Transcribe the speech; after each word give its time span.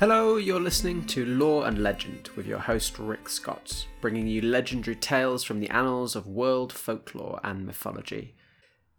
Hello, 0.00 0.38
you're 0.38 0.60
listening 0.60 1.06
to 1.06 1.24
Lore 1.24 1.68
and 1.68 1.80
Legend 1.80 2.28
with 2.34 2.48
your 2.48 2.58
host 2.58 2.98
Rick 2.98 3.28
Scott, 3.28 3.86
bringing 4.00 4.26
you 4.26 4.40
legendary 4.40 4.96
tales 4.96 5.44
from 5.44 5.60
the 5.60 5.70
annals 5.70 6.16
of 6.16 6.26
world 6.26 6.72
folklore 6.72 7.38
and 7.44 7.64
mythology. 7.64 8.34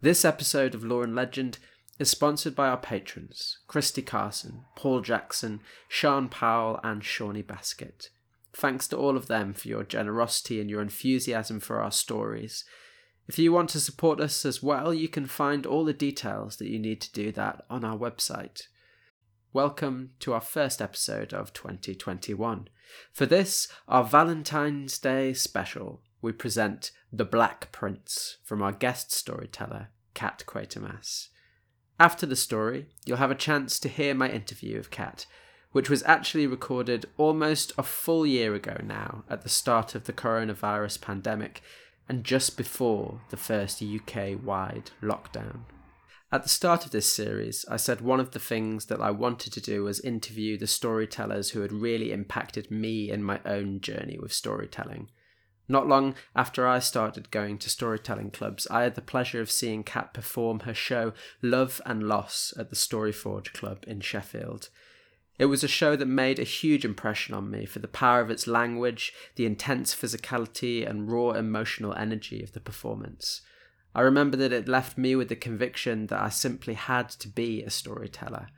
This 0.00 0.24
episode 0.24 0.74
of 0.74 0.82
Lore 0.82 1.04
and 1.04 1.14
Legend 1.14 1.58
is 1.98 2.08
sponsored 2.08 2.56
by 2.56 2.68
our 2.68 2.78
patrons 2.78 3.58
Christy 3.68 4.00
Carson, 4.00 4.64
Paul 4.74 5.02
Jackson, 5.02 5.60
Sean 5.86 6.30
Powell, 6.30 6.80
and 6.82 7.04
Shawnee 7.04 7.42
Basket. 7.42 8.08
Thanks 8.54 8.88
to 8.88 8.96
all 8.96 9.18
of 9.18 9.26
them 9.26 9.52
for 9.52 9.68
your 9.68 9.84
generosity 9.84 10.62
and 10.62 10.70
your 10.70 10.80
enthusiasm 10.80 11.60
for 11.60 11.78
our 11.78 11.92
stories. 11.92 12.64
If 13.28 13.38
you 13.38 13.52
want 13.52 13.68
to 13.70 13.80
support 13.80 14.18
us 14.18 14.46
as 14.46 14.62
well, 14.62 14.94
you 14.94 15.08
can 15.08 15.26
find 15.26 15.66
all 15.66 15.84
the 15.84 15.92
details 15.92 16.56
that 16.56 16.70
you 16.70 16.78
need 16.78 17.02
to 17.02 17.12
do 17.12 17.32
that 17.32 17.66
on 17.68 17.84
our 17.84 17.98
website. 17.98 18.62
Welcome 19.52 20.10
to 20.20 20.34
our 20.34 20.40
first 20.40 20.82
episode 20.82 21.32
of 21.32 21.52
2021. 21.54 22.68
For 23.12 23.24
this, 23.24 23.68
our 23.88 24.04
Valentine's 24.04 24.98
Day 24.98 25.32
special, 25.32 26.02
we 26.20 26.32
present 26.32 26.90
The 27.10 27.24
Black 27.24 27.72
Prince 27.72 28.36
from 28.44 28.60
our 28.60 28.72
guest 28.72 29.12
storyteller, 29.12 29.88
Kat 30.12 30.44
Quatermass. 30.46 31.28
After 31.98 32.26
the 32.26 32.36
story, 32.36 32.88
you'll 33.06 33.16
have 33.16 33.30
a 33.30 33.36
chance 33.36 33.78
to 33.80 33.88
hear 33.88 34.14
my 34.14 34.28
interview 34.28 34.78
of 34.78 34.90
Kat, 34.90 35.24
which 35.72 35.88
was 35.88 36.02
actually 36.02 36.46
recorded 36.46 37.06
almost 37.16 37.72
a 37.78 37.82
full 37.82 38.26
year 38.26 38.54
ago 38.54 38.76
now 38.84 39.24
at 39.30 39.42
the 39.42 39.48
start 39.48 39.94
of 39.94 40.04
the 40.04 40.12
coronavirus 40.12 41.00
pandemic 41.00 41.62
and 42.08 42.24
just 42.24 42.56
before 42.58 43.20
the 43.30 43.36
first 43.38 43.82
UK 43.82 44.44
wide 44.44 44.90
lockdown. 45.02 45.60
At 46.32 46.42
the 46.42 46.48
start 46.48 46.84
of 46.84 46.90
this 46.90 47.12
series, 47.12 47.64
I 47.70 47.76
said 47.76 48.00
one 48.00 48.18
of 48.18 48.32
the 48.32 48.40
things 48.40 48.86
that 48.86 49.00
I 49.00 49.12
wanted 49.12 49.52
to 49.52 49.60
do 49.60 49.84
was 49.84 50.00
interview 50.00 50.58
the 50.58 50.66
storytellers 50.66 51.50
who 51.50 51.60
had 51.60 51.72
really 51.72 52.10
impacted 52.10 52.68
me 52.68 53.10
in 53.10 53.22
my 53.22 53.40
own 53.44 53.80
journey 53.80 54.18
with 54.20 54.32
storytelling. 54.32 55.08
Not 55.68 55.86
long 55.86 56.16
after 56.34 56.66
I 56.66 56.80
started 56.80 57.30
going 57.30 57.58
to 57.58 57.70
storytelling 57.70 58.32
clubs, 58.32 58.66
I 58.70 58.82
had 58.82 58.96
the 58.96 59.02
pleasure 59.02 59.40
of 59.40 59.52
seeing 59.52 59.84
Kat 59.84 60.12
perform 60.12 60.60
her 60.60 60.74
show 60.74 61.12
Love 61.42 61.80
and 61.86 62.02
Loss 62.08 62.54
at 62.58 62.70
the 62.70 62.76
Storyforge 62.76 63.52
Club 63.52 63.84
in 63.86 64.00
Sheffield. 64.00 64.68
It 65.38 65.46
was 65.46 65.62
a 65.62 65.68
show 65.68 65.94
that 65.94 66.06
made 66.06 66.38
a 66.40 66.44
huge 66.44 66.84
impression 66.84 67.34
on 67.34 67.50
me 67.50 67.66
for 67.66 67.78
the 67.78 67.88
power 67.88 68.20
of 68.20 68.30
its 68.30 68.48
language, 68.48 69.12
the 69.36 69.46
intense 69.46 69.94
physicality, 69.94 70.88
and 70.88 71.10
raw 71.10 71.32
emotional 71.32 71.94
energy 71.94 72.42
of 72.42 72.52
the 72.52 72.60
performance. 72.60 73.42
I 73.96 74.02
remember 74.02 74.36
that 74.36 74.52
it 74.52 74.68
left 74.68 74.98
me 74.98 75.16
with 75.16 75.30
the 75.30 75.36
conviction 75.36 76.08
that 76.08 76.20
I 76.20 76.28
simply 76.28 76.74
had 76.74 77.08
to 77.08 77.28
be 77.28 77.62
a 77.62 77.70
storyteller. 77.70 78.48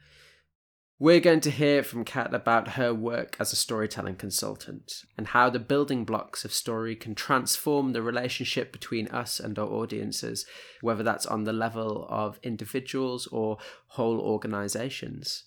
We're 0.99 1.21
going 1.21 1.43
to 1.43 1.53
hear 1.53 1.85
from 1.85 2.05
Kat 2.05 2.35
about 2.35 2.71
her 2.71 2.93
work 2.93 3.37
as 3.39 3.53
a 3.53 3.57
storytelling 3.57 4.17
consultant 4.17 5.05
and 5.17 5.29
how 5.29 5.49
the 5.49 5.61
building 5.61 6.05
blocks 6.05 6.45
of 6.45 6.53
story 6.53 6.97
can 6.97 7.15
transform 7.15 7.93
the 7.93 8.03
relationship 8.03 8.73
between 8.73 9.07
us 9.09 9.39
and 9.39 9.57
our 9.61 9.69
audiences, 9.69 10.45
whether 10.81 11.05
that's 11.05 11.25
on 11.25 11.45
the 11.45 11.53
level 11.53 12.05
of 12.11 12.41
individuals 12.43 13.29
or 13.29 13.59
whole 13.91 14.19
organizations. 14.19 15.45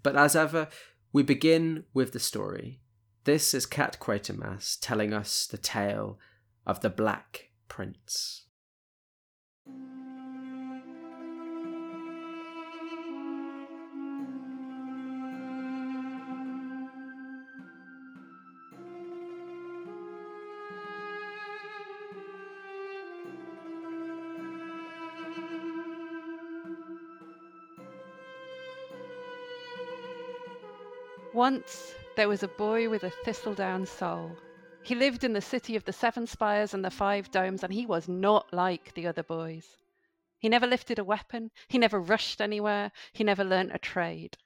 But 0.00 0.14
as 0.14 0.36
ever, 0.36 0.68
we 1.12 1.24
begin 1.24 1.82
with 1.92 2.12
the 2.12 2.20
story. 2.20 2.82
This 3.24 3.52
is 3.52 3.66
Kat 3.66 3.98
Quatermass 4.00 4.78
telling 4.80 5.12
us 5.12 5.48
the 5.48 5.58
tale 5.58 6.20
of 6.64 6.82
the 6.82 6.90
Black 6.90 7.50
Prince. 7.66 8.44
Once 31.38 31.94
there 32.16 32.28
was 32.28 32.42
a 32.42 32.48
boy 32.48 32.88
with 32.88 33.04
a 33.04 33.10
thistledown 33.10 33.86
soul. 33.86 34.36
He 34.82 34.96
lived 34.96 35.22
in 35.22 35.34
the 35.34 35.40
city 35.40 35.76
of 35.76 35.84
the 35.84 35.92
seven 35.92 36.26
spires 36.26 36.74
and 36.74 36.84
the 36.84 36.90
five 36.90 37.30
domes, 37.30 37.62
and 37.62 37.72
he 37.72 37.86
was 37.86 38.08
not 38.08 38.52
like 38.52 38.92
the 38.94 39.06
other 39.06 39.22
boys. 39.22 39.76
He 40.40 40.48
never 40.48 40.66
lifted 40.66 40.98
a 40.98 41.04
weapon, 41.04 41.52
he 41.68 41.78
never 41.78 42.00
rushed 42.00 42.40
anywhere, 42.40 42.90
he 43.12 43.22
never 43.22 43.44
learnt 43.44 43.72
a 43.72 43.78
trade. 43.78 44.36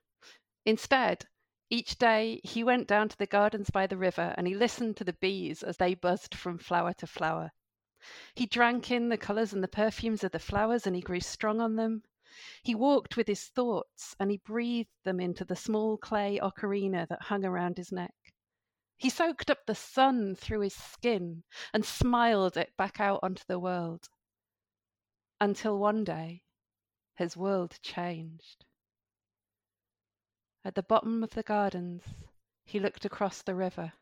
Instead, 0.67 1.25
each 1.71 1.97
day 1.97 2.43
he 2.45 2.63
went 2.63 2.89
down 2.89 3.09
to 3.09 3.17
the 3.17 3.25
gardens 3.25 3.71
by 3.71 3.87
the 3.87 3.97
river 3.97 4.35
and 4.37 4.47
he 4.47 4.55
listened 4.55 4.99
to 4.99 5.05
the 5.05 5.15
bees 5.15 5.63
as 5.63 5.79
they 5.79 5.95
buzzed 5.95 6.35
from 6.35 6.59
flower 6.59 6.93
to 6.99 7.07
flower. 7.07 7.53
He 8.35 8.45
drank 8.45 8.91
in 8.91 9.09
the 9.09 9.17
colours 9.17 9.55
and 9.55 9.65
the 9.65 9.67
perfumes 9.67 10.25
of 10.25 10.33
the 10.33 10.39
flowers 10.39 10.87
and 10.87 10.95
he 10.95 11.01
grew 11.01 11.21
strong 11.21 11.59
on 11.59 11.77
them. 11.77 12.03
He 12.65 12.77
walked 12.77 13.17
with 13.17 13.27
his 13.27 13.49
thoughts 13.49 14.15
and 14.21 14.31
he 14.31 14.37
breathed 14.37 14.95
them 15.03 15.19
into 15.19 15.45
the 15.45 15.57
small 15.57 15.99
clay 15.99 16.39
ocarina 16.39 17.09
that 17.09 17.23
hung 17.23 17.45
around 17.45 17.77
his 17.77 17.91
neck. 17.91 18.15
He 18.97 19.11
soaked 19.11 19.51
up 19.51 19.67
the 19.67 19.75
sun 19.75 20.37
through 20.37 20.61
his 20.61 20.75
skin 20.75 21.43
and 21.75 21.85
smiled 21.85 22.57
it 22.57 22.77
back 22.77 23.01
out 23.01 23.19
onto 23.21 23.43
the 23.49 23.59
world. 23.59 24.09
Until 25.41 25.77
one 25.77 26.05
day, 26.05 26.45
his 27.17 27.37
world 27.37 27.81
changed. 27.83 28.65
At 30.65 30.77
the 30.77 30.85
bottom 30.85 31.25
of 31.25 31.31
the 31.31 31.43
gardens, 31.43 32.05
he 32.65 32.79
looked 32.79 33.05
across 33.05 33.43
the 33.43 33.57
river, 33.57 33.95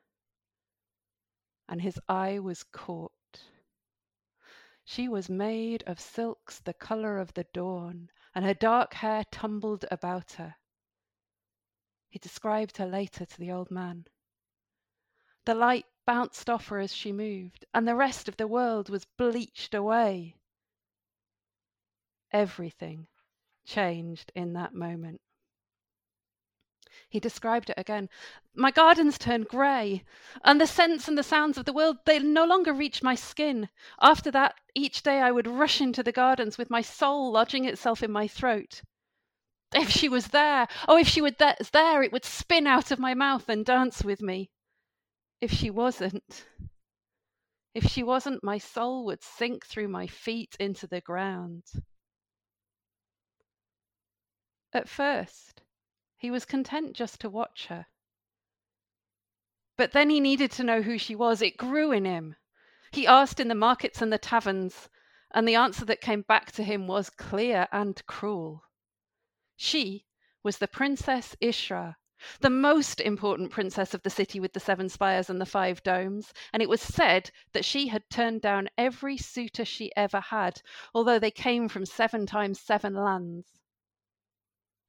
and 1.67 1.81
his 1.81 1.99
eye 2.11 2.39
was 2.39 2.63
caught. 2.63 3.47
She 4.85 5.09
was 5.09 5.31
made 5.31 5.83
of 5.85 5.99
silks 5.99 6.61
the 6.61 6.75
colour 6.75 7.17
of 7.17 7.33
the 7.33 7.45
dawn, 7.45 8.11
and 8.35 8.45
her 8.45 8.55
dark 8.55 8.95
hair 8.95 9.25
tumbled 9.31 9.85
about 9.91 10.33
her. 10.33 10.57
He 12.09 12.19
described 12.19 12.77
her 12.77 12.87
later 12.87 13.25
to 13.25 13.39
the 13.39 13.51
old 13.53 13.71
man. 13.71 14.07
The 15.45 15.55
light 15.55 15.87
bounced 16.07 16.51
off 16.51 16.69
her 16.69 16.79
as 16.79 16.95
she 16.95 17.13
moved, 17.13 17.65
and 17.73 17.87
the 17.87 17.95
rest 17.95 18.29
of 18.29 18.37
the 18.37 18.49
world 18.49 18.89
was 18.89 19.05
bleached 19.05 19.75
away. 19.75 20.37
Everything 22.33 23.07
changed 23.65 24.33
in 24.35 24.53
that 24.55 24.75
moment. 24.75 25.21
He 27.11 27.19
described 27.19 27.69
it 27.71 27.75
again. 27.77 28.09
My 28.55 28.71
gardens 28.71 29.19
turned 29.19 29.49
grey, 29.49 30.05
and 30.45 30.61
the 30.61 30.67
scents 30.67 31.09
and 31.09 31.19
the 31.19 31.25
sounds 31.25 31.59
of 31.59 31.65
the 31.65 31.73
world, 31.73 31.99
they 32.07 32.21
no 32.21 32.45
longer 32.45 32.73
reached 32.73 33.03
my 33.03 33.17
skin. 33.17 33.69
After 34.01 34.31
that, 34.31 34.55
each 34.77 35.03
day 35.03 35.21
I 35.21 35.33
would 35.33 35.49
rush 35.49 35.81
into 35.81 36.05
the 36.05 36.13
gardens 36.13 36.57
with 36.57 36.71
my 36.71 36.83
soul 36.83 37.33
lodging 37.33 37.65
itself 37.65 38.05
in 38.05 38.13
my 38.13 38.29
throat. 38.29 38.83
If 39.75 39.91
she 39.91 40.09
was 40.09 40.29
there, 40.29 40.69
oh, 40.87 40.97
if 40.97 41.09
she 41.09 41.21
was 41.21 41.35
there, 41.73 42.03
it 42.03 42.13
would 42.13 42.25
spin 42.25 42.69
out 42.69 42.93
of 42.93 43.01
my 43.01 43.15
mouth 43.15 43.49
and 43.49 43.67
dance 43.67 44.05
with 44.05 44.23
me. 44.23 44.51
If 45.41 45.51
she 45.51 45.69
wasn't, 45.69 46.45
if 47.75 47.87
she 47.87 48.05
wasn't, 48.05 48.45
my 48.45 48.59
soul 48.59 49.05
would 49.07 49.25
sink 49.25 49.67
through 49.67 49.89
my 49.89 50.07
feet 50.07 50.57
into 50.61 50.87
the 50.87 51.01
ground. 51.01 51.65
At 54.73 54.89
first, 54.89 55.63
he 56.21 56.31
was 56.31 56.45
content 56.45 56.95
just 56.95 57.19
to 57.19 57.31
watch 57.31 57.69
her. 57.69 57.87
But 59.79 59.93
then 59.93 60.11
he 60.11 60.21
needed 60.21 60.51
to 60.53 60.63
know 60.63 60.83
who 60.83 60.99
she 60.99 61.15
was. 61.15 61.41
It 61.41 61.57
grew 61.57 61.93
in 61.93 62.05
him. 62.05 62.37
He 62.93 63.07
asked 63.07 63.41
in 63.41 63.49
the 63.49 63.55
markets 63.55 64.03
and 64.03 64.13
the 64.13 64.19
taverns, 64.19 64.91
and 65.33 65.49
the 65.49 65.55
answer 65.55 65.87
that 65.87 66.03
came 66.03 66.21
back 66.21 66.53
to 66.53 66.63
him 66.63 66.87
was 66.87 67.09
clear 67.09 67.69
and 67.73 68.05
cruel. 68.07 68.65
She 69.57 70.05
was 70.43 70.59
the 70.59 70.69
Princess 70.69 71.35
Ishra, 71.41 71.97
the 72.41 72.51
most 72.51 73.01
important 73.01 73.51
princess 73.51 73.95
of 73.95 74.03
the 74.03 74.11
city 74.11 74.39
with 74.39 74.53
the 74.53 74.61
seven 74.61 74.91
spires 74.91 75.31
and 75.31 75.41
the 75.41 75.47
five 75.47 75.83
domes, 75.83 76.35
and 76.53 76.63
it 76.63 76.69
was 76.69 76.83
said 76.83 77.31
that 77.53 77.65
she 77.65 77.89
had 77.89 78.11
turned 78.11 78.43
down 78.43 78.69
every 78.77 79.17
suitor 79.17 79.65
she 79.65 79.91
ever 79.97 80.21
had, 80.21 80.61
although 80.95 81.19
they 81.19 81.31
came 81.31 81.67
from 81.67 81.87
seven 81.87 82.27
times 82.27 82.61
seven 82.61 82.93
lands. 82.93 83.63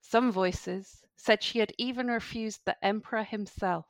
Some 0.01 0.29
voices 0.29 1.05
said 1.23 1.43
she 1.43 1.59
had 1.59 1.71
even 1.77 2.07
refused 2.07 2.65
the 2.65 2.83
emperor 2.83 3.23
himself. 3.23 3.85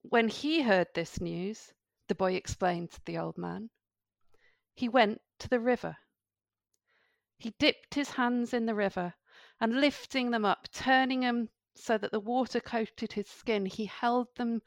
When 0.00 0.28
he 0.28 0.62
heard 0.62 0.86
this 0.94 1.20
news, 1.20 1.74
the 2.08 2.14
boy 2.14 2.32
explained 2.32 2.92
to 2.92 3.04
the 3.04 3.18
old 3.18 3.36
man, 3.36 3.68
he 4.72 4.88
went 4.88 5.20
to 5.40 5.50
the 5.50 5.60
river. 5.60 5.98
He 7.36 7.50
dipped 7.58 7.92
his 7.92 8.12
hands 8.12 8.54
in 8.54 8.64
the 8.64 8.74
river 8.74 9.12
and 9.60 9.82
lifting 9.82 10.30
them 10.30 10.46
up, 10.46 10.68
turning 10.72 11.20
them 11.20 11.50
so 11.74 11.98
that 11.98 12.10
the 12.10 12.18
water 12.18 12.58
coated 12.58 13.12
his 13.12 13.28
skin, 13.28 13.66
he 13.66 13.84
held 13.84 14.34
them 14.36 14.62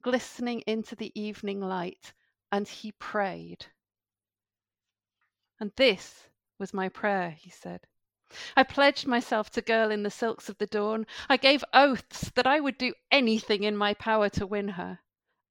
glistening 0.00 0.62
into 0.66 0.96
the 0.96 1.12
evening 1.14 1.60
light 1.60 2.14
and 2.50 2.66
he 2.66 2.92
prayed. 2.92 3.66
And 5.60 5.72
this 5.76 6.30
was 6.58 6.72
my 6.72 6.88
prayer, 6.88 7.32
he 7.32 7.50
said. 7.50 7.86
I 8.56 8.62
pledged 8.62 9.06
myself 9.06 9.50
to 9.50 9.62
Girl 9.62 9.90
in 9.90 10.02
the 10.02 10.10
Silks 10.10 10.48
of 10.48 10.58
the 10.58 10.66
Dawn. 10.66 11.06
I 11.28 11.36
gave 11.36 11.64
oaths 11.72 12.30
that 12.34 12.46
I 12.46 12.60
would 12.60 12.78
do 12.78 12.94
anything 13.10 13.64
in 13.64 13.76
my 13.76 13.94
power 13.94 14.28
to 14.30 14.46
win 14.46 14.68
her. 14.68 15.00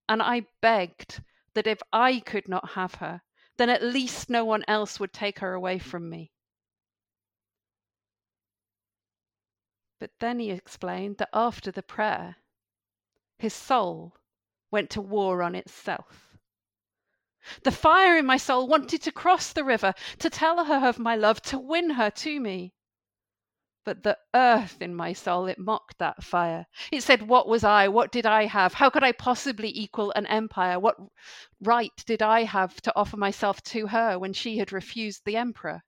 And 0.10 0.22
I 0.22 0.48
begged 0.62 1.24
that 1.54 1.68
if 1.68 1.82
I 1.92 2.20
could 2.20 2.48
not 2.48 2.72
have 2.72 2.96
her, 2.96 3.22
then 3.58 3.70
at 3.70 3.84
least 3.84 4.30
no 4.30 4.44
one 4.44 4.64
else 4.68 5.00
would 5.00 5.14
take 5.14 5.40
her 5.40 5.54
away 5.54 5.80
from 5.80 6.10
me. 6.10 6.32
But 10.00 10.12
then 10.20 10.40
he 10.40 10.52
explained 10.52 11.18
that 11.18 11.30
after 11.34 11.72
the 11.72 11.84
prayer, 11.84 12.36
his 13.38 13.54
soul 13.54 14.18
went 14.72 14.90
to 14.90 15.02
war 15.02 15.42
on 15.42 15.56
itself. 15.56 16.33
The 17.64 17.72
fire 17.72 18.18
in 18.18 18.26
my 18.26 18.38
soul 18.38 18.68
wanted 18.68 19.02
to 19.02 19.12
cross 19.12 19.52
the 19.52 19.64
river, 19.64 19.94
to 20.20 20.30
tell 20.30 20.64
her 20.64 20.88
of 20.88 20.98
my 20.98 21.16
love, 21.16 21.42
to 21.44 21.60
win 21.60 21.92
her 21.92 22.10
to 22.10 22.40
me. 22.40 22.74
But 23.86 24.04
the 24.04 24.18
earth 24.34 24.82
in 24.82 24.96
my 24.96 25.12
soul, 25.12 25.48
it 25.48 25.60
mocked 25.60 25.98
that 25.98 26.24
fire. 26.24 26.68
It 26.90 27.02
said, 27.04 27.24
What 27.24 27.50
was 27.50 27.66
I? 27.66 27.90
What 27.90 28.14
did 28.14 28.26
I 28.26 28.46
have? 28.46 28.76
How 28.76 28.90
could 28.90 29.04
I 29.04 29.12
possibly 29.12 29.78
equal 29.78 30.12
an 30.12 30.26
empire? 30.28 30.80
What 30.80 30.96
right 31.60 31.92
did 32.06 32.22
I 32.22 32.44
have 32.44 32.80
to 32.84 32.96
offer 32.96 33.18
myself 33.18 33.62
to 33.64 33.88
her 33.88 34.18
when 34.18 34.32
she 34.32 34.58
had 34.58 34.72
refused 34.72 35.24
the 35.26 35.36
emperor? 35.36 35.84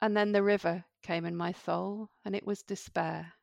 And 0.00 0.16
then 0.16 0.32
the 0.32 0.42
river 0.42 0.86
came 1.02 1.26
in 1.26 1.36
my 1.36 1.52
soul, 1.52 2.08
and 2.24 2.34
it 2.34 2.46
was 2.46 2.62
despair. 2.62 3.34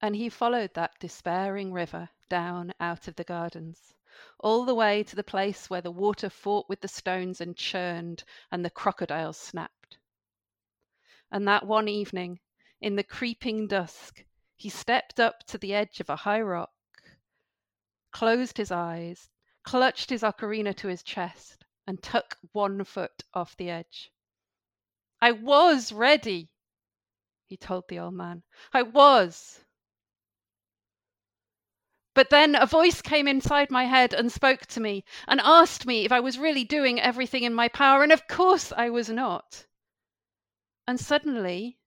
And 0.00 0.16
he 0.16 0.28
followed 0.28 0.74
that 0.74 0.98
despairing 0.98 1.72
river 1.72 2.10
down 2.28 2.72
out 2.80 3.08
of 3.08 3.16
the 3.16 3.24
gardens, 3.24 3.94
all 4.38 4.64
the 4.64 4.74
way 4.74 5.02
to 5.02 5.16
the 5.16 5.24
place 5.24 5.68
where 5.68 5.80
the 5.80 5.90
water 5.90 6.30
fought 6.30 6.68
with 6.68 6.80
the 6.80 6.88
stones 6.88 7.40
and 7.40 7.56
churned, 7.56 8.24
and 8.50 8.64
the 8.64 8.70
crocodiles 8.70 9.36
snapped. 9.36 9.98
And 11.30 11.48
that 11.48 11.66
one 11.66 11.88
evening, 11.88 12.40
in 12.80 12.96
the 12.96 13.02
creeping 13.02 13.66
dusk, 13.66 14.24
he 14.56 14.68
stepped 14.68 15.18
up 15.18 15.44
to 15.46 15.58
the 15.58 15.74
edge 15.74 16.00
of 16.00 16.08
a 16.08 16.16
high 16.16 16.40
rock, 16.40 16.70
closed 18.12 18.56
his 18.56 18.70
eyes, 18.70 19.28
clutched 19.62 20.10
his 20.10 20.22
ocarina 20.22 20.74
to 20.76 20.88
his 20.88 21.02
chest, 21.02 21.64
and 21.86 22.02
took 22.02 22.38
one 22.52 22.84
foot 22.84 23.24
off 23.32 23.56
the 23.56 23.70
edge. 23.70 24.12
I 25.20 25.32
was 25.32 25.92
ready, 25.92 26.50
he 27.46 27.56
told 27.56 27.88
the 27.88 27.98
old 27.98 28.14
man. 28.14 28.42
I 28.72 28.82
was. 28.82 29.63
But 32.14 32.30
then 32.30 32.54
a 32.54 32.64
voice 32.64 33.02
came 33.02 33.26
inside 33.26 33.72
my 33.72 33.86
head 33.86 34.14
and 34.14 34.30
spoke 34.30 34.66
to 34.66 34.80
me 34.80 35.04
and 35.26 35.40
asked 35.40 35.84
me 35.84 36.04
if 36.04 36.12
I 36.12 36.20
was 36.20 36.38
really 36.38 36.62
doing 36.62 37.00
everything 37.00 37.42
in 37.42 37.52
my 37.52 37.66
power, 37.66 38.04
and 38.04 38.12
of 38.12 38.28
course 38.28 38.72
I 38.72 38.88
was 38.88 39.10
not. 39.10 39.66
And 40.86 41.00
suddenly, 41.00 41.80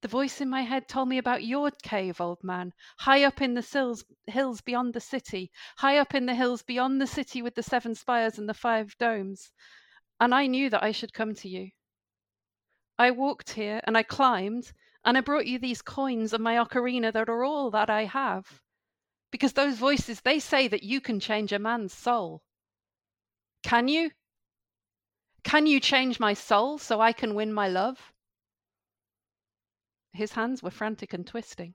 the 0.00 0.08
voice 0.08 0.40
in 0.40 0.48
my 0.48 0.62
head 0.62 0.88
told 0.88 1.10
me 1.10 1.18
about 1.18 1.44
your 1.44 1.70
cave, 1.82 2.22
old 2.22 2.42
man, 2.42 2.72
high 3.00 3.22
up 3.22 3.42
in 3.42 3.52
the 3.52 3.62
sills, 3.62 4.02
hills 4.26 4.62
beyond 4.62 4.94
the 4.94 5.00
city, 5.00 5.50
high 5.76 5.98
up 5.98 6.14
in 6.14 6.24
the 6.24 6.34
hills 6.34 6.62
beyond 6.62 6.98
the 6.98 7.06
city 7.06 7.42
with 7.42 7.54
the 7.54 7.62
seven 7.62 7.94
spires 7.94 8.38
and 8.38 8.48
the 8.48 8.54
five 8.54 8.96
domes. 8.96 9.52
And 10.20 10.34
I 10.34 10.46
knew 10.46 10.70
that 10.70 10.82
I 10.82 10.92
should 10.92 11.12
come 11.12 11.34
to 11.34 11.48
you. 11.50 11.70
I 12.98 13.10
walked 13.10 13.50
here 13.50 13.82
and 13.84 13.96
I 13.98 14.04
climbed, 14.04 14.72
and 15.04 15.18
I 15.18 15.20
brought 15.20 15.46
you 15.46 15.58
these 15.58 15.82
coins 15.82 16.32
and 16.32 16.42
my 16.42 16.54
ocarina 16.56 17.12
that 17.12 17.28
are 17.28 17.44
all 17.44 17.70
that 17.72 17.90
I 17.90 18.06
have. 18.06 18.62
Because 19.34 19.54
those 19.54 19.78
voices, 19.78 20.20
they 20.20 20.38
say 20.38 20.68
that 20.68 20.84
you 20.84 21.00
can 21.00 21.18
change 21.18 21.52
a 21.52 21.58
man's 21.58 21.92
soul. 21.92 22.44
Can 23.64 23.88
you? 23.88 24.12
Can 25.42 25.66
you 25.66 25.80
change 25.80 26.20
my 26.20 26.34
soul 26.34 26.78
so 26.78 27.00
I 27.00 27.12
can 27.12 27.34
win 27.34 27.52
my 27.52 27.66
love? 27.66 28.12
His 30.12 30.34
hands 30.34 30.62
were 30.62 30.70
frantic 30.70 31.12
and 31.12 31.26
twisting, 31.26 31.74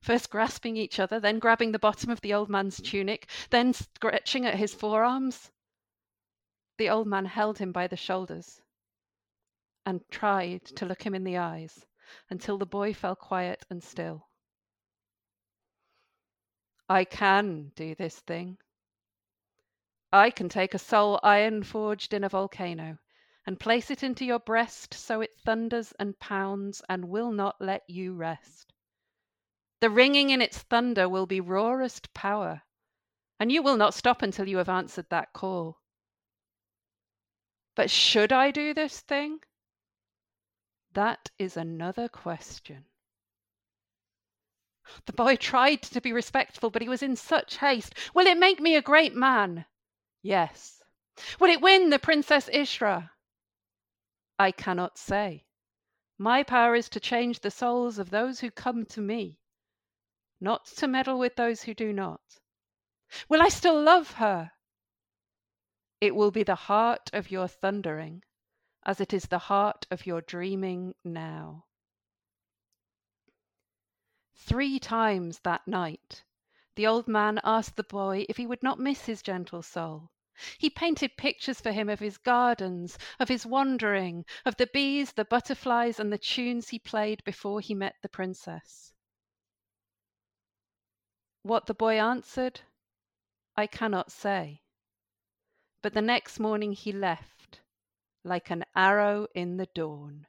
first 0.00 0.30
grasping 0.30 0.76
each 0.76 1.00
other, 1.00 1.18
then 1.18 1.40
grabbing 1.40 1.72
the 1.72 1.80
bottom 1.80 2.08
of 2.08 2.20
the 2.20 2.32
old 2.32 2.48
man's 2.48 2.80
tunic, 2.80 3.28
then 3.50 3.72
stretching 3.72 4.46
at 4.46 4.54
his 4.54 4.72
forearms. 4.72 5.50
The 6.78 6.88
old 6.88 7.08
man 7.08 7.24
held 7.24 7.58
him 7.58 7.72
by 7.72 7.88
the 7.88 7.96
shoulders 7.96 8.62
and 9.84 10.08
tried 10.08 10.66
to 10.76 10.86
look 10.86 11.02
him 11.02 11.16
in 11.16 11.24
the 11.24 11.36
eyes 11.36 11.84
until 12.30 12.58
the 12.58 12.64
boy 12.64 12.94
fell 12.94 13.16
quiet 13.16 13.64
and 13.68 13.82
still. 13.82 14.28
I 16.88 17.04
can 17.04 17.72
do 17.74 17.94
this 17.94 18.20
thing. 18.20 18.58
I 20.12 20.30
can 20.30 20.48
take 20.48 20.74
a 20.74 20.78
soul 20.78 21.18
iron 21.22 21.62
forged 21.62 22.12
in 22.12 22.22
a 22.22 22.28
volcano 22.28 22.98
and 23.46 23.58
place 23.58 23.90
it 23.90 24.02
into 24.02 24.24
your 24.24 24.38
breast 24.38 24.94
so 24.94 25.20
it 25.20 25.38
thunders 25.44 25.92
and 25.98 26.18
pounds 26.18 26.82
and 26.88 27.08
will 27.08 27.32
not 27.32 27.60
let 27.60 27.88
you 27.88 28.14
rest. 28.14 28.72
The 29.80 29.90
ringing 29.90 30.30
in 30.30 30.40
its 30.40 30.58
thunder 30.58 31.08
will 31.08 31.26
be 31.26 31.40
rawest 31.40 32.14
power, 32.14 32.62
and 33.40 33.50
you 33.50 33.62
will 33.62 33.76
not 33.76 33.94
stop 33.94 34.22
until 34.22 34.48
you 34.48 34.58
have 34.58 34.68
answered 34.68 35.06
that 35.10 35.32
call. 35.32 35.80
But 37.74 37.90
should 37.90 38.32
I 38.32 38.50
do 38.50 38.74
this 38.74 39.00
thing? 39.00 39.40
That 40.92 41.30
is 41.38 41.56
another 41.56 42.08
question. 42.08 42.84
The 45.06 45.12
boy 45.12 45.36
tried 45.36 45.82
to 45.82 46.00
be 46.00 46.12
respectful, 46.12 46.70
but 46.70 46.82
he 46.82 46.88
was 46.88 47.02
in 47.02 47.16
such 47.16 47.58
haste. 47.58 47.94
Will 48.14 48.26
it 48.26 48.36
make 48.36 48.60
me 48.60 48.74
a 48.76 48.82
great 48.82 49.14
man? 49.14 49.66
Yes. 50.22 50.82
Will 51.38 51.50
it 51.50 51.60
win 51.60 51.90
the 51.90 51.98
Princess 51.98 52.48
Ishra? 52.48 53.10
I 54.38 54.50
cannot 54.50 54.98
say. 54.98 55.46
My 56.18 56.42
power 56.42 56.74
is 56.74 56.88
to 56.90 57.00
change 57.00 57.40
the 57.40 57.50
souls 57.50 57.98
of 57.98 58.10
those 58.10 58.40
who 58.40 58.50
come 58.50 58.84
to 58.86 59.00
me, 59.00 59.38
not 60.40 60.66
to 60.66 60.88
meddle 60.88 61.18
with 61.18 61.36
those 61.36 61.62
who 61.62 61.74
do 61.74 61.92
not. 61.92 62.20
Will 63.28 63.42
I 63.42 63.48
still 63.48 63.80
love 63.80 64.12
her? 64.12 64.52
It 66.00 66.14
will 66.14 66.30
be 66.30 66.42
the 66.42 66.54
heart 66.54 67.10
of 67.12 67.30
your 67.30 67.46
thundering 67.46 68.22
as 68.84 69.00
it 69.00 69.12
is 69.12 69.24
the 69.24 69.38
heart 69.38 69.86
of 69.90 70.06
your 70.06 70.20
dreaming 70.20 70.94
now. 71.04 71.66
Three 74.34 74.78
times 74.78 75.40
that 75.40 75.68
night 75.68 76.24
the 76.74 76.86
old 76.86 77.06
man 77.06 77.38
asked 77.44 77.76
the 77.76 77.82
boy 77.84 78.24
if 78.30 78.38
he 78.38 78.46
would 78.46 78.62
not 78.62 78.78
miss 78.78 79.04
his 79.04 79.20
gentle 79.20 79.60
soul. 79.60 80.10
He 80.56 80.70
painted 80.70 81.18
pictures 81.18 81.60
for 81.60 81.70
him 81.70 81.90
of 81.90 82.00
his 82.00 82.16
gardens, 82.16 82.96
of 83.20 83.28
his 83.28 83.44
wandering, 83.44 84.24
of 84.46 84.56
the 84.56 84.68
bees, 84.68 85.12
the 85.12 85.26
butterflies, 85.26 86.00
and 86.00 86.10
the 86.10 86.16
tunes 86.16 86.70
he 86.70 86.78
played 86.78 87.22
before 87.24 87.60
he 87.60 87.74
met 87.74 87.96
the 88.00 88.08
princess. 88.08 88.94
What 91.42 91.66
the 91.66 91.74
boy 91.74 92.00
answered, 92.00 92.62
I 93.54 93.66
cannot 93.66 94.10
say. 94.10 94.62
But 95.82 95.92
the 95.92 96.00
next 96.00 96.38
morning 96.40 96.72
he 96.72 96.90
left 96.90 97.60
like 98.24 98.48
an 98.50 98.64
arrow 98.74 99.26
in 99.34 99.58
the 99.58 99.66
dawn. 99.66 100.26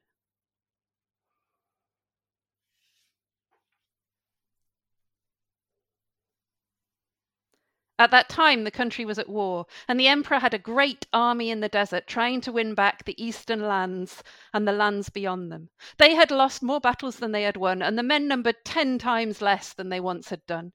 At 7.99 8.09
that 8.11 8.27
time, 8.27 8.63
the 8.63 8.71
country 8.71 9.05
was 9.05 9.19
at 9.19 9.29
war, 9.29 9.67
and 9.87 9.99
the 9.99 10.07
emperor 10.07 10.39
had 10.39 10.53
a 10.53 10.59
great 10.59 11.05
army 11.13 11.51
in 11.51 11.59
the 11.59 11.69
desert 11.69 12.07
trying 12.07 12.41
to 12.41 12.51
win 12.51 12.73
back 12.73 13.05
the 13.05 13.23
eastern 13.23 13.61
lands 13.67 14.23
and 14.51 14.67
the 14.67 14.71
lands 14.71 15.09
beyond 15.09 15.51
them. 15.51 15.69
They 15.97 16.15
had 16.15 16.31
lost 16.31 16.63
more 16.63 16.79
battles 16.81 17.17
than 17.17 17.31
they 17.31 17.43
had 17.43 17.55
won, 17.55 17.81
and 17.83 17.97
the 17.97 18.03
men 18.03 18.27
numbered 18.27 18.65
ten 18.65 18.97
times 18.97 19.41
less 19.41 19.73
than 19.73 19.89
they 19.89 19.99
once 19.99 20.29
had 20.29 20.45
done. 20.47 20.73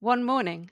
One 0.00 0.24
morning, 0.24 0.70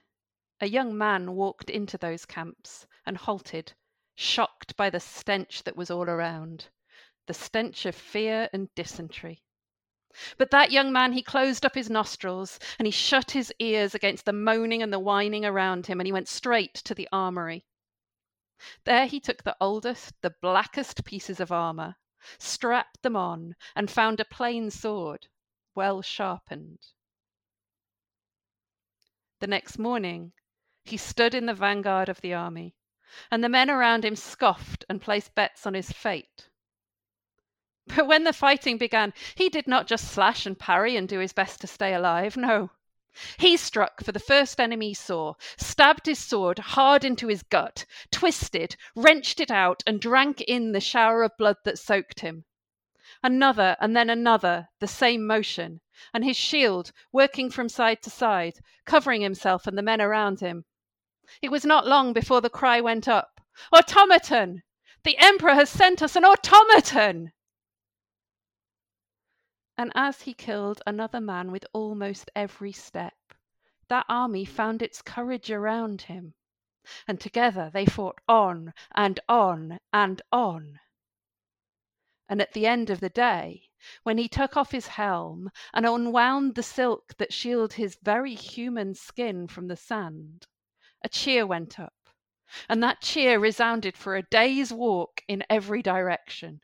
a 0.61 0.66
young 0.66 0.99
man 0.99 1.37
walked 1.37 1.71
into 1.71 1.97
those 1.97 2.26
camps 2.26 2.87
and 3.07 3.16
halted, 3.16 3.75
shocked 4.16 4.76
by 4.76 4.90
the 4.90 5.00
stench 5.00 5.62
that 5.62 5.76
was 5.76 5.90
all 5.90 6.11
around 6.11 6.69
the 7.26 7.35
stench 7.35 7.87
of 7.87 7.95
fear 7.95 8.49
and 8.52 8.75
dysentery. 8.75 9.42
But 10.37 10.50
that 10.50 10.71
young 10.71 10.92
man, 10.92 11.12
he 11.12 11.23
closed 11.23 11.64
up 11.64 11.75
his 11.75 11.88
nostrils 11.88 12.59
and 12.78 12.87
he 12.87 12.92
shut 12.92 13.31
his 13.31 13.52
ears 13.59 13.95
against 13.95 14.25
the 14.25 14.33
moaning 14.33 14.83
and 14.83 14.92
the 14.92 14.99
whining 14.99 15.45
around 15.45 15.87
him, 15.87 16.00
and 16.00 16.07
he 16.07 16.12
went 16.12 16.28
straight 16.28 16.75
to 16.75 16.95
the 16.95 17.09
armory. 17.12 17.64
There 18.85 19.07
he 19.07 19.21
took 19.21 19.42
the 19.42 19.57
oldest, 19.61 20.21
the 20.21 20.35
blackest 20.42 21.04
pieces 21.04 21.40
of 21.40 21.50
armor, 21.50 21.97
strapped 22.38 23.02
them 23.02 23.16
on, 23.16 23.57
and 23.75 23.90
found 23.90 24.21
a 24.21 24.25
plain 24.25 24.71
sword, 24.71 25.28
well 25.75 26.02
sharpened. 26.02 26.78
The 29.40 29.47
next 29.47 29.78
morning, 29.78 30.33
he 30.85 30.97
stood 30.97 31.35
in 31.35 31.47
the 31.47 31.54
vanguard 31.54 32.09
of 32.09 32.21
the 32.21 32.35
army, 32.35 32.76
and 33.31 33.42
the 33.42 33.49
men 33.49 33.71
around 33.71 34.04
him 34.04 34.16
scoffed 34.16 34.85
and 34.88 35.00
placed 35.00 35.35
bets 35.35 35.66
on 35.66 35.75
his 35.75 35.90
fate. 35.90 36.49
But 37.97 38.07
when 38.07 38.23
the 38.23 38.33
fighting 38.33 38.79
began, 38.79 39.12
he 39.35 39.49
did 39.49 39.67
not 39.67 39.89
just 39.89 40.12
slash 40.12 40.47
and 40.47 40.57
parry 40.57 40.95
and 40.95 41.09
do 41.09 41.19
his 41.19 41.33
best 41.33 41.61
to 41.62 41.67
stay 41.67 41.95
alive. 41.95 42.37
No. 42.37 42.71
He 43.39 43.57
struck 43.57 44.05
for 44.05 44.12
the 44.12 44.21
first 44.21 44.61
enemy 44.61 44.89
he 44.89 44.95
saw, 44.95 45.35
stabbed 45.57 46.07
his 46.07 46.21
sword 46.21 46.61
hard 46.61 47.05
into 47.05 47.27
his 47.27 47.43
gut, 47.43 47.85
twisted, 48.12 48.77
wrenched 48.95 49.41
it 49.41 49.51
out, 49.51 49.83
and 49.85 50.01
drank 50.01 50.41
in 50.43 50.71
the 50.71 50.81
shower 50.81 51.25
of 51.25 51.37
blood 51.37 51.57
that 51.65 51.77
soaked 51.77 52.21
him. 52.21 52.45
Another, 53.21 53.77
and 53.81 53.97
then 53.97 54.09
another, 54.09 54.69
the 54.79 54.87
same 54.87 55.27
motion, 55.27 55.81
and 56.15 56.25
his 56.25 56.37
shield 56.37 56.93
working 57.11 57.51
from 57.51 57.69
side 57.69 58.01
to 58.03 58.11
side, 58.11 58.61
covering 58.85 59.23
himself 59.23 59.67
and 59.67 59.77
the 59.77 59.83
men 59.83 60.01
around 60.01 60.39
him. 60.39 60.65
It 61.43 61.51
was 61.51 61.65
not 61.65 61.87
long 61.87 62.12
before 62.12 62.41
the 62.41 62.49
cry 62.49 62.81
went 62.81 63.09
up 63.09 63.41
Automaton! 63.73 64.62
The 65.03 65.19
Emperor 65.19 65.55
has 65.55 65.69
sent 65.69 66.01
us 66.01 66.15
an 66.15 66.25
automaton! 66.25 67.33
And 69.79 69.91
as 69.95 70.21
he 70.23 70.35
killed 70.35 70.83
another 70.87 71.21
man 71.21 71.50
with 71.50 71.64
almost 71.73 72.31
every 72.37 72.73
step, 72.73 73.17
that 73.88 74.05
army 74.07 74.45
found 74.45 74.83
its 74.83 75.00
courage 75.00 75.50
around 75.50 76.02
him, 76.02 76.35
and 77.09 77.19
together 77.19 77.71
they 77.73 77.87
fought 77.87 78.19
on 78.29 78.75
and 78.95 79.19
on 79.31 79.79
and 79.93 80.21
on. 80.31 80.79
And 82.29 82.43
at 82.43 82.52
the 82.52 82.67
end 82.67 82.91
of 82.91 83.00
the 83.00 83.09
day, 83.09 83.71
when 84.02 84.19
he 84.19 84.29
took 84.29 84.57
off 84.59 84.73
his 84.73 84.88
helm 84.88 85.50
and 85.73 85.87
unwound 85.87 86.55
the 86.55 86.62
silk 86.62 87.14
that 87.17 87.33
shielded 87.33 87.75
his 87.76 87.97
very 88.02 88.35
human 88.35 88.95
skin 88.95 89.49
from 89.49 89.69
the 89.69 89.76
sand, 89.76 90.47
a 91.02 91.09
cheer 91.09 91.47
went 91.47 91.81
up, 91.81 91.95
and 92.69 92.83
that 92.83 93.00
cheer 93.00 93.38
resounded 93.38 93.97
for 93.97 94.17
a 94.17 94.23
day's 94.23 94.73
walk 94.73 95.23
in 95.29 95.45
every 95.49 95.83
direction. 95.83 96.61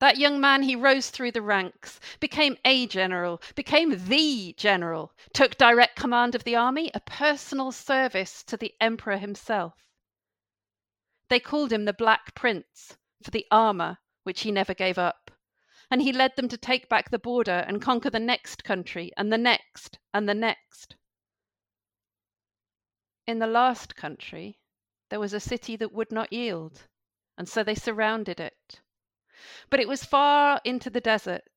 That 0.00 0.16
young 0.16 0.40
man, 0.40 0.62
he 0.62 0.76
rose 0.76 1.10
through 1.10 1.32
the 1.32 1.42
ranks, 1.42 2.00
became 2.20 2.56
a 2.64 2.86
general, 2.86 3.42
became 3.54 4.06
the 4.08 4.54
general, 4.54 5.12
took 5.34 5.58
direct 5.58 5.96
command 5.96 6.34
of 6.34 6.44
the 6.44 6.56
army, 6.56 6.90
a 6.94 7.00
personal 7.00 7.70
service 7.70 8.42
to 8.44 8.56
the 8.56 8.74
emperor 8.80 9.18
himself. 9.18 9.74
They 11.28 11.38
called 11.38 11.70
him 11.70 11.84
the 11.84 11.92
Black 11.92 12.34
Prince 12.34 12.96
for 13.22 13.30
the 13.30 13.46
armor 13.50 13.98
which 14.22 14.40
he 14.40 14.50
never 14.50 14.72
gave 14.72 14.96
up. 14.96 15.30
And 15.90 16.00
he 16.00 16.14
led 16.14 16.34
them 16.34 16.48
to 16.48 16.56
take 16.56 16.88
back 16.88 17.10
the 17.10 17.18
border 17.18 17.64
and 17.68 17.82
conquer 17.82 18.08
the 18.08 18.18
next 18.18 18.64
country 18.64 19.12
and 19.18 19.30
the 19.30 19.38
next 19.38 19.98
and 20.14 20.26
the 20.26 20.34
next. 20.34 20.96
In 23.26 23.38
the 23.38 23.46
last 23.46 23.96
country, 23.96 24.60
there 25.10 25.20
was 25.20 25.34
a 25.34 25.40
city 25.40 25.76
that 25.76 25.92
would 25.92 26.10
not 26.10 26.32
yield, 26.32 26.86
and 27.36 27.46
so 27.46 27.62
they 27.62 27.74
surrounded 27.74 28.40
it 28.40 28.80
but 29.70 29.80
it 29.80 29.88
was 29.88 30.04
far 30.04 30.60
into 30.64 30.90
the 30.90 31.00
desert, 31.00 31.48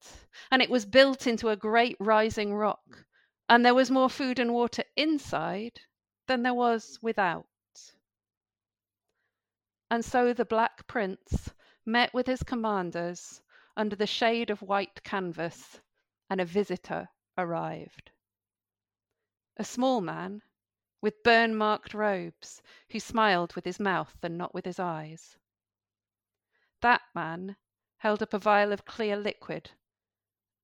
and 0.52 0.62
it 0.62 0.70
was 0.70 0.86
built 0.86 1.28
into 1.28 1.50
a 1.50 1.56
great 1.56 1.98
rising 2.00 2.54
rock, 2.54 3.06
and 3.50 3.66
there 3.66 3.74
was 3.74 3.92
more 3.92 4.10
food 4.10 4.40
and 4.40 4.54
water 4.54 4.84
inside 4.96 5.82
than 6.28 6.44
there 6.44 6.54
was 6.54 7.00
without. 7.02 7.48
And 9.90 10.06
so 10.06 10.34
the 10.34 10.46
Black 10.46 10.88
Prince 10.88 11.52
met 11.86 12.14
with 12.14 12.28
his 12.28 12.44
commanders 12.44 13.42
under 13.76 13.96
the 13.96 14.08
shade 14.08 14.50
of 14.50 14.62
white 14.62 15.04
canvas, 15.04 15.82
and 16.30 16.40
a 16.40 16.46
visitor 16.46 17.10
arrived. 17.38 18.12
A 19.58 19.64
small 19.64 20.02
man 20.02 20.42
with 21.02 21.22
burn 21.24 21.56
marked 21.56 21.94
robes, 21.94 22.62
who 22.92 23.00
smiled 23.00 23.54
with 23.56 23.66
his 23.66 23.80
mouth 23.80 24.16
and 24.24 24.38
not 24.38 24.54
with 24.54 24.66
his 24.66 24.80
eyes. 24.80 25.38
That 26.82 27.02
man 27.14 27.58
held 28.04 28.22
up 28.22 28.34
a 28.34 28.38
vial 28.38 28.74
of 28.74 28.84
clear 28.84 29.16
liquid, 29.16 29.72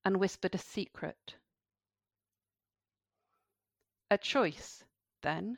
and 0.03 0.19
whispered 0.19 0.53
a 0.53 0.57
secret. 0.57 1.35
A 4.11 4.17
choice, 4.17 4.83
then. 5.21 5.57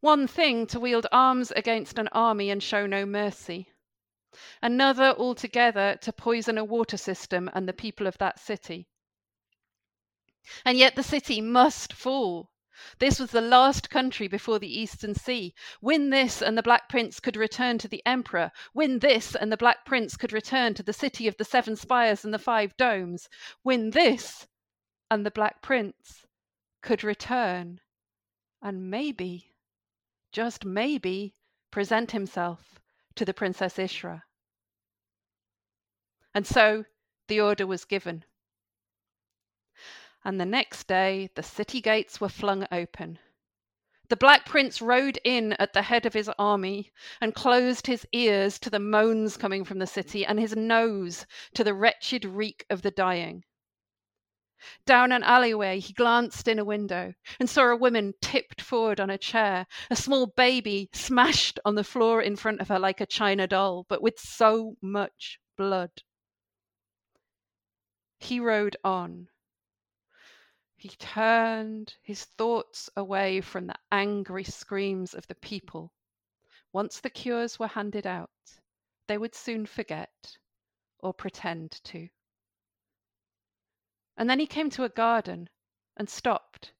One 0.00 0.26
thing 0.26 0.66
to 0.68 0.80
wield 0.80 1.06
arms 1.12 1.50
against 1.50 1.98
an 1.98 2.08
army 2.12 2.48
and 2.48 2.62
show 2.62 2.86
no 2.86 3.04
mercy. 3.04 3.74
Another 4.62 5.14
altogether 5.18 5.98
to 6.00 6.12
poison 6.14 6.56
a 6.56 6.64
water 6.64 6.96
system 6.96 7.50
and 7.52 7.68
the 7.68 7.74
people 7.74 8.06
of 8.06 8.16
that 8.16 8.38
city. 8.38 8.88
And 10.64 10.78
yet 10.78 10.96
the 10.96 11.02
city 11.02 11.42
must 11.42 11.92
fall 11.92 12.53
this 12.98 13.18
was 13.20 13.30
the 13.30 13.40
last 13.40 13.90
country 13.90 14.28
before 14.28 14.58
the 14.58 14.80
Eastern 14.80 15.14
Sea. 15.14 15.54
Win 15.80 16.10
this, 16.10 16.42
and 16.42 16.56
the 16.56 16.62
Black 16.62 16.88
Prince 16.88 17.20
could 17.20 17.36
return 17.36 17.78
to 17.78 17.88
the 17.88 18.02
Emperor. 18.06 18.50
Win 18.74 18.98
this, 18.98 19.34
and 19.34 19.50
the 19.52 19.56
Black 19.56 19.84
Prince 19.84 20.16
could 20.16 20.32
return 20.32 20.74
to 20.74 20.82
the 20.82 20.92
city 20.92 21.28
of 21.28 21.36
the 21.36 21.44
seven 21.44 21.76
spires 21.76 22.24
and 22.24 22.34
the 22.34 22.38
five 22.38 22.76
domes. 22.76 23.28
Win 23.62 23.90
this, 23.90 24.46
and 25.10 25.24
the 25.24 25.30
Black 25.30 25.62
Prince 25.62 26.26
could 26.82 27.04
return. 27.04 27.80
And 28.62 28.90
maybe, 28.90 29.52
just 30.32 30.64
maybe, 30.64 31.34
present 31.70 32.10
himself 32.10 32.80
to 33.14 33.24
the 33.24 33.34
Princess 33.34 33.76
Ishra. 33.76 34.22
And 36.34 36.46
so 36.46 36.84
the 37.28 37.40
order 37.40 37.66
was 37.66 37.84
given 37.84 38.24
and 40.24 40.40
the 40.40 40.46
next 40.46 40.86
day 40.86 41.30
the 41.34 41.42
city 41.42 41.80
gates 41.80 42.20
were 42.20 42.28
flung 42.28 42.66
open. 42.72 43.18
The 44.08 44.16
Black 44.16 44.44
Prince 44.44 44.82
rode 44.82 45.18
in 45.24 45.54
at 45.54 45.72
the 45.72 45.82
head 45.82 46.04
of 46.04 46.12
his 46.12 46.30
army 46.38 46.92
and 47.20 47.34
closed 47.34 47.86
his 47.86 48.06
ears 48.12 48.58
to 48.60 48.70
the 48.70 48.78
moans 48.78 49.36
coming 49.36 49.64
from 49.64 49.78
the 49.78 49.86
city 49.86 50.26
and 50.26 50.38
his 50.38 50.54
nose 50.54 51.26
to 51.54 51.64
the 51.64 51.74
wretched 51.74 52.24
reek 52.24 52.66
of 52.68 52.82
the 52.82 52.90
dying. 52.90 53.44
Down 54.86 55.12
an 55.12 55.22
alleyway, 55.22 55.78
he 55.80 55.92
glanced 55.92 56.48
in 56.48 56.58
a 56.58 56.64
window 56.64 57.14
and 57.38 57.50
saw 57.50 57.70
a 57.70 57.76
woman 57.76 58.14
tipped 58.20 58.60
forward 58.60 59.00
on 59.00 59.10
a 59.10 59.18
chair, 59.18 59.66
a 59.90 59.96
small 59.96 60.26
baby 60.26 60.88
smashed 60.92 61.58
on 61.64 61.74
the 61.74 61.84
floor 61.84 62.22
in 62.22 62.36
front 62.36 62.60
of 62.60 62.68
her 62.68 62.78
like 62.78 63.00
a 63.00 63.06
china 63.06 63.46
doll, 63.46 63.84
but 63.88 64.02
with 64.02 64.18
so 64.18 64.76
much 64.80 65.38
blood. 65.56 65.90
He 68.18 68.40
rode 68.40 68.76
on, 68.84 69.28
he 70.84 70.90
turned 70.90 71.96
his 72.02 72.26
thoughts 72.26 72.90
away 72.94 73.40
from 73.40 73.66
the 73.66 73.74
angry 73.90 74.44
screams 74.44 75.14
of 75.14 75.26
the 75.28 75.34
people. 75.34 75.94
Once 76.74 77.00
the 77.00 77.08
cures 77.08 77.58
were 77.58 77.68
handed 77.68 78.06
out, 78.06 78.60
they 79.06 79.16
would 79.16 79.34
soon 79.34 79.64
forget 79.64 80.36
or 80.98 81.14
pretend 81.14 81.70
to. 81.84 82.10
And 84.18 84.28
then 84.28 84.38
he 84.38 84.46
came 84.46 84.68
to 84.72 84.84
a 84.84 84.90
garden 84.90 85.48
and 85.96 86.10
stopped. 86.10 86.74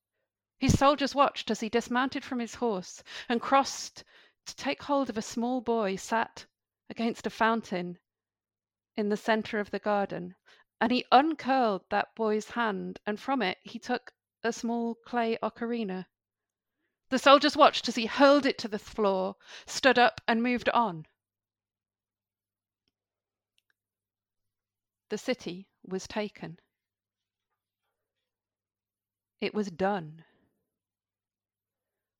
His 0.58 0.78
soldiers 0.78 1.14
watched 1.14 1.50
as 1.50 1.61
he 1.61 1.70
dismounted 1.70 2.26
from 2.26 2.40
his 2.40 2.56
horse 2.56 3.02
and 3.26 3.40
crossed 3.40 4.04
to 4.44 4.54
take 4.54 4.82
hold 4.82 5.08
of 5.08 5.16
a 5.16 5.23
small 5.23 5.62
boy 5.62 5.96
sat 5.96 6.44
against 6.90 7.26
a 7.26 7.30
fountain 7.30 7.99
in 8.96 9.08
the 9.08 9.16
centre 9.16 9.61
of 9.61 9.70
the 9.70 9.78
garden 9.78 10.34
and 10.81 10.93
he 10.93 11.04
uncurled 11.12 11.83
that 11.90 12.14
boy's 12.14 12.50
hand, 12.50 12.99
and 13.07 13.21
from 13.21 13.40
it 13.43 13.59
he 13.62 13.78
took 13.78 14.12
a 14.43 14.52
small 14.52 14.95
clay 14.95 15.38
ocarina. 15.43 16.07
The 17.09 17.19
soldiers 17.19 17.57
watched 17.57 17.88
as 17.88 17.95
he 17.95 18.07
hurled 18.07 18.47
it 18.47 18.59
to 18.59 18.69
the 18.69 18.78
floor, 18.78 19.37
stood 19.66 19.99
up, 19.99 20.21
and 20.26 20.43
moved 20.43 20.69
on. 20.71 21.07
The 25.11 25.19
city 25.19 25.69
was 25.85 26.09
taken. 26.09 26.59
It 29.40 29.54
was 29.54 29.71
done. 29.71 30.25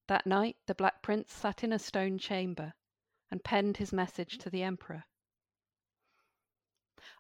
That 0.07 0.27
night 0.27 0.57
the 0.67 0.75
Black 0.75 1.03
Prince 1.03 1.33
sat 1.33 1.65
in 1.65 1.73
a 1.73 1.79
stone 1.79 2.19
chamber 2.19 2.75
and 3.31 3.43
penned 3.43 3.79
his 3.79 3.93
message 3.93 4.39
to 4.39 4.51
the 4.51 4.63
Emperor. 4.63 5.05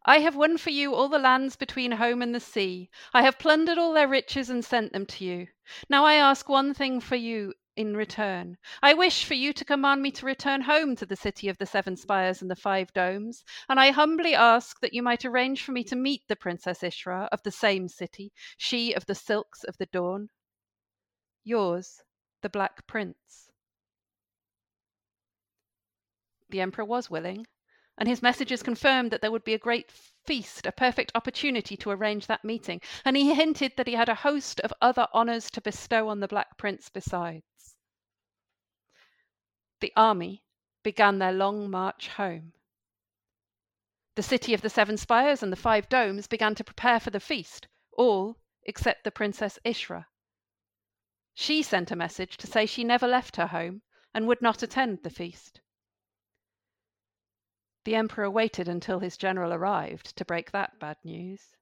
I 0.06 0.20
have 0.20 0.36
won 0.36 0.56
for 0.58 0.70
you 0.70 0.94
all 0.94 1.08
the 1.08 1.18
lands 1.18 1.56
between 1.56 1.92
home 1.92 2.22
and 2.22 2.34
the 2.34 2.40
sea. 2.40 2.88
I 3.12 3.22
have 3.22 3.38
plundered 3.38 3.78
all 3.78 3.92
their 3.92 4.08
riches 4.08 4.48
and 4.48 4.64
sent 4.64 4.92
them 4.92 5.04
to 5.06 5.24
you. 5.24 5.48
Now 5.88 6.04
I 6.04 6.14
ask 6.14 6.48
one 6.48 6.72
thing 6.74 7.00
for 7.00 7.16
you 7.16 7.52
in 7.76 7.96
return. 7.96 8.56
I 8.82 8.94
wish 8.94 9.24
for 9.24 9.34
you 9.34 9.52
to 9.52 9.64
command 9.64 10.00
me 10.02 10.10
to 10.12 10.26
return 10.26 10.62
home 10.62 10.94
to 10.96 11.06
the 11.06 11.16
city 11.16 11.48
of 11.48 11.58
the 11.58 11.66
seven 11.66 11.96
spires 11.96 12.40
and 12.40 12.50
the 12.50 12.56
five 12.56 12.92
domes, 12.92 13.44
and 13.68 13.80
I 13.80 13.90
humbly 13.90 14.34
ask 14.34 14.80
that 14.80 14.94
you 14.94 15.02
might 15.02 15.24
arrange 15.24 15.62
for 15.62 15.72
me 15.72 15.82
to 15.84 15.96
meet 15.96 16.22
the 16.28 16.36
Princess 16.36 16.80
Ishra 16.80 17.28
of 17.32 17.42
the 17.42 17.50
same 17.50 17.88
city, 17.88 18.32
she 18.56 18.92
of 18.92 19.06
the 19.06 19.14
silks 19.14 19.64
of 19.64 19.76
the 19.78 19.86
dawn. 19.86 20.28
Yours, 21.42 22.00
the 22.42 22.48
Black 22.48 22.86
Prince. 22.86 23.50
The 26.50 26.60
Emperor 26.60 26.84
was 26.84 27.10
willing, 27.10 27.46
and 27.96 28.08
his 28.08 28.22
messages 28.22 28.62
confirmed 28.62 29.10
that 29.10 29.20
there 29.20 29.30
would 29.30 29.44
be 29.44 29.54
a 29.54 29.58
great 29.58 29.90
feast, 29.90 30.66
a 30.66 30.72
perfect 30.72 31.12
opportunity 31.14 31.76
to 31.76 31.90
arrange 31.90 32.26
that 32.26 32.44
meeting, 32.44 32.80
and 33.04 33.16
he 33.16 33.34
hinted 33.34 33.76
that 33.76 33.86
he 33.86 33.94
had 33.94 34.08
a 34.08 34.14
host 34.14 34.60
of 34.60 34.72
other 34.80 35.06
honours 35.14 35.50
to 35.50 35.60
bestow 35.60 36.08
on 36.08 36.20
the 36.20 36.28
Black 36.28 36.56
Prince 36.56 36.88
besides. 36.88 37.76
The 39.80 39.92
army 39.96 40.42
began 40.82 41.18
their 41.18 41.32
long 41.32 41.70
march 41.70 42.08
home. 42.08 42.52
The 44.16 44.22
city 44.22 44.54
of 44.54 44.62
the 44.62 44.70
seven 44.70 44.96
spires 44.96 45.42
and 45.42 45.52
the 45.52 45.56
five 45.56 45.88
domes 45.88 46.26
began 46.26 46.54
to 46.54 46.64
prepare 46.64 47.00
for 47.00 47.10
the 47.10 47.20
feast, 47.20 47.66
all 47.92 48.38
except 48.64 49.04
the 49.04 49.10
Princess 49.10 49.58
Ishra. 49.64 50.06
She 51.34 51.62
sent 51.62 51.90
a 51.90 51.96
message 51.96 52.36
to 52.38 52.46
say 52.46 52.64
she 52.64 52.84
never 52.84 53.08
left 53.08 53.36
her 53.36 53.48
home 53.48 53.82
and 54.14 54.26
would 54.28 54.40
not 54.40 54.62
attend 54.62 55.02
the 55.02 55.10
feast. 55.10 55.60
The 57.84 57.94
emperor 57.94 58.30
waited 58.30 58.66
until 58.66 59.00
his 59.00 59.18
general 59.18 59.52
arrived 59.52 60.16
to 60.16 60.24
break 60.24 60.50
that 60.52 60.78
bad 60.78 60.96
news. 61.04 61.54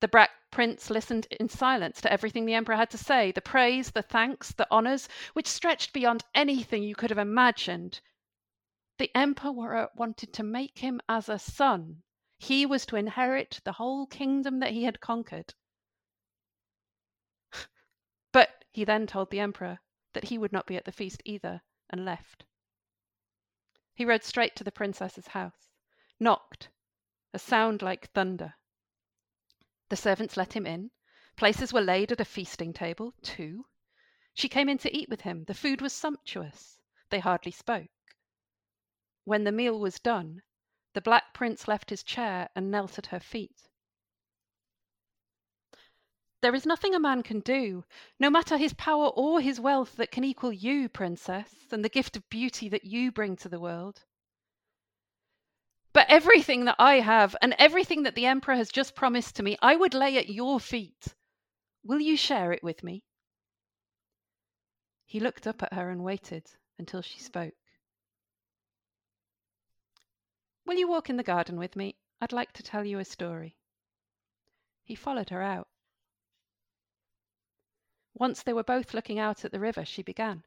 The 0.00 0.08
Black 0.08 0.30
Prince 0.50 0.88
listened 0.88 1.26
in 1.30 1.50
silence 1.50 2.00
to 2.00 2.12
everything 2.12 2.46
the 2.46 2.54
emperor 2.54 2.76
had 2.76 2.90
to 2.90 2.98
say 2.98 3.32
the 3.32 3.42
praise, 3.42 3.90
the 3.90 4.02
thanks, 4.02 4.52
the 4.52 4.70
honours, 4.70 5.08
which 5.34 5.46
stretched 5.46 5.92
beyond 5.92 6.24
anything 6.34 6.82
you 6.82 6.94
could 6.94 7.10
have 7.10 7.18
imagined. 7.18 8.00
The 8.96 9.14
emperor 9.14 9.76
uh, 9.76 9.88
wanted 9.94 10.32
to 10.32 10.42
make 10.42 10.78
him 10.78 11.00
as 11.08 11.28
a 11.28 11.38
son. 11.38 12.02
He 12.38 12.64
was 12.64 12.86
to 12.86 12.96
inherit 12.96 13.60
the 13.64 13.72
whole 13.72 14.06
kingdom 14.06 14.60
that 14.60 14.72
he 14.72 14.84
had 14.84 15.00
conquered. 15.00 15.52
but 18.32 18.64
he 18.70 18.84
then 18.84 19.06
told 19.06 19.30
the 19.30 19.40
emperor 19.40 19.80
that 20.14 20.24
he 20.24 20.38
would 20.38 20.52
not 20.52 20.66
be 20.66 20.76
at 20.76 20.86
the 20.86 20.92
feast 20.92 21.20
either, 21.24 21.60
and 21.90 22.04
left. 22.04 22.44
He 23.98 24.04
rode 24.04 24.22
straight 24.22 24.54
to 24.54 24.62
the 24.62 24.70
princess's 24.70 25.26
house, 25.26 25.72
knocked, 26.20 26.68
a 27.34 27.38
sound 27.40 27.82
like 27.82 28.12
thunder. 28.12 28.54
The 29.88 29.96
servants 29.96 30.36
let 30.36 30.52
him 30.52 30.68
in. 30.68 30.92
Places 31.34 31.72
were 31.72 31.80
laid 31.80 32.12
at 32.12 32.20
a 32.20 32.24
feasting 32.24 32.72
table, 32.72 33.12
too. 33.22 33.66
She 34.34 34.48
came 34.48 34.68
in 34.68 34.78
to 34.78 34.96
eat 34.96 35.08
with 35.08 35.22
him. 35.22 35.46
The 35.46 35.52
food 35.52 35.80
was 35.80 35.92
sumptuous. 35.92 36.78
They 37.10 37.18
hardly 37.18 37.50
spoke. 37.50 37.90
When 39.24 39.42
the 39.42 39.50
meal 39.50 39.80
was 39.80 39.98
done, 39.98 40.42
the 40.92 41.00
Black 41.00 41.34
Prince 41.34 41.66
left 41.66 41.90
his 41.90 42.04
chair 42.04 42.50
and 42.54 42.70
knelt 42.70 42.98
at 43.00 43.06
her 43.06 43.18
feet. 43.18 43.67
There 46.40 46.54
is 46.54 46.64
nothing 46.64 46.94
a 46.94 47.00
man 47.00 47.22
can 47.24 47.40
do, 47.40 47.84
no 48.20 48.30
matter 48.30 48.56
his 48.56 48.72
power 48.74 49.08
or 49.08 49.40
his 49.40 49.58
wealth, 49.58 49.96
that 49.96 50.12
can 50.12 50.22
equal 50.22 50.52
you, 50.52 50.88
Princess, 50.88 51.52
and 51.72 51.84
the 51.84 51.88
gift 51.88 52.16
of 52.16 52.28
beauty 52.30 52.68
that 52.68 52.84
you 52.84 53.10
bring 53.10 53.36
to 53.36 53.48
the 53.48 53.58
world. 53.58 54.04
But 55.92 56.08
everything 56.08 56.66
that 56.66 56.76
I 56.78 57.00
have 57.00 57.34
and 57.42 57.56
everything 57.58 58.04
that 58.04 58.14
the 58.14 58.26
Emperor 58.26 58.54
has 58.54 58.70
just 58.70 58.94
promised 58.94 59.34
to 59.36 59.42
me, 59.42 59.56
I 59.60 59.74
would 59.74 59.94
lay 59.94 60.16
at 60.16 60.28
your 60.28 60.60
feet. 60.60 61.14
Will 61.82 62.00
you 62.00 62.16
share 62.16 62.52
it 62.52 62.62
with 62.62 62.84
me? 62.84 63.02
He 65.04 65.18
looked 65.18 65.46
up 65.46 65.62
at 65.62 65.72
her 65.72 65.90
and 65.90 66.04
waited 66.04 66.46
until 66.78 67.02
she 67.02 67.18
spoke. 67.18 67.54
Will 70.66 70.76
you 70.76 70.86
walk 70.86 71.10
in 71.10 71.16
the 71.16 71.22
garden 71.24 71.56
with 71.56 71.74
me? 71.74 71.96
I'd 72.20 72.32
like 72.32 72.52
to 72.52 72.62
tell 72.62 72.84
you 72.84 72.98
a 72.98 73.04
story. 73.04 73.56
He 74.84 74.94
followed 74.94 75.30
her 75.30 75.42
out. 75.42 75.66
Once 78.18 78.42
they 78.42 78.52
were 78.52 78.64
both 78.64 78.94
looking 78.94 79.18
out 79.18 79.44
at 79.44 79.52
the 79.52 79.60
river, 79.60 79.84
she 79.84 80.02
began. 80.02 80.42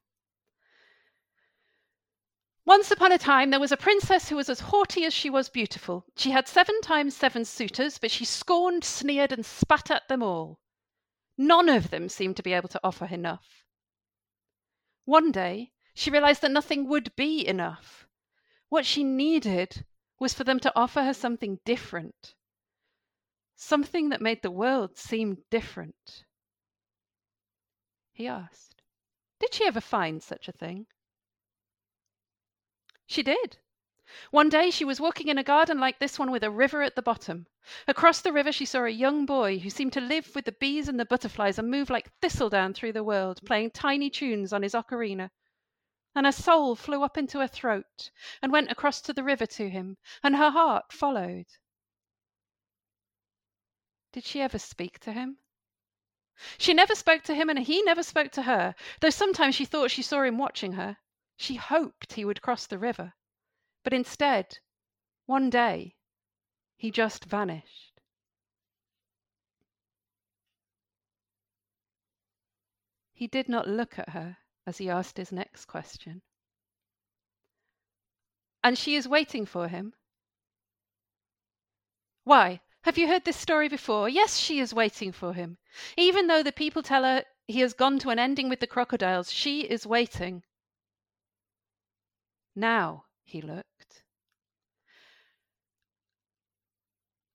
Once 2.66 2.92
upon 2.92 3.12
a 3.12 3.18
time 3.18 3.50
there 3.50 3.60
was 3.60 3.72
a 3.72 3.78
princess 3.78 4.30
who 4.30 4.36
was 4.36 4.50
as 4.50 4.60
haughty 4.60 5.04
as 5.04 5.14
she 5.14 5.30
was 5.30 5.50
beautiful. 5.50 6.06
She 6.16 6.32
had 6.32 6.48
seven 6.48 6.80
times 6.82 7.16
seven 7.16 7.44
suitors, 7.46 7.98
but 7.98 8.12
she 8.12 8.26
scorned, 8.26 8.84
sneered, 8.84 9.32
and 9.32 9.46
spat 9.46 9.90
at 9.90 10.08
them 10.08 10.22
all. 10.22 10.60
None 11.38 11.70
of 11.70 11.90
them 11.90 12.08
seemed 12.08 12.38
to 12.38 12.44
be 12.44 12.54
able 12.54 12.70
to 12.70 12.80
offer 12.84 13.06
enough. 13.06 13.66
One 15.06 15.32
day 15.32 15.72
she 15.94 16.12
realized 16.12 16.42
that 16.42 16.52
nothing 16.52 16.88
would 16.88 17.16
be 17.16 17.46
enough. 17.46 18.08
What 18.70 18.86
she 18.86 19.04
needed 19.04 19.86
was 20.20 20.34
for 20.34 20.44
them 20.44 20.60
to 20.60 20.72
offer 20.76 21.04
her 21.04 21.14
something 21.14 21.60
different, 21.66 22.36
something 23.56 24.10
that 24.10 24.22
made 24.22 24.44
the 24.44 24.52
world 24.52 24.98
seem 24.98 25.40
different. 25.50 26.26
He 28.14 28.28
asked, 28.28 28.82
Did 29.40 29.54
she 29.54 29.66
ever 29.66 29.82
find 29.82 30.22
such 30.22 30.48
a 30.48 30.52
thing? 30.52 30.88
She 33.08 33.24
did. 33.24 33.58
One 34.32 34.50
day 34.50 34.70
she 34.70 34.84
was 34.84 35.00
walking 35.00 35.28
in 35.30 35.38
a 35.38 35.44
garden 35.44 35.80
like 35.80 36.00
this 36.00 36.20
one 36.20 36.32
with 36.32 36.44
a 36.44 36.52
river 36.52 36.82
at 36.82 36.96
the 36.96 37.02
bottom. 37.02 37.48
Across 37.88 38.22
the 38.22 38.34
river 38.34 38.52
she 38.52 38.66
saw 38.66 38.84
a 38.84 38.90
young 38.90 39.26
boy 39.26 39.60
who 39.60 39.70
seemed 39.70 39.94
to 39.94 40.02
live 40.02 40.36
with 40.36 40.46
the 40.46 40.52
bees 40.52 40.88
and 40.88 41.00
the 41.00 41.06
butterflies 41.06 41.58
and 41.58 41.72
move 41.72 41.90
like 41.90 42.12
thistledown 42.20 42.74
through 42.74 42.94
the 42.94 43.04
world, 43.04 43.40
playing 43.46 43.72
tiny 43.72 44.10
tunes 44.10 44.52
on 44.52 44.64
his 44.64 44.74
ocarina 44.74 45.32
and 46.14 46.26
her 46.26 46.32
soul 46.32 46.76
flew 46.76 47.04
up 47.04 47.18
into 47.18 47.40
her 47.40 47.48
throat 47.48 48.12
and 48.42 48.52
went 48.52 48.70
across 48.70 49.02
to 49.02 49.14
the 49.14 49.24
river 49.24 49.46
to 49.46 49.70
him, 49.70 49.98
and 50.22 50.36
her 50.36 50.50
heart 50.50 50.92
followed. 50.92 51.46
Did 54.12 54.26
she 54.26 54.42
ever 54.42 54.60
speak 54.60 55.00
to 55.00 55.14
him? 55.14 55.38
She 56.58 56.74
never 56.74 56.96
spoke 56.96 57.24
to 57.24 57.36
him, 57.36 57.50
and 57.50 57.60
he 57.60 57.82
never 57.84 58.04
spoke 58.04 58.32
to 58.32 58.44
her, 58.44 58.76
though 59.00 59.10
sometimes 59.10 59.56
she 59.56 59.66
thought 59.66 59.92
she 59.92 60.02
saw 60.02 60.24
him 60.24 60.38
watching 60.38 60.74
her. 60.74 60.98
She 61.38 61.56
hoped 61.56 62.14
he 62.14 62.26
would 62.26 62.42
cross 62.42 62.68
the 62.68 62.78
river, 62.78 63.14
but 63.84 63.94
instead, 63.94 64.60
one 65.26 65.50
day, 65.50 65.96
he 66.78 66.92
just 66.92 67.26
vanished. 67.26 68.00
He 73.14 73.28
did 73.28 73.48
not 73.48 73.68
look 73.68 74.00
at 74.00 74.10
her 74.10 74.38
as 74.66 74.80
he 74.80 74.90
asked 74.90 75.18
his 75.18 75.32
next 75.32 75.66
question. 75.66 76.24
And 78.64 78.78
she 78.78 78.96
is 78.96 79.08
waiting 79.08 79.46
for 79.46 79.68
him. 79.68 79.94
Why, 82.24 82.62
have 82.84 82.98
you 82.98 83.08
heard 83.08 83.26
this 83.26 83.38
story 83.38 83.70
before? 83.70 84.10
Yes, 84.10 84.38
she 84.38 84.60
is 84.60 84.74
waiting 84.74 85.12
for 85.12 85.34
him. 85.34 85.58
Even 85.98 86.28
though 86.28 86.44
the 86.44 86.52
people 86.52 86.82
tell 86.82 87.04
her 87.04 87.24
he 87.48 87.60
has 87.60 87.74
gone 87.74 88.00
to 88.00 88.10
an 88.10 88.20
ending 88.20 88.50
with 88.50 88.60
the 88.60 88.68
crocodiles, 88.68 89.32
she 89.32 89.62
is 89.62 89.86
waiting. 89.86 90.44
Now 92.56 93.06
he 93.24 93.42
looked. 93.42 94.04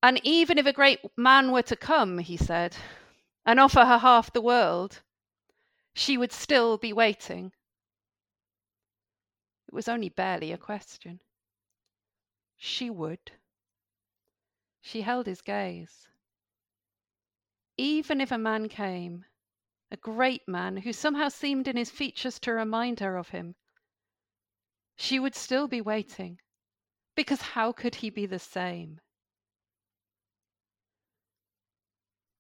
And 0.03 0.21
even 0.23 0.59
if 0.59 0.67
a 0.67 0.73
great 0.73 1.01
man 1.17 1.53
were 1.53 1.63
to 1.63 1.77
come, 1.77 2.19
he 2.19 2.37
said, 2.37 2.77
and 3.45 3.59
offer 3.59 3.85
her 3.85 3.99
half 3.99 4.33
the 4.33 4.43
world, 4.43 5.03
she 5.95 6.19
would 6.19 6.33
still 6.33 6.77
be 6.77 6.93
waiting. 6.93 7.53
It 9.69 9.75
was 9.75 9.89
only 9.89 10.09
barely 10.09 10.53
a 10.53 10.59
question. 10.59 11.21
She 12.57 12.91
would. 12.91 13.33
She 14.88 15.03
held 15.03 15.27
his 15.27 15.42
gaze. 15.42 16.07
Even 17.77 18.20
if 18.20 18.31
a 18.31 18.38
man 18.38 18.68
came, 18.68 19.25
a 19.90 19.96
great 19.96 20.46
man 20.46 20.77
who 20.77 20.92
somehow 20.92 21.29
seemed 21.29 21.66
in 21.66 21.77
his 21.77 21.90
features 21.90 22.38
to 22.38 22.53
remind 22.53 23.01
her 23.01 23.16
of 23.16 23.31
him, 23.31 23.57
she 24.94 25.18
would 25.18 25.35
still 25.35 25.66
be 25.66 25.81
waiting, 25.81 26.40
because 27.16 27.42
how 27.42 27.72
could 27.72 27.96
he 27.96 28.11
be 28.11 28.27
the 28.27 28.38
same? 28.38 29.01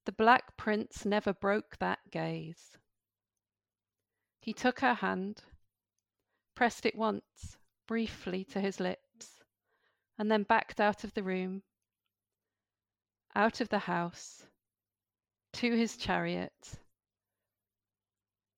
The 0.04 0.12
Black 0.12 0.56
Prince 0.56 1.04
never 1.04 1.32
broke 1.32 1.78
that 1.78 2.12
gaze. 2.12 2.78
He 4.40 4.52
took 4.52 4.78
her 4.78 4.94
hand, 4.94 5.42
pressed 6.54 6.86
it 6.86 6.94
once, 6.94 7.58
briefly, 7.88 8.44
to 8.44 8.60
his 8.60 8.78
lips, 8.78 9.42
and 10.16 10.30
then 10.30 10.44
backed 10.44 10.80
out 10.80 11.02
of 11.02 11.14
the 11.14 11.24
room, 11.24 11.64
out 13.36 13.60
of 13.60 13.68
the 13.68 13.78
house, 13.78 14.46
to 15.52 15.70
his 15.76 15.98
chariot, 15.98 16.78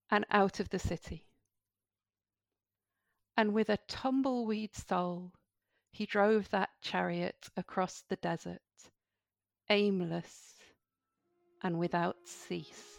and 0.09 0.25
out 0.31 0.61
of 0.61 0.69
the 0.69 0.79
city. 0.79 1.25
And 3.37 3.53
with 3.53 3.69
a 3.71 3.79
tumbleweed 3.89 4.75
soul, 4.77 5.33
he 5.91 6.07
drove 6.07 6.49
that 6.51 6.71
chariot 6.81 7.49
across 7.57 8.05
the 8.09 8.17
desert, 8.17 8.63
aimless 9.69 10.55
and 11.61 11.77
without 11.79 12.17
cease. 12.25 12.98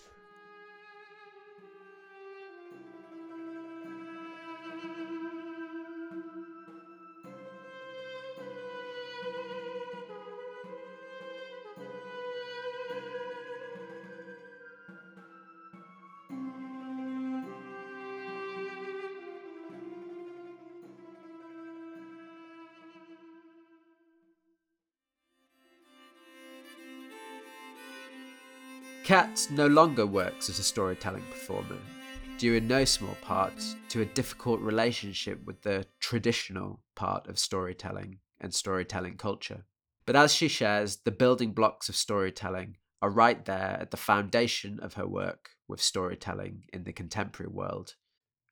Kat 29.10 29.48
no 29.50 29.65
longer 29.65 30.06
works 30.06 30.52
as 30.52 30.60
a 30.60 30.63
storytelling 30.63 31.24
performer. 31.32 31.80
due 32.38 32.54
in 32.54 32.67
no 32.67 32.86
small 32.86 33.15
part 33.24 33.60
to 33.89 34.02
a 34.02 34.06
difficult 34.06 34.60
relationship 34.60 35.43
with 35.45 35.63
the 35.63 35.84
traditional 36.00 36.80
part 36.93 37.26
of 37.26 37.39
storytelling 37.39 38.19
and 38.39 38.54
storytelling 38.54 39.17
culture. 39.17 39.65
But 40.06 40.15
as 40.15 40.32
she 40.32 40.48
shares, 40.48 40.98
the 40.98 41.12
building 41.12 41.54
blocks 41.54 41.89
of 41.89 41.95
storytelling 41.95 42.78
are 43.02 43.10
right 43.10 43.43
there 43.45 43.80
at 43.82 43.89
the 43.89 43.98
foundation 43.98 44.80
of 44.80 44.93
her 44.93 45.08
work 45.08 45.50
with 45.67 45.82
storytelling 45.82 46.65
in 46.72 46.84
the 46.84 46.93
contemporary 46.93 47.52
world. 47.52 47.95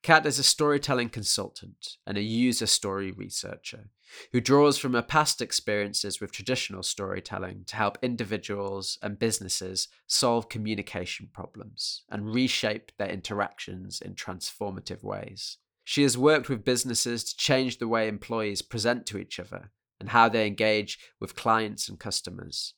Kat 0.02 0.24
is 0.26 0.38
a 0.38 0.44
storytelling 0.44 1.08
consultant 1.08 1.96
and 2.06 2.16
a 2.16 2.22
user 2.22 2.66
story 2.66 3.10
researcher 3.10 3.90
who 4.32 4.40
draws 4.40 4.78
from 4.78 4.94
her 4.94 5.02
past 5.02 5.42
experiences 5.42 6.20
with 6.20 6.32
traditional 6.32 6.82
storytelling 6.82 7.64
to 7.66 7.76
help 7.76 7.98
individuals 8.00 8.98
and 9.02 9.18
businesses 9.18 9.88
solve 10.06 10.48
communication 10.48 11.28
problems 11.32 12.04
and 12.08 12.32
reshape 12.32 12.92
their 12.96 13.10
interactions 13.10 14.00
in 14.00 14.14
transformative 14.14 15.02
ways. 15.02 15.58
She 15.84 16.02
has 16.04 16.16
worked 16.16 16.48
with 16.48 16.64
businesses 16.64 17.24
to 17.24 17.36
change 17.36 17.78
the 17.78 17.88
way 17.88 18.08
employees 18.08 18.62
present 18.62 19.04
to 19.06 19.18
each 19.18 19.40
other 19.40 19.72
and 19.98 20.10
how 20.10 20.28
they 20.28 20.46
engage 20.46 20.98
with 21.20 21.34
clients 21.34 21.88
and 21.88 21.98
customers. 21.98 22.74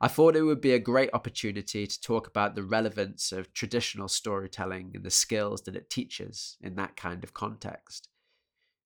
I 0.00 0.08
thought 0.08 0.36
it 0.36 0.42
would 0.42 0.60
be 0.60 0.72
a 0.72 0.78
great 0.78 1.10
opportunity 1.12 1.86
to 1.86 2.00
talk 2.00 2.28
about 2.28 2.54
the 2.54 2.62
relevance 2.62 3.32
of 3.32 3.52
traditional 3.52 4.08
storytelling 4.08 4.92
and 4.94 5.04
the 5.04 5.10
skills 5.10 5.62
that 5.62 5.74
it 5.74 5.90
teaches 5.90 6.56
in 6.60 6.76
that 6.76 6.96
kind 6.96 7.24
of 7.24 7.34
context. 7.34 8.08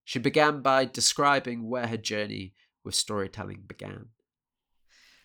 She 0.04 0.18
began 0.18 0.62
by 0.62 0.86
describing 0.86 1.68
where 1.68 1.86
her 1.86 1.98
journey 1.98 2.54
with 2.82 2.94
storytelling 2.94 3.64
began. 3.66 4.06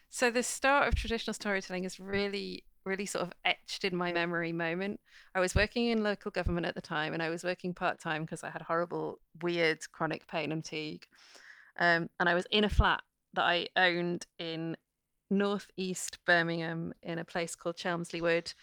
So, 0.10 0.30
the 0.30 0.44
start 0.44 0.88
of 0.88 0.96
traditional 0.96 1.34
storytelling 1.34 1.84
is 1.84 2.00
really, 2.00 2.64
really 2.86 3.06
sort 3.06 3.24
of 3.24 3.34
etched 3.44 3.84
in 3.84 3.96
my 3.96 4.12
memory 4.12 4.52
moment. 4.52 5.00
I 5.36 5.40
was 5.40 5.56
working 5.56 5.88
in 5.88 6.04
local 6.04 6.32
government 6.32 6.66
at 6.66 6.76
the 6.76 6.82
time 6.82 7.14
and 7.14 7.24
I 7.24 7.30
was 7.30 7.44
working 7.44 7.74
part 7.74 8.00
time 8.00 8.24
because 8.24 8.44
I 8.44 8.50
had 8.50 8.62
horrible, 8.62 9.20
weird 9.42 9.80
chronic 9.92 10.28
pain 10.28 10.52
and 10.52 10.64
fatigue. 10.64 11.06
Um, 11.80 12.10
and 12.20 12.28
I 12.30 12.34
was 12.34 12.46
in 12.52 12.64
a 12.64 12.70
flat 12.70 13.02
that 13.34 13.44
I 13.44 13.68
owned 13.76 14.26
in 14.40 14.76
northeast 15.30 16.20
Birmingham 16.26 16.94
in 17.04 17.20
a 17.20 17.26
place 17.26 17.56
called 17.56 17.78
Chelmsley 17.78 18.22
Wood. 18.22 18.54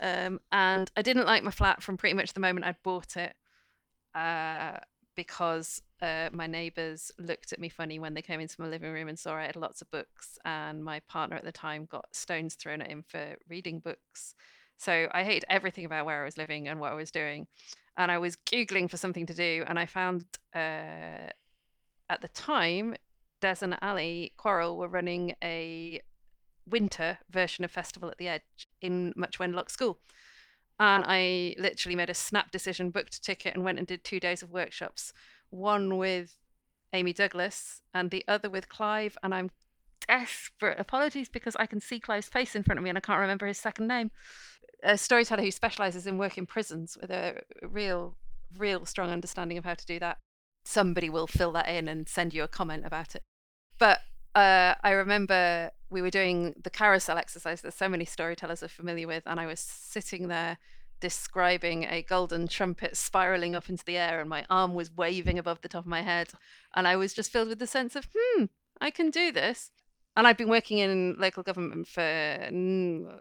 Um, 0.00 0.40
and 0.52 0.90
I 0.96 1.02
didn't 1.02 1.26
like 1.26 1.42
my 1.42 1.50
flat 1.50 1.82
from 1.82 1.96
pretty 1.96 2.14
much 2.14 2.32
the 2.32 2.40
moment 2.40 2.66
I'd 2.66 2.82
bought 2.82 3.16
it 3.16 3.34
uh, 4.14 4.78
because 5.16 5.82
uh, 6.00 6.28
my 6.32 6.46
neighbours 6.46 7.10
looked 7.18 7.52
at 7.52 7.58
me 7.58 7.68
funny 7.68 7.98
when 7.98 8.14
they 8.14 8.22
came 8.22 8.40
into 8.40 8.60
my 8.60 8.68
living 8.68 8.92
room 8.92 9.08
and 9.08 9.18
saw 9.18 9.34
I 9.34 9.46
had 9.46 9.56
lots 9.56 9.82
of 9.82 9.90
books, 9.90 10.38
and 10.44 10.84
my 10.84 11.00
partner 11.08 11.36
at 11.36 11.44
the 11.44 11.52
time 11.52 11.86
got 11.90 12.14
stones 12.14 12.54
thrown 12.54 12.80
at 12.80 12.88
him 12.88 13.02
for 13.06 13.34
reading 13.48 13.80
books. 13.80 14.34
So 14.76 15.08
I 15.12 15.24
hated 15.24 15.44
everything 15.50 15.84
about 15.84 16.06
where 16.06 16.22
I 16.22 16.24
was 16.24 16.38
living 16.38 16.68
and 16.68 16.78
what 16.78 16.92
I 16.92 16.94
was 16.94 17.10
doing. 17.10 17.48
And 17.96 18.12
I 18.12 18.18
was 18.18 18.36
Googling 18.36 18.88
for 18.88 18.96
something 18.96 19.26
to 19.26 19.34
do, 19.34 19.64
and 19.66 19.76
I 19.76 19.86
found 19.86 20.24
uh, 20.54 21.30
at 22.08 22.20
the 22.20 22.28
time 22.32 22.94
Des 23.40 23.56
and 23.62 23.76
Ali 23.82 24.32
Quarrel 24.36 24.76
were 24.76 24.88
running 24.88 25.34
a 25.42 26.00
winter 26.68 27.18
version 27.30 27.64
of 27.64 27.70
Festival 27.70 28.10
at 28.10 28.18
the 28.18 28.28
Edge 28.28 28.68
in 28.80 29.12
Much 29.16 29.38
Wenlock 29.38 29.70
School. 29.70 29.98
And 30.80 31.04
I 31.06 31.54
literally 31.58 31.96
made 31.96 32.10
a 32.10 32.14
snap 32.14 32.50
decision, 32.50 32.90
booked 32.90 33.16
a 33.16 33.20
ticket, 33.20 33.54
and 33.54 33.64
went 33.64 33.78
and 33.78 33.86
did 33.86 34.04
two 34.04 34.20
days 34.20 34.42
of 34.42 34.50
workshops. 34.50 35.12
One 35.50 35.96
with 35.96 36.36
Amy 36.92 37.12
Douglas 37.12 37.82
and 37.92 38.10
the 38.10 38.24
other 38.28 38.48
with 38.48 38.68
Clive. 38.68 39.16
And 39.22 39.34
I'm 39.34 39.50
desperate. 40.06 40.78
Apologies 40.78 41.28
because 41.28 41.56
I 41.56 41.66
can 41.66 41.80
see 41.80 41.98
Clive's 41.98 42.28
face 42.28 42.54
in 42.54 42.62
front 42.62 42.78
of 42.78 42.84
me 42.84 42.90
and 42.90 42.98
I 42.98 43.00
can't 43.00 43.20
remember 43.20 43.46
his 43.46 43.58
second 43.58 43.88
name. 43.88 44.10
A 44.84 44.96
storyteller 44.96 45.42
who 45.42 45.50
specializes 45.50 46.06
in 46.06 46.18
work 46.18 46.38
in 46.38 46.46
prisons 46.46 46.96
with 47.00 47.10
a 47.10 47.40
real, 47.62 48.16
real 48.56 48.86
strong 48.86 49.10
understanding 49.10 49.58
of 49.58 49.64
how 49.64 49.74
to 49.74 49.86
do 49.86 49.98
that 49.98 50.18
somebody 50.68 51.08
will 51.08 51.26
fill 51.26 51.52
that 51.52 51.66
in 51.66 51.88
and 51.88 52.06
send 52.08 52.34
you 52.34 52.42
a 52.42 52.48
comment 52.48 52.84
about 52.84 53.14
it. 53.14 53.22
But 53.78 54.00
uh, 54.34 54.74
I 54.82 54.90
remember 54.90 55.70
we 55.88 56.02
were 56.02 56.10
doing 56.10 56.54
the 56.62 56.68
carousel 56.70 57.16
exercise 57.16 57.62
that 57.62 57.72
so 57.72 57.88
many 57.88 58.04
storytellers 58.04 58.62
are 58.62 58.68
familiar 58.68 59.06
with, 59.06 59.22
and 59.26 59.40
I 59.40 59.46
was 59.46 59.60
sitting 59.60 60.28
there 60.28 60.58
describing 61.00 61.84
a 61.84 62.02
golden 62.02 62.48
trumpet 62.48 62.96
spiraling 62.96 63.54
up 63.54 63.70
into 63.70 63.84
the 63.84 63.96
air, 63.96 64.20
and 64.20 64.28
my 64.28 64.44
arm 64.50 64.74
was 64.74 64.94
waving 64.94 65.38
above 65.38 65.62
the 65.62 65.68
top 65.68 65.84
of 65.84 65.88
my 65.88 66.02
head. 66.02 66.28
And 66.76 66.86
I 66.86 66.96
was 66.96 67.14
just 67.14 67.32
filled 67.32 67.48
with 67.48 67.60
the 67.60 67.66
sense 67.66 67.96
of, 67.96 68.06
hmm, 68.14 68.44
I 68.78 68.90
can 68.90 69.10
do 69.10 69.32
this. 69.32 69.70
And 70.16 70.26
I'd 70.26 70.36
been 70.36 70.50
working 70.50 70.78
in 70.78 71.16
local 71.18 71.44
government 71.44 71.86
for 71.86 72.02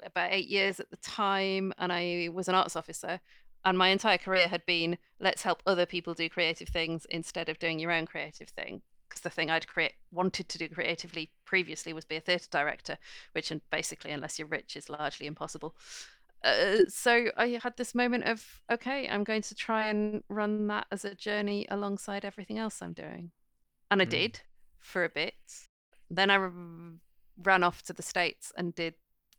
about 0.04 0.34
eight 0.34 0.48
years 0.48 0.82
at 0.82 0.90
the 0.90 0.98
time, 0.98 1.72
and 1.78 1.94
I 1.94 2.30
was 2.34 2.50
an 2.50 2.56
arts 2.56 2.76
officer 2.76 3.22
and 3.66 3.78
my 3.78 3.90
entire 3.90 4.18
career 4.18 4.48
had 4.48 4.66
been 4.66 4.98
let's 5.20 5.44
help 5.44 5.62
other 5.66 5.86
people 5.86 6.14
do 6.14 6.30
creative 6.30 6.70
things 6.70 7.06
instead 7.10 7.50
of 7.50 7.60
doing 7.60 7.80
your 7.80 7.92
own 7.92 8.06
creative 8.06 8.50
thing 8.50 8.82
because 9.08 9.22
the 9.22 9.30
thing 9.30 9.50
I'd 9.50 9.68
create 9.68 9.94
wanted 10.12 10.50
to 10.50 10.58
do 10.58 10.70
creatively 10.70 11.32
previously 11.46 11.94
was 11.94 12.06
be 12.06 12.18
a 12.18 12.22
theatre 12.22 12.48
director, 12.52 12.98
which 13.32 13.52
basically, 13.72 14.12
unless 14.12 14.38
you're 14.38 14.48
rich, 14.48 14.76
is 14.76 14.90
largely 14.90 15.28
impossible. 15.28 15.76
Uh, 16.44 16.86
so 16.88 17.28
I 17.36 17.60
had 17.62 17.78
this 17.78 17.96
moment 17.96 18.26
of 18.26 18.62
okay, 18.72 19.08
I'm 19.08 19.24
going 19.24 19.42
to 19.44 19.56
try 19.56 19.88
and 19.88 20.24
run 20.30 20.68
that 20.68 20.88
as 20.92 21.04
a 21.04 21.16
journey 21.16 21.66
alongside 21.70 22.26
everything 22.26 22.60
else 22.60 22.82
I'm 22.82 22.94
doing, 22.94 23.32
and 23.90 24.02
I 24.02 24.06
mm. 24.06 24.10
did 24.10 24.42
for 24.80 25.04
a 25.04 25.10
bit. 25.10 25.34
Then 26.10 26.30
I 26.30 26.36
r- 26.36 26.52
ran 27.44 27.64
off 27.64 27.84
to 27.84 27.94
the 27.94 28.04
states 28.04 28.52
and 28.56 28.74
did 28.76 28.94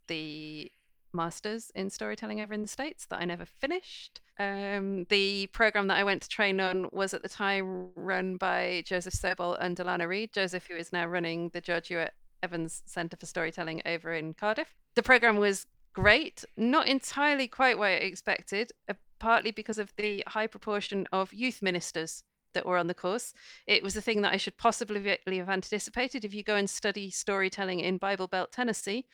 the 0.09 0.71
masters 1.13 1.71
in 1.75 1.91
storytelling 1.91 2.41
over 2.41 2.55
in 2.55 2.63
the 2.63 2.69
states 2.69 3.07
that 3.07 3.21
I 3.21 3.25
never 3.25 3.45
finished. 3.45 4.21
Um, 4.39 5.05
the 5.09 5.49
program 5.49 5.89
that 5.89 5.99
I 5.99 6.05
went 6.05 6.23
to 6.23 6.29
train 6.29 6.61
on 6.61 6.89
was 6.93 7.13
at 7.13 7.23
the 7.23 7.29
time 7.29 7.89
run 7.97 8.37
by 8.37 8.85
Joseph 8.87 9.15
Sobol 9.15 9.57
and 9.61 9.77
Delanna 9.77 10.07
Reed. 10.07 10.33
Joseph, 10.33 10.67
who 10.69 10.77
is 10.77 10.93
now 10.93 11.07
running 11.07 11.51
the 11.51 11.61
George 11.61 11.91
Ewart 11.91 12.13
Evans 12.43 12.83
Centre 12.87 13.17
for 13.17 13.27
Storytelling 13.27 13.83
over 13.85 14.13
in 14.13 14.35
Cardiff. 14.35 14.77
The 14.95 15.03
program 15.03 15.37
was 15.37 15.67
great, 15.93 16.45
not 16.57 16.87
entirely 16.87 17.49
quite 17.49 17.79
what 17.79 17.87
I 17.87 17.93
expected, 17.95 18.73
uh, 18.89 18.95
partly 19.19 19.51
because 19.51 19.79
of 19.79 19.93
the 19.97 20.23
high 20.29 20.47
proportion 20.47 21.07
of 21.11 21.33
youth 21.33 21.61
ministers 21.63 22.23
that 22.55 22.67
were 22.67 22.79
on 22.79 22.87
the 22.87 22.95
course. 22.95 23.35
It 23.67 23.83
was 23.83 23.97
a 23.97 24.01
thing 24.01 24.23
that 24.23 24.33
I 24.33 24.37
should 24.37 24.57
possibly 24.57 25.19
have 25.39 25.49
anticipated. 25.49 26.25
If 26.25 26.35
you 26.35 26.43
go 26.43 26.57
and 26.57 26.69
study 26.69 27.11
storytelling 27.11 27.81
in 27.81 27.99
Bible 27.99 28.27
Belt, 28.27 28.53
Tennessee, 28.53 29.07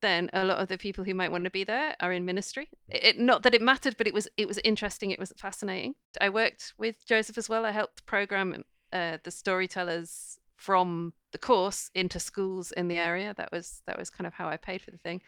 then 0.00 0.30
a 0.32 0.44
lot 0.44 0.58
of 0.58 0.68
the 0.68 0.78
people 0.78 1.04
who 1.04 1.14
might 1.14 1.30
want 1.30 1.44
to 1.44 1.50
be 1.50 1.64
there 1.64 1.94
are 2.00 2.12
in 2.12 2.24
ministry. 2.24 2.68
It, 2.88 3.18
not 3.18 3.42
that 3.42 3.54
it 3.54 3.62
mattered, 3.62 3.96
but 3.96 4.06
it 4.06 4.14
was 4.14 4.28
it 4.36 4.48
was 4.48 4.58
interesting. 4.64 5.10
It 5.10 5.18
was 5.18 5.32
fascinating. 5.36 5.94
I 6.20 6.28
worked 6.28 6.74
with 6.78 7.06
Joseph 7.06 7.38
as 7.38 7.48
well. 7.48 7.64
I 7.64 7.70
helped 7.70 8.06
program 8.06 8.64
uh, 8.92 9.18
the 9.22 9.30
storytellers 9.30 10.38
from 10.56 11.14
the 11.32 11.38
course 11.38 11.90
into 11.94 12.20
schools 12.20 12.72
in 12.72 12.88
the 12.88 12.98
area. 12.98 13.34
That 13.36 13.50
was 13.52 13.82
that 13.86 13.98
was 13.98 14.10
kind 14.10 14.26
of 14.26 14.34
how 14.34 14.48
I 14.48 14.56
paid 14.56 14.82
for 14.82 14.90
the 14.90 14.98
thing. 14.98 15.22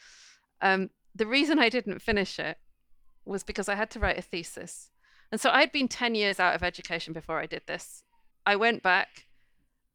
Um, 0.60 0.90
the 1.14 1.26
reason 1.26 1.58
I 1.58 1.68
didn't 1.68 2.02
finish 2.02 2.38
it 2.38 2.58
was 3.24 3.42
because 3.42 3.68
I 3.68 3.74
had 3.74 3.90
to 3.90 4.00
write 4.00 4.18
a 4.18 4.22
thesis, 4.22 4.90
and 5.30 5.40
so 5.40 5.50
I'd 5.50 5.72
been 5.72 5.88
ten 5.88 6.14
years 6.14 6.40
out 6.40 6.54
of 6.54 6.62
education 6.62 7.12
before 7.12 7.38
I 7.38 7.46
did 7.46 7.62
this. 7.66 8.02
I 8.46 8.56
went 8.56 8.82
back. 8.82 9.26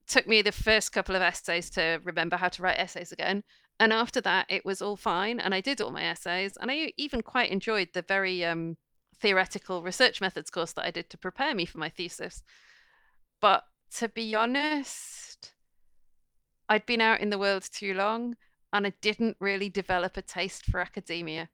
Took 0.07 0.27
me 0.27 0.41
the 0.41 0.51
first 0.51 0.91
couple 0.91 1.15
of 1.15 1.21
essays 1.21 1.69
to 1.71 1.99
remember 2.03 2.37
how 2.37 2.49
to 2.49 2.61
write 2.61 2.79
essays 2.79 3.11
again, 3.11 3.43
and 3.79 3.93
after 3.93 4.21
that 4.21 4.45
it 4.49 4.65
was 4.65 4.81
all 4.81 4.95
fine 4.95 5.39
and 5.39 5.53
i 5.53 5.61
did 5.61 5.81
all 5.81 5.91
my 5.91 6.03
essays 6.03 6.57
and 6.59 6.71
i 6.71 6.91
even 6.97 7.21
quite 7.21 7.51
enjoyed 7.51 7.89
the 7.93 8.01
very 8.01 8.43
um, 8.43 8.77
theoretical 9.19 9.81
research 9.81 10.21
methods 10.21 10.49
course 10.49 10.73
that 10.73 10.85
i 10.85 10.91
did 10.91 11.09
to 11.09 11.17
prepare 11.17 11.55
me 11.55 11.65
for 11.65 11.77
my 11.79 11.89
thesis. 11.89 12.43
But 13.41 13.63
to 13.95 14.09
be 14.09 14.35
honest 14.35 15.53
i'd 16.69 16.85
been 16.85 17.01
out 17.01 17.21
in 17.21 17.29
the 17.29 17.37
world 17.37 17.63
too 17.71 17.93
long 17.93 18.35
and 18.73 18.85
i 18.85 18.93
didn't 19.01 19.37
really 19.39 19.69
develop 19.69 20.17
a 20.17 20.21
taste 20.21 20.65
for 20.65 20.79
academia 20.79 21.49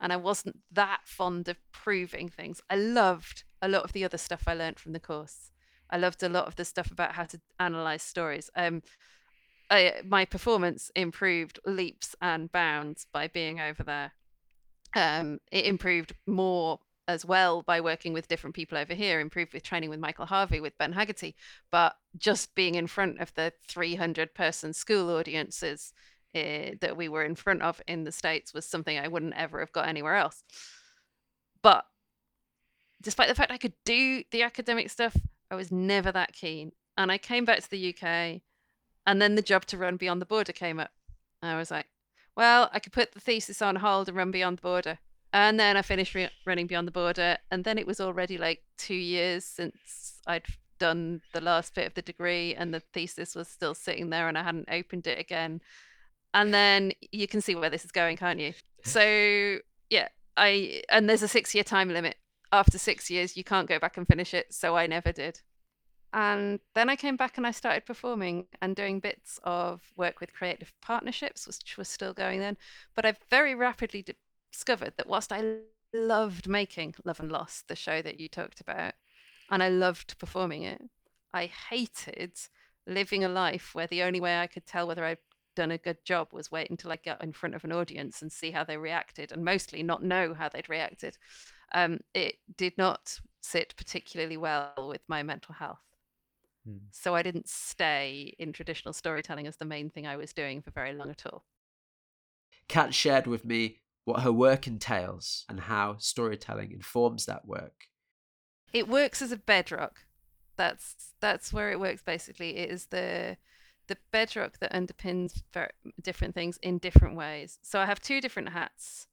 and 0.00 0.12
i 0.12 0.16
wasn't 0.16 0.58
that 0.72 1.00
fond 1.04 1.48
of 1.48 1.58
proving 1.72 2.28
things. 2.28 2.60
I 2.68 2.76
loved 2.76 3.44
a 3.62 3.68
lot 3.68 3.84
of 3.84 3.92
the 3.92 4.04
other 4.04 4.18
stuff 4.18 4.44
i 4.46 4.54
learned 4.54 4.78
from 4.78 4.92
the 4.92 5.00
course 5.00 5.52
i 5.90 5.96
loved 5.96 6.22
a 6.22 6.28
lot 6.28 6.46
of 6.46 6.56
the 6.56 6.64
stuff 6.64 6.90
about 6.90 7.12
how 7.12 7.24
to 7.24 7.40
analyze 7.58 8.02
stories 8.02 8.50
um, 8.56 8.82
uh, 9.70 9.90
my 10.04 10.24
performance 10.24 10.90
improved 10.94 11.58
leaps 11.66 12.14
and 12.20 12.50
bounds 12.52 13.06
by 13.12 13.28
being 13.28 13.60
over 13.60 13.82
there. 13.82 14.12
Um, 14.94 15.40
it 15.50 15.66
improved 15.66 16.14
more 16.26 16.78
as 17.08 17.24
well 17.24 17.62
by 17.62 17.80
working 17.80 18.12
with 18.12 18.28
different 18.28 18.54
people 18.54 18.78
over 18.78 18.94
here, 18.94 19.20
improved 19.20 19.52
with 19.52 19.62
training 19.62 19.90
with 19.90 20.00
Michael 20.00 20.26
Harvey, 20.26 20.60
with 20.60 20.78
Ben 20.78 20.92
Haggerty. 20.92 21.34
But 21.70 21.94
just 22.16 22.54
being 22.54 22.74
in 22.74 22.86
front 22.86 23.20
of 23.20 23.34
the 23.34 23.52
300 23.68 24.34
person 24.34 24.72
school 24.72 25.10
audiences 25.10 25.92
uh, 26.34 26.76
that 26.80 26.96
we 26.96 27.08
were 27.08 27.24
in 27.24 27.34
front 27.34 27.62
of 27.62 27.80
in 27.86 28.04
the 28.04 28.12
States 28.12 28.54
was 28.54 28.64
something 28.64 28.98
I 28.98 29.08
wouldn't 29.08 29.34
ever 29.34 29.60
have 29.60 29.72
got 29.72 29.88
anywhere 29.88 30.16
else. 30.16 30.42
But 31.62 31.84
despite 33.02 33.28
the 33.28 33.34
fact 33.34 33.52
I 33.52 33.58
could 33.58 33.74
do 33.84 34.22
the 34.30 34.42
academic 34.42 34.90
stuff, 34.90 35.16
I 35.50 35.54
was 35.54 35.70
never 35.70 36.12
that 36.12 36.32
keen. 36.32 36.72
And 36.96 37.12
I 37.12 37.18
came 37.18 37.44
back 37.44 37.60
to 37.62 37.70
the 37.70 37.94
UK 37.94 38.42
and 39.06 39.22
then 39.22 39.34
the 39.34 39.42
job 39.42 39.64
to 39.66 39.78
run 39.78 39.96
Beyond 39.96 40.20
the 40.20 40.26
Border 40.26 40.52
came 40.52 40.80
up. 40.80 40.90
I 41.42 41.56
was 41.56 41.70
like, 41.70 41.86
well, 42.36 42.70
I 42.72 42.80
could 42.80 42.92
put 42.92 43.12
the 43.12 43.20
thesis 43.20 43.62
on 43.62 43.76
hold 43.76 44.08
and 44.08 44.16
run 44.16 44.30
Beyond 44.30 44.58
the 44.58 44.62
Border. 44.62 44.98
And 45.32 45.60
then 45.60 45.76
I 45.76 45.82
finished 45.82 46.14
re- 46.14 46.30
running 46.44 46.66
Beyond 46.66 46.88
the 46.88 46.92
Border. 46.92 47.38
And 47.50 47.64
then 47.64 47.78
it 47.78 47.86
was 47.86 48.00
already 48.00 48.38
like 48.38 48.62
two 48.78 48.94
years 48.94 49.44
since 49.44 50.20
I'd 50.26 50.46
done 50.78 51.20
the 51.32 51.40
last 51.40 51.74
bit 51.74 51.86
of 51.86 51.94
the 51.94 52.02
degree, 52.02 52.54
and 52.54 52.72
the 52.72 52.80
thesis 52.92 53.34
was 53.34 53.48
still 53.48 53.74
sitting 53.74 54.10
there, 54.10 54.28
and 54.28 54.36
I 54.36 54.42
hadn't 54.42 54.68
opened 54.70 55.06
it 55.06 55.18
again. 55.18 55.60
And 56.34 56.52
then 56.52 56.92
you 57.12 57.26
can 57.26 57.40
see 57.40 57.54
where 57.54 57.70
this 57.70 57.84
is 57.84 57.92
going, 57.92 58.16
can't 58.16 58.40
you? 58.40 58.52
So, 58.84 59.58
yeah, 59.90 60.08
I, 60.36 60.82
and 60.90 61.08
there's 61.08 61.22
a 61.22 61.28
six 61.28 61.54
year 61.54 61.64
time 61.64 61.88
limit. 61.88 62.16
After 62.52 62.78
six 62.78 63.10
years, 63.10 63.36
you 63.36 63.44
can't 63.44 63.68
go 63.68 63.78
back 63.78 63.96
and 63.96 64.06
finish 64.06 64.34
it. 64.34 64.54
So 64.54 64.76
I 64.76 64.86
never 64.86 65.12
did. 65.12 65.40
And 66.12 66.60
then 66.74 66.88
I 66.88 66.96
came 66.96 67.16
back 67.16 67.36
and 67.36 67.46
I 67.46 67.50
started 67.50 67.84
performing 67.84 68.46
and 68.62 68.74
doing 68.74 69.00
bits 69.00 69.38
of 69.44 69.82
work 69.96 70.20
with 70.20 70.32
creative 70.32 70.72
partnerships, 70.80 71.46
which 71.46 71.76
was 71.76 71.88
still 71.88 72.14
going 72.14 72.40
then. 72.40 72.56
But 72.94 73.04
I 73.04 73.14
very 73.28 73.54
rapidly 73.54 74.04
discovered 74.52 74.94
that 74.96 75.08
whilst 75.08 75.32
I 75.32 75.58
loved 75.92 76.48
making 76.48 76.94
Love 77.04 77.20
and 77.20 77.30
Loss, 77.30 77.64
the 77.68 77.76
show 77.76 78.00
that 78.02 78.18
you 78.18 78.28
talked 78.28 78.60
about, 78.60 78.94
and 79.50 79.62
I 79.62 79.68
loved 79.68 80.18
performing 80.18 80.62
it, 80.62 80.80
I 81.34 81.46
hated 81.46 82.32
living 82.86 83.24
a 83.24 83.28
life 83.28 83.74
where 83.74 83.86
the 83.86 84.02
only 84.02 84.20
way 84.20 84.38
I 84.38 84.46
could 84.46 84.66
tell 84.66 84.86
whether 84.86 85.04
I'd 85.04 85.18
done 85.54 85.70
a 85.70 85.78
good 85.78 86.04
job 86.04 86.28
was 86.32 86.50
wait 86.50 86.70
until 86.70 86.92
I 86.92 86.96
got 86.96 87.22
in 87.22 87.32
front 87.32 87.54
of 87.54 87.64
an 87.64 87.72
audience 87.72 88.22
and 88.22 88.30
see 88.32 88.52
how 88.52 88.64
they 88.64 88.76
reacted, 88.76 89.32
and 89.32 89.44
mostly 89.44 89.82
not 89.82 90.02
know 90.02 90.34
how 90.34 90.48
they'd 90.48 90.68
reacted. 90.68 91.18
Um, 91.76 92.00
it 92.14 92.36
did 92.56 92.78
not 92.78 93.20
sit 93.42 93.74
particularly 93.76 94.38
well 94.38 94.72
with 94.88 95.02
my 95.08 95.22
mental 95.22 95.54
health. 95.54 95.84
Hmm. 96.66 96.78
So 96.90 97.14
I 97.14 97.22
didn't 97.22 97.50
stay 97.50 98.34
in 98.38 98.54
traditional 98.54 98.94
storytelling 98.94 99.46
as 99.46 99.58
the 99.58 99.66
main 99.66 99.90
thing 99.90 100.06
I 100.06 100.16
was 100.16 100.32
doing 100.32 100.62
for 100.62 100.70
very 100.70 100.94
long 100.94 101.10
at 101.10 101.26
all. 101.26 101.44
Kat 102.66 102.94
shared 102.94 103.26
with 103.26 103.44
me 103.44 103.82
what 104.06 104.20
her 104.20 104.32
work 104.32 104.66
entails 104.66 105.44
and 105.50 105.60
how 105.60 105.96
storytelling 105.98 106.72
informs 106.72 107.26
that 107.26 107.46
work. 107.46 107.88
It 108.72 108.88
works 108.88 109.20
as 109.20 109.30
a 109.30 109.36
bedrock. 109.36 110.00
That's 110.56 111.12
that's 111.20 111.52
where 111.52 111.70
it 111.70 111.78
works 111.78 112.00
basically. 112.00 112.56
It 112.56 112.70
is 112.70 112.86
the 112.86 113.36
the 113.86 113.98
bedrock 114.12 114.60
that 114.60 114.72
underpins 114.72 115.42
different 116.02 116.34
things 116.34 116.58
in 116.62 116.78
different 116.78 117.16
ways. 117.16 117.58
So 117.62 117.78
I 117.78 117.84
have 117.84 118.00
two 118.00 118.22
different 118.22 118.48
hats 118.48 119.08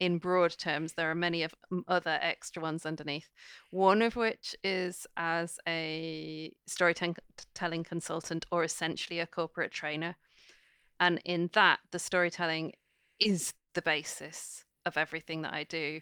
in 0.00 0.16
broad 0.16 0.56
terms, 0.56 0.94
there 0.94 1.10
are 1.10 1.14
many 1.14 1.42
of 1.42 1.54
other 1.86 2.18
extra 2.22 2.62
ones 2.62 2.86
underneath. 2.86 3.28
One 3.70 4.00
of 4.00 4.16
which 4.16 4.56
is 4.64 5.06
as 5.16 5.58
a 5.68 6.52
storytelling 6.66 7.84
consultant 7.84 8.46
or 8.50 8.64
essentially 8.64 9.20
a 9.20 9.26
corporate 9.26 9.70
trainer. 9.70 10.16
And 10.98 11.20
in 11.24 11.50
that, 11.52 11.80
the 11.92 11.98
storytelling 11.98 12.72
is 13.20 13.52
the 13.74 13.82
basis 13.82 14.64
of 14.86 14.96
everything 14.96 15.42
that 15.42 15.52
I 15.52 15.64
do. 15.64 16.00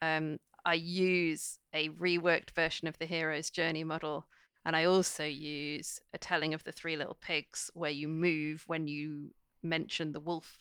Um, 0.00 0.38
I 0.64 0.74
use 0.74 1.58
a 1.74 1.88
reworked 1.90 2.52
version 2.52 2.86
of 2.86 2.96
the 2.98 3.06
hero's 3.06 3.50
journey 3.50 3.82
model. 3.82 4.26
And 4.64 4.76
I 4.76 4.84
also 4.84 5.24
use 5.24 5.98
a 6.14 6.18
telling 6.18 6.54
of 6.54 6.62
the 6.62 6.70
three 6.70 6.96
little 6.96 7.18
pigs 7.20 7.70
where 7.74 7.90
you 7.90 8.06
move 8.06 8.62
when 8.68 8.86
you 8.86 9.32
mention 9.64 10.12
the 10.12 10.20
wolf 10.20 10.58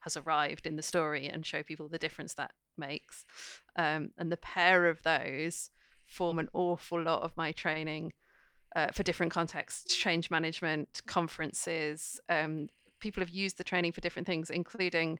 has 0.00 0.16
arrived 0.16 0.66
in 0.66 0.76
the 0.76 0.82
story 0.82 1.26
and 1.26 1.44
show 1.44 1.62
people 1.62 1.88
the 1.88 1.98
difference 1.98 2.34
that 2.34 2.52
makes. 2.76 3.24
Um, 3.76 4.10
and 4.18 4.30
the 4.30 4.36
pair 4.38 4.86
of 4.86 5.02
those 5.02 5.70
form 6.06 6.38
an 6.38 6.48
awful 6.52 7.02
lot 7.02 7.22
of 7.22 7.36
my 7.36 7.52
training 7.52 8.12
uh, 8.76 8.88
for 8.92 9.02
different 9.02 9.32
contexts 9.32 9.94
change 9.94 10.30
management, 10.30 11.02
conferences. 11.06 12.20
Um, 12.28 12.68
people 13.00 13.20
have 13.20 13.30
used 13.30 13.58
the 13.58 13.64
training 13.64 13.92
for 13.92 14.00
different 14.00 14.26
things, 14.26 14.50
including 14.50 15.18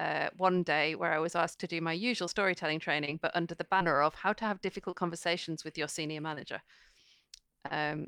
uh, 0.00 0.28
one 0.36 0.62
day 0.62 0.94
where 0.94 1.12
I 1.12 1.18
was 1.18 1.34
asked 1.34 1.58
to 1.60 1.66
do 1.66 1.80
my 1.80 1.92
usual 1.92 2.28
storytelling 2.28 2.78
training, 2.80 3.18
but 3.20 3.32
under 3.34 3.54
the 3.54 3.64
banner 3.64 4.00
of 4.02 4.14
how 4.14 4.32
to 4.34 4.44
have 4.44 4.60
difficult 4.60 4.96
conversations 4.96 5.64
with 5.64 5.76
your 5.76 5.88
senior 5.88 6.20
manager. 6.20 6.60
Um, 7.70 8.06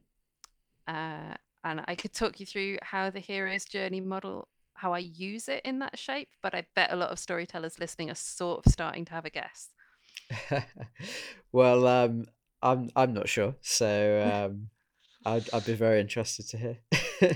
uh, 0.86 1.34
and 1.64 1.82
I 1.86 1.94
could 1.94 2.12
talk 2.12 2.40
you 2.40 2.46
through 2.46 2.78
how 2.82 3.10
the 3.10 3.20
hero's 3.20 3.64
journey 3.64 4.00
model 4.00 4.48
how 4.80 4.94
I 4.94 4.98
use 4.98 5.48
it 5.48 5.60
in 5.64 5.78
that 5.80 5.98
shape, 5.98 6.28
but 6.42 6.54
I 6.54 6.64
bet 6.74 6.92
a 6.92 6.96
lot 6.96 7.10
of 7.10 7.18
storytellers 7.18 7.78
listening 7.78 8.10
are 8.10 8.14
sort 8.14 8.64
of 8.64 8.72
starting 8.72 9.04
to 9.06 9.12
have 9.12 9.26
a 9.26 9.30
guess. 9.30 9.68
well, 11.52 11.86
um, 11.86 12.26
I'm 12.62 12.90
I'm 12.96 13.12
not 13.12 13.28
sure, 13.28 13.54
so 13.60 14.48
um, 14.48 14.68
I'd 15.26 15.48
I'd 15.52 15.66
be 15.66 15.74
very 15.74 16.00
interested 16.00 16.48
to 16.48 16.56
hear. 16.56 16.78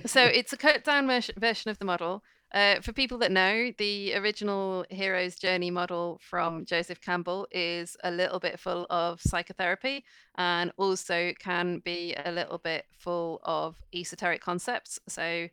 so 0.07 0.25
it's 0.25 0.53
a 0.53 0.57
cut 0.57 0.85
down 0.85 1.07
version 1.07 1.71
of 1.71 1.79
the 1.79 1.85
model. 1.85 2.23
Uh, 2.53 2.81
for 2.81 2.93
people 2.93 3.19
that 3.19 3.33
know, 3.33 3.73
the 3.79 4.15
original 4.15 4.87
hero's 4.89 5.35
journey 5.35 5.73
model 5.73 6.21
from 6.23 6.65
Joseph 6.65 7.01
Campbell 7.01 7.49
is 7.51 7.97
a 8.05 8.13
little 8.13 8.39
bit 8.39 8.61
full 8.61 8.87
of 8.91 9.21
psychotherapy 9.21 10.05
and 10.37 10.71
also 10.77 11.33
can 11.41 11.81
be 11.81 12.15
a 12.25 12.31
little 12.31 12.59
bit 12.59 12.85
full 12.97 13.41
of 13.43 13.75
esoteric 13.93 14.41
concepts. 14.41 15.01
So 15.09 15.49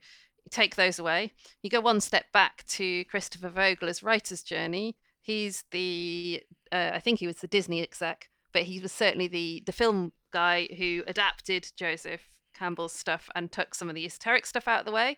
take 0.52 0.76
those 0.76 1.00
away. 1.00 1.32
You 1.64 1.70
go 1.70 1.80
one 1.80 2.02
step 2.02 2.26
back 2.32 2.66
to 2.68 3.06
Christopher 3.06 3.50
Vogler's 3.50 4.04
writer's 4.04 4.44
journey. 4.44 4.96
He's 5.22 5.64
the, 5.72 6.44
uh, 6.72 6.92
I 6.94 7.00
think 7.00 7.20
he 7.20 7.28
was 7.28 7.38
the 7.38 7.48
Disney 7.48 7.82
exec, 7.82 8.30
but 8.54 8.64
he 8.64 8.80
was 8.80 8.92
certainly 8.92 9.28
the 9.28 9.64
the 9.66 9.72
film 9.72 10.12
guy 10.32 10.68
who 10.78 11.04
adapted 11.08 11.72
Joseph 11.78 12.30
Campbell's 12.54 12.94
stuff 12.94 13.30
and 13.36 13.52
took 13.52 13.74
some 13.74 13.90
of 13.90 13.96
the 13.96 14.06
esoteric 14.06 14.46
stuff 14.46 14.68
out 14.68 14.82
of 14.82 14.86
the 14.86 14.92
way. 14.92 15.18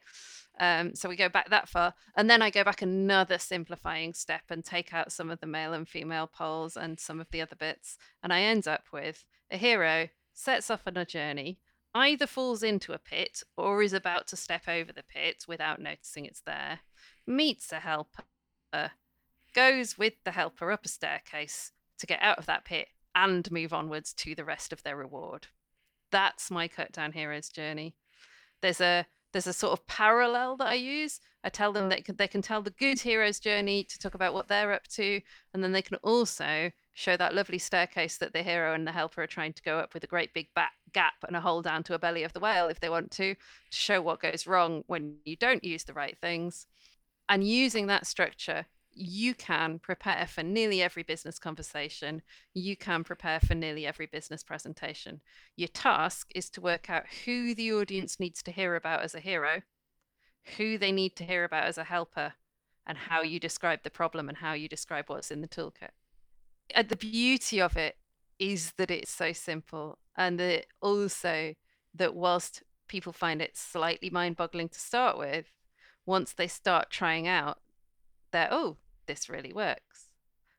Um, 0.60 0.94
so 0.94 1.10
we 1.10 1.16
go 1.16 1.30
back 1.30 1.50
that 1.50 1.68
far, 1.68 1.96
and 2.16 2.30
then 2.30 2.42
I 2.42 2.52
go 2.52 2.64
back 2.64 2.82
another 2.82 3.40
simplifying 3.40 4.14
step 4.14 4.44
and 4.50 4.64
take 4.64 4.94
out 4.94 5.12
some 5.12 5.32
of 5.32 5.40
the 5.40 5.48
male 5.48 5.74
and 5.74 5.90
female 5.90 6.28
poles 6.28 6.78
and 6.78 7.00
some 7.00 7.20
of 7.20 7.28
the 7.32 7.42
other 7.42 7.56
bits, 7.56 7.98
and 8.22 8.32
I 8.32 8.42
end 8.42 8.68
up 8.68 8.84
with 8.94 9.26
a 9.50 9.58
hero 9.58 10.10
sets 10.34 10.70
off 10.70 10.84
on 10.86 10.98
a 10.98 11.06
journey 11.06 11.60
either 11.96 12.28
falls 12.28 12.64
into 12.64 12.94
a 12.94 13.00
pit 13.00 13.44
or 13.58 13.84
is 13.84 13.94
about 13.94 14.28
to 14.28 14.36
step 14.36 14.68
over 14.68 14.92
the 14.92 15.04
pit 15.04 15.46
without 15.48 15.82
noticing 15.82 16.26
it's 16.26 16.42
there, 16.42 16.80
meets 17.28 17.72
a 17.72 17.80
helper, 17.80 18.24
goes 19.54 19.98
with 19.98 20.14
the 20.24 20.32
helper 20.32 20.72
up 20.72 20.86
a 20.86 20.90
staircase 20.90 21.72
to 22.00 22.08
get 22.08 22.22
out 22.22 22.40
of 22.40 22.46
that 22.48 22.66
pit 22.66 22.88
and 23.16 23.52
move 23.52 23.74
onwards 23.74 24.14
to 24.14 24.36
the 24.36 24.46
rest 24.46 24.74
of 24.74 24.82
their 24.84 24.98
reward. 24.98 25.48
That's 26.12 26.52
my 26.52 26.68
cut 26.68 26.92
down 26.92 27.12
hero's 27.12 27.50
journey. 27.50 27.96
There's 28.62 28.82
a 28.82 29.06
there's 29.32 29.48
a 29.48 29.54
sort 29.54 29.74
of 29.74 29.88
parallel 29.88 30.58
that 30.58 30.68
I 30.68 30.76
use. 30.76 31.20
I 31.44 31.50
tell 31.50 31.74
them 31.74 31.90
that 31.90 32.18
they 32.18 32.28
can 32.28 32.42
tell 32.42 32.62
the 32.62 32.72
good 32.72 33.00
hero's 33.00 33.40
journey 33.40 33.84
to 33.84 34.00
talk 34.00 34.14
about 34.14 34.34
what 34.34 34.48
they're 34.48 34.72
up 34.72 34.88
to, 34.90 35.20
and 35.54 35.64
then 35.64 35.74
they 35.74 35.82
can 35.82 35.98
also 35.98 36.72
show 36.94 37.18
that 37.18 37.36
lovely 37.36 37.58
staircase 37.58 38.18
that 38.18 38.34
the 38.34 38.44
hero 38.44 38.74
and 38.74 38.88
the 38.88 38.92
helper 38.92 39.24
are 39.24 39.28
trying 39.28 39.54
to 39.54 39.64
go 39.64 39.80
up 39.80 39.94
with 39.94 40.04
a 40.04 40.08
great 40.08 40.34
big 40.34 40.48
gap 40.94 41.14
and 41.28 41.36
a 41.36 41.42
hole 41.42 41.62
down 41.62 41.84
to 41.84 41.96
a 41.96 42.00
belly 42.00 42.24
of 42.24 42.34
the 42.34 42.40
whale 42.40 42.68
if 42.68 42.80
they 42.80 42.90
want 42.90 43.12
to, 43.12 43.34
to 43.34 43.38
show 43.72 44.02
what 44.02 44.22
goes 44.22 44.48
wrong 44.48 44.84
when 44.88 45.18
you 45.26 45.36
don't 45.36 45.64
use 45.64 45.84
the 45.84 45.94
right 45.94 46.18
things. 46.22 46.68
And 47.28 47.44
using 47.44 47.88
that 47.88 48.06
structure, 48.06 48.66
you 48.96 49.34
can 49.34 49.80
prepare 49.80 50.28
for 50.28 50.44
nearly 50.44 50.82
every 50.82 51.04
business 51.04 51.40
conversation. 51.40 52.22
You 52.54 52.78
can 52.78 53.04
prepare 53.04 53.40
for 53.40 53.56
nearly 53.56 53.88
every 53.88 54.06
business 54.06 54.44
presentation. 54.44 55.22
Your 55.56 55.70
task 55.70 56.30
is 56.36 56.50
to 56.52 56.62
work 56.62 56.90
out 56.90 57.06
who 57.26 57.56
the 57.56 57.74
audience 57.74 58.20
needs 58.20 58.44
to 58.44 58.52
hear 58.52 58.76
about 58.76 59.02
as 59.02 59.16
a 59.16 59.20
hero, 59.20 59.64
who 60.58 60.78
they 60.78 60.92
need 60.92 61.16
to 61.16 61.24
hear 61.24 61.44
about 61.44 61.66
as 61.66 61.78
a 61.78 61.84
helper, 61.84 62.34
and 62.86 62.98
how 62.98 63.22
you 63.22 63.40
describe 63.40 63.80
the 63.84 63.90
problem 63.90 64.30
and 64.30 64.38
how 64.38 64.54
you 64.54 64.68
describe 64.68 65.06
what's 65.08 65.32
in 65.32 65.42
the 65.42 65.48
toolkit. 65.48 65.92
Uh, 66.76 66.84
the 66.84 66.96
beauty 66.96 67.62
of 67.62 67.78
it 67.78 67.98
is 68.40 68.74
that 68.78 68.92
it's 68.92 69.12
so 69.12 69.32
simple 69.32 70.00
and 70.18 70.40
that 70.40 70.66
also 70.82 71.54
that 71.94 72.16
whilst 72.16 72.64
people 72.88 73.14
find 73.14 73.42
it 73.42 73.58
slightly 73.58 74.10
mind-boggling 74.10 74.70
to 74.70 74.80
start 74.80 75.18
with 75.18 75.46
once 76.06 76.34
they 76.34 76.48
start 76.48 76.90
trying 76.90 77.28
out 77.28 77.60
they're 78.32 78.50
oh 78.52 78.78
this 79.06 79.30
really 79.30 79.54
works. 79.54 80.10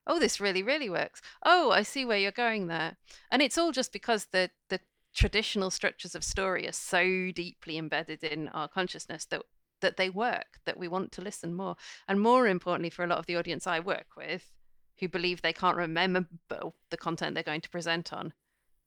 Oh 0.07 0.19
this 0.19 0.41
really 0.41 0.63
really 0.63 0.89
works. 0.89 1.21
Oh 1.45 1.71
i 1.71 1.83
see 1.83 2.05
where 2.05 2.19
you're 2.19 2.31
going 2.31 2.69
there. 2.69 2.97
And 3.31 3.43
it's 3.43 3.59
all 3.59 3.73
just 3.73 3.93
because 3.93 4.27
the 4.27 4.51
the 4.69 4.81
traditional 5.15 5.71
structures 5.71 6.15
of 6.15 6.25
story 6.25 6.67
are 6.67 6.73
so 6.73 7.31
deeply 7.33 7.79
embedded 7.79 8.25
in 8.25 8.49
our 8.49 8.69
consciousness 8.69 9.25
that 9.27 9.43
that 9.85 9.97
they 9.97 10.11
work 10.11 10.59
that 10.67 10.79
we 10.79 10.89
want 10.89 11.13
to 11.13 11.23
listen 11.23 11.55
more 11.55 11.77
and 12.09 12.21
more 12.21 12.49
importantly 12.49 12.91
for 12.91 13.05
a 13.05 13.07
lot 13.07 13.19
of 13.19 13.27
the 13.27 13.37
audience 13.37 13.67
i 13.67 13.79
work 13.79 14.09
with 14.17 14.55
who 15.01 15.09
believe 15.09 15.43
they 15.43 15.53
can't 15.53 15.77
remember 15.77 16.27
the 16.49 16.97
content 16.97 17.35
they're 17.35 17.43
going 17.43 17.61
to 17.61 17.71
present 17.71 18.13
on, 18.13 18.33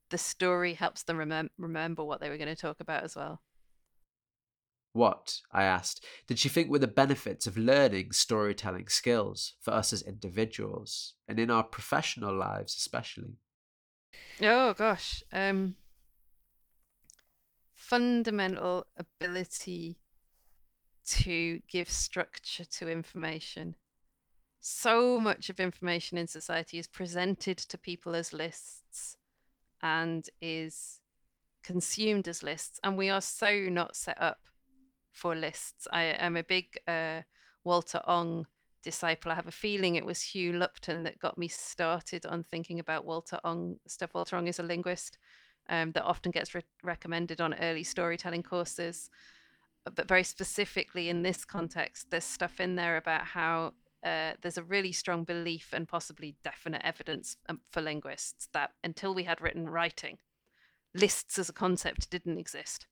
the 0.10 0.18
story 0.18 0.74
helps 0.74 1.04
them 1.04 1.18
remem- 1.18 1.50
remember 1.58 2.04
what 2.04 2.22
they 2.22 2.30
were 2.30 2.38
going 2.38 2.48
to 2.48 2.56
talk 2.56 2.80
about 2.80 3.04
as 3.04 3.16
well. 3.16 3.42
What, 4.94 5.42
I 5.52 5.64
asked, 5.64 6.06
did 6.28 6.40
she 6.40 6.50
think 6.50 6.72
were 6.72 6.80
the 6.80 6.88
benefits 6.88 7.46
of 7.46 7.58
learning 7.58 8.14
storytelling 8.14 8.88
skills 8.88 9.54
for 9.62 9.72
us 9.72 9.94
as 9.94 10.02
individuals 10.02 11.14
and 11.28 11.40
in 11.40 11.52
our 11.52 11.64
professional 11.64 12.36
lives, 12.36 12.76
especially? 12.76 13.36
Oh, 14.42 14.74
gosh. 14.74 15.22
Um, 15.32 15.76
fundamental 17.76 18.88
ability 18.98 19.98
to 21.08 21.60
give 21.68 21.90
structure 21.90 22.66
to 22.66 22.90
information 22.90 23.76
so 24.60 25.20
much 25.20 25.50
of 25.50 25.60
information 25.60 26.18
in 26.18 26.28
society 26.28 26.78
is 26.78 26.88
presented 26.88 27.58
to 27.58 27.78
people 27.78 28.16
as 28.16 28.34
lists 28.34 29.16
and 29.82 30.30
is 30.42 31.00
consumed 31.64 32.28
as 32.28 32.44
lists, 32.44 32.80
and 32.84 32.98
we 32.98 33.10
are 33.10 33.22
so 33.22 33.68
not 33.70 33.96
set 33.96 34.22
up 34.22 34.40
for 35.12 35.36
lists. 35.36 35.88
I 35.92 36.04
am 36.04 36.36
a 36.36 36.44
big 36.44 36.78
uh, 36.88 37.22
Walter 37.64 38.02
Ong 38.08 38.46
disciple. 38.84 39.32
I 39.32 39.36
have 39.36 39.48
a 39.48 39.52
feeling 39.52 39.96
it 39.96 40.06
was 40.06 40.22
Hugh 40.22 40.54
Lupton 40.54 41.04
that 41.04 41.20
got 41.20 41.38
me 41.38 41.48
started 41.48 42.26
on 42.26 42.44
thinking 42.44 42.80
about 42.80 43.06
Walter 43.06 43.40
Ong 43.44 43.78
stuff. 43.88 44.14
Walter 44.14 44.36
Ong 44.36 44.48
is 44.48 44.60
a 44.60 44.64
linguist 44.64 45.18
um, 45.70 45.92
that 45.94 46.04
often 46.04 46.32
gets 46.32 46.54
re- 46.56 46.64
recommended 46.84 47.42
on 47.42 47.54
early 47.56 47.84
storytelling 47.84 48.44
courses. 48.44 49.10
But 49.96 50.08
very 50.08 50.24
specifically 50.24 51.10
in 51.10 51.24
this 51.24 51.46
context, 51.46 52.10
there's 52.10 52.24
stuff 52.24 52.60
in 52.60 52.76
there 52.76 52.98
about 52.98 53.26
how 53.26 53.74
uh, 54.04 54.34
there's 54.42 54.58
a 54.58 54.64
really 54.64 54.92
strong 54.92 55.24
belief 55.24 55.70
and 55.74 55.88
possibly 55.88 56.36
definite 56.44 56.82
evidence 56.84 57.38
um, 57.50 57.62
for 57.72 57.82
linguists 57.82 58.48
that 58.54 58.72
until 58.84 59.14
we 59.14 59.24
had 59.24 59.42
written 59.42 59.70
writing, 59.70 60.18
lists 60.94 61.38
as 61.40 61.50
a 61.50 61.54
concept 61.54 62.10
didn't 62.10 62.38
exist. 62.38 62.88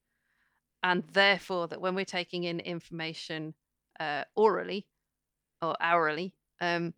And 0.84 1.04
therefore, 1.14 1.68
that 1.68 1.82
when 1.82 1.96
we're 1.96 2.06
taking 2.06 2.44
in 2.44 2.60
information 2.60 3.54
uh, 4.00 4.24
orally 4.36 4.88
or 5.62 5.76
hourly, 5.80 6.34
um, 6.62 6.94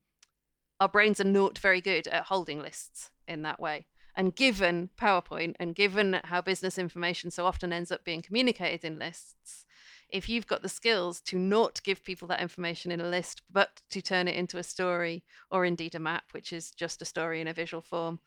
our 0.80 0.90
brains 0.90 1.20
are 1.20 1.26
not 1.26 1.58
very 1.58 1.82
good 1.82 2.08
at 2.08 2.26
holding 2.26 2.62
lists 2.62 3.12
in 3.28 3.42
that 3.44 3.60
way. 3.60 3.88
And 4.16 4.36
given 4.36 4.90
PowerPoint 5.00 5.56
and 5.60 5.76
given 5.76 6.20
how 6.24 6.42
business 6.42 6.78
information 6.80 7.30
so 7.30 7.46
often 7.46 7.72
ends 7.72 7.92
up 7.92 8.04
being 8.04 8.22
communicated 8.22 8.84
in 8.84 8.98
lists, 8.98 9.66
if 10.10 10.30
you've 10.30 10.48
got 10.48 10.62
the 10.62 10.70
skills 10.70 11.22
to 11.22 11.38
not 11.38 11.82
give 11.84 12.04
people 12.04 12.28
that 12.30 12.42
information 12.42 12.92
in 12.92 13.02
a 13.02 13.10
list, 13.10 13.42
but 13.52 13.82
to 13.92 14.02
turn 14.02 14.28
it 14.28 14.36
into 14.36 14.58
a 14.58 14.64
story 14.64 15.24
or 15.52 15.66
indeed 15.66 15.96
a 15.96 16.00
map, 16.00 16.24
which 16.32 16.54
is 16.54 16.72
just 16.72 17.02
a 17.02 17.06
story 17.06 17.42
in 17.42 17.48
a 17.48 17.54
visual 17.54 17.82
form, 17.82 18.20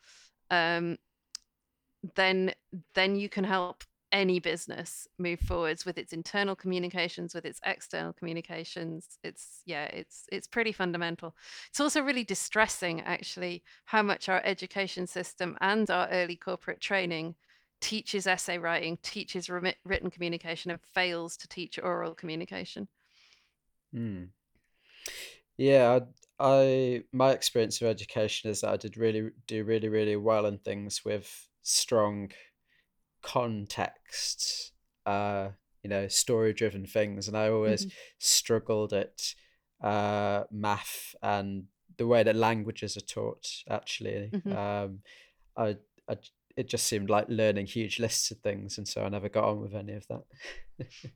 um, 0.49 0.97
then 2.15 2.53
then 2.95 3.15
you 3.15 3.29
can 3.29 3.43
help 3.43 3.83
any 4.11 4.39
business 4.39 5.07
move 5.17 5.39
forwards 5.39 5.85
with 5.85 5.97
its 5.97 6.11
internal 6.11 6.55
communications 6.55 7.33
with 7.33 7.45
its 7.45 7.61
external 7.65 8.11
communications. 8.11 9.17
It's 9.23 9.61
yeah 9.65 9.85
it's 9.85 10.25
it's 10.31 10.47
pretty 10.47 10.71
fundamental. 10.71 11.35
It's 11.69 11.79
also 11.79 12.01
really 12.01 12.23
distressing 12.23 13.01
actually 13.01 13.63
how 13.85 14.03
much 14.03 14.27
our 14.29 14.41
education 14.43 15.07
system 15.07 15.57
and 15.61 15.89
our 15.89 16.09
early 16.09 16.35
corporate 16.35 16.81
training 16.81 17.35
teaches 17.81 18.27
essay 18.27 18.57
writing 18.57 18.97
teaches 19.01 19.49
remit, 19.49 19.77
written 19.83 20.09
communication 20.09 20.71
and 20.71 20.79
fails 20.81 21.35
to 21.35 21.47
teach 21.47 21.79
oral 21.81 22.13
communication 22.13 22.87
mm. 23.93 24.27
yeah 25.57 25.99
I, 26.39 26.61
I 26.63 27.03
my 27.11 27.31
experience 27.31 27.81
of 27.81 27.87
education 27.87 28.49
is 28.49 28.61
that 28.61 28.69
i 28.69 28.77
did 28.77 28.97
really 28.97 29.31
do 29.47 29.63
really 29.63 29.89
really 29.89 30.15
well 30.15 30.45
in 30.45 30.59
things 30.59 31.03
with 31.03 31.47
strong 31.63 32.31
context, 33.21 34.71
uh, 35.05 35.49
you 35.83 35.89
know, 35.89 36.07
story 36.07 36.53
driven 36.53 36.85
things. 36.85 37.27
And 37.27 37.37
I 37.37 37.49
always 37.49 37.85
mm-hmm. 37.85 37.95
struggled 38.19 38.93
at 38.93 39.33
uh, 39.81 40.43
math 40.51 41.15
and 41.21 41.65
the 41.97 42.07
way 42.07 42.23
that 42.23 42.35
languages 42.35 42.97
are 42.97 43.01
taught, 43.01 43.47
actually. 43.69 44.29
Mm-hmm. 44.33 44.57
Um, 44.57 44.99
I, 45.55 45.77
I, 46.09 46.17
it 46.57 46.67
just 46.67 46.85
seemed 46.85 47.09
like 47.09 47.25
learning 47.29 47.65
huge 47.65 47.99
lists 47.99 48.31
of 48.31 48.39
things. 48.39 48.77
And 48.77 48.87
so 48.87 49.03
I 49.03 49.09
never 49.09 49.29
got 49.29 49.45
on 49.45 49.61
with 49.61 49.75
any 49.75 49.93
of 49.93 50.07
that. 50.07 50.23
Mm-hmm. 50.81 51.09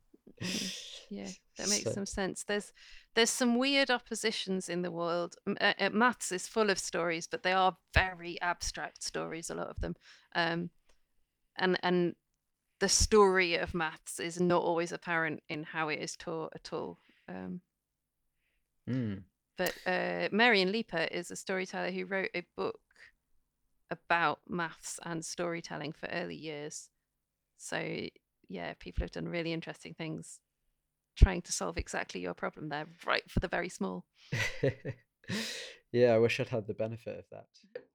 yeah 1.09 1.27
that 1.57 1.69
makes 1.69 1.85
so. 1.85 1.91
some 1.91 2.05
sense 2.05 2.43
there's 2.43 2.73
there's 3.13 3.29
some 3.29 3.57
weird 3.57 3.89
oppositions 3.89 4.67
in 4.67 4.81
the 4.81 4.91
world 4.91 5.35
uh, 5.61 5.73
uh, 5.79 5.89
maths 5.93 6.29
is 6.33 6.45
full 6.45 6.69
of 6.69 6.77
stories 6.77 7.25
but 7.25 7.41
they 7.41 7.53
are 7.53 7.77
very 7.93 8.39
abstract 8.41 9.01
stories 9.01 9.49
a 9.49 9.55
lot 9.55 9.69
of 9.69 9.79
them 9.79 9.95
um, 10.35 10.69
and 11.57 11.79
and 11.83 12.15
the 12.79 12.89
story 12.89 13.55
of 13.55 13.73
maths 13.73 14.19
is 14.19 14.39
not 14.39 14.61
always 14.61 14.91
apparent 14.91 15.41
in 15.49 15.63
how 15.63 15.89
it 15.89 15.99
is 15.99 16.15
taught 16.15 16.51
at 16.55 16.73
all. 16.73 16.99
Um, 17.27 17.61
mm. 18.89 19.23
But 19.57 19.73
uh, 19.85 20.27
Marion 20.31 20.71
Leeper 20.71 21.07
is 21.11 21.31
a 21.31 21.35
storyteller 21.35 21.91
who 21.91 22.05
wrote 22.05 22.29
a 22.35 22.43
book 22.57 22.79
about 23.91 24.39
maths 24.47 24.99
and 25.03 25.23
storytelling 25.23 25.93
for 25.93 26.07
early 26.09 26.35
years. 26.35 26.89
So 27.57 28.07
yeah, 28.47 28.73
people 28.79 29.03
have 29.03 29.11
done 29.11 29.27
really 29.27 29.53
interesting 29.53 29.93
things 29.93 30.39
trying 31.15 31.41
to 31.43 31.51
solve 31.51 31.77
exactly 31.77 32.21
your 32.21 32.33
problem 32.33 32.69
there, 32.69 32.85
right 33.05 33.29
for 33.29 33.39
the 33.39 33.47
very 33.47 33.69
small. 33.69 34.05
yeah, 35.91 36.13
I 36.13 36.17
wish 36.17 36.39
I'd 36.39 36.49
had 36.49 36.67
the 36.67 36.73
benefit 36.73 37.17
of 37.19 37.25
that. 37.31 37.47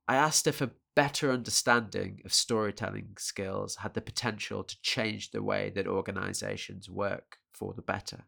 I 0.09 0.17
asked 0.17 0.47
if 0.47 0.61
a 0.61 0.73
better 0.97 1.31
understanding 1.31 2.21
of 2.25 2.33
storytelling 2.33 3.11
skills 3.19 3.77
had 3.77 3.95
the 3.95 4.01
potential 4.01 4.65
to 4.65 4.81
change 4.83 5.31
the 5.31 5.43
way 5.43 5.71
that 5.75 5.87
organizations 5.87 6.91
work 6.91 7.39
for 7.53 7.75
the 7.75 7.83
better. 7.83 8.25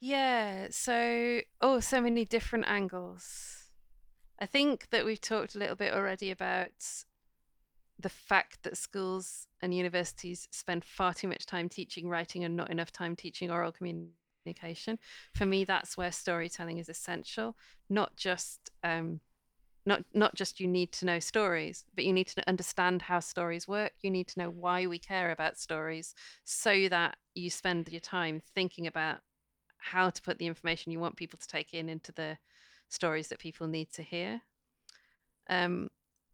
Yeah, 0.00 0.68
so, 0.70 1.40
oh, 1.60 1.80
so 1.80 2.00
many 2.00 2.24
different 2.24 2.66
angles. 2.68 3.57
I 4.38 4.46
think 4.46 4.88
that 4.90 5.04
we've 5.04 5.20
talked 5.20 5.54
a 5.54 5.58
little 5.58 5.76
bit 5.76 5.92
already 5.92 6.30
about 6.30 6.70
the 7.98 8.08
fact 8.08 8.62
that 8.62 8.76
schools 8.76 9.48
and 9.60 9.74
universities 9.74 10.46
spend 10.52 10.84
far 10.84 11.12
too 11.12 11.26
much 11.26 11.46
time 11.46 11.68
teaching 11.68 12.08
writing 12.08 12.44
and 12.44 12.56
not 12.56 12.70
enough 12.70 12.92
time 12.92 13.16
teaching 13.16 13.50
oral 13.50 13.72
communication. 13.72 14.98
For 15.34 15.46
me, 15.46 15.64
that's 15.64 15.96
where 15.96 16.12
storytelling 16.12 16.78
is 16.78 16.88
essential, 16.88 17.56
not 17.90 18.16
just 18.16 18.70
um, 18.84 19.20
not 19.88 20.04
not 20.12 20.34
just 20.34 20.60
you 20.60 20.68
need 20.68 20.92
to 20.92 21.06
know 21.06 21.18
stories 21.18 21.84
but 21.94 22.04
you 22.04 22.12
need 22.12 22.28
to 22.28 22.48
understand 22.48 23.02
how 23.02 23.18
stories 23.18 23.66
work 23.66 23.92
you 24.02 24.10
need 24.10 24.28
to 24.28 24.38
know 24.38 24.50
why 24.50 24.86
we 24.86 24.98
care 24.98 25.30
about 25.30 25.56
stories 25.56 26.14
so 26.44 26.88
that 26.88 27.16
you 27.34 27.48
spend 27.48 27.88
your 27.88 28.00
time 28.00 28.42
thinking 28.54 28.86
about 28.86 29.18
how 29.78 30.10
to 30.10 30.22
put 30.22 30.38
the 30.38 30.46
information 30.46 30.92
you 30.92 31.00
want 31.00 31.16
people 31.16 31.38
to 31.38 31.48
take 31.48 31.72
in 31.72 31.88
into 31.88 32.12
the 32.12 32.36
stories 32.88 33.28
that 33.28 33.38
people 33.38 33.66
need 33.66 33.90
to 33.92 34.02
hear. 34.02 34.42
Um, 35.48 35.88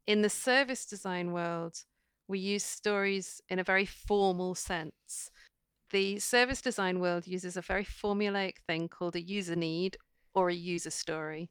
in 0.07 0.23
the 0.23 0.31
service 0.31 0.85
design 0.85 1.33
world 1.33 1.85
we 2.27 2.39
use 2.39 2.65
stories 2.65 3.41
in 3.49 3.59
a 3.59 3.65
very 3.65 3.85
formal 3.85 4.55
sense. 4.55 5.31
The 5.91 6.19
service 6.19 6.63
design 6.63 7.01
world 7.01 7.27
uses 7.27 7.57
a 7.57 7.63
very 7.63 7.85
formulaic 7.85 8.57
thing 8.67 8.89
called 8.89 9.17
a 9.17 9.23
user 9.23 9.57
need 9.57 9.97
or 10.35 10.49
a 10.49 10.55
user 10.55 10.91
story. 10.91 11.51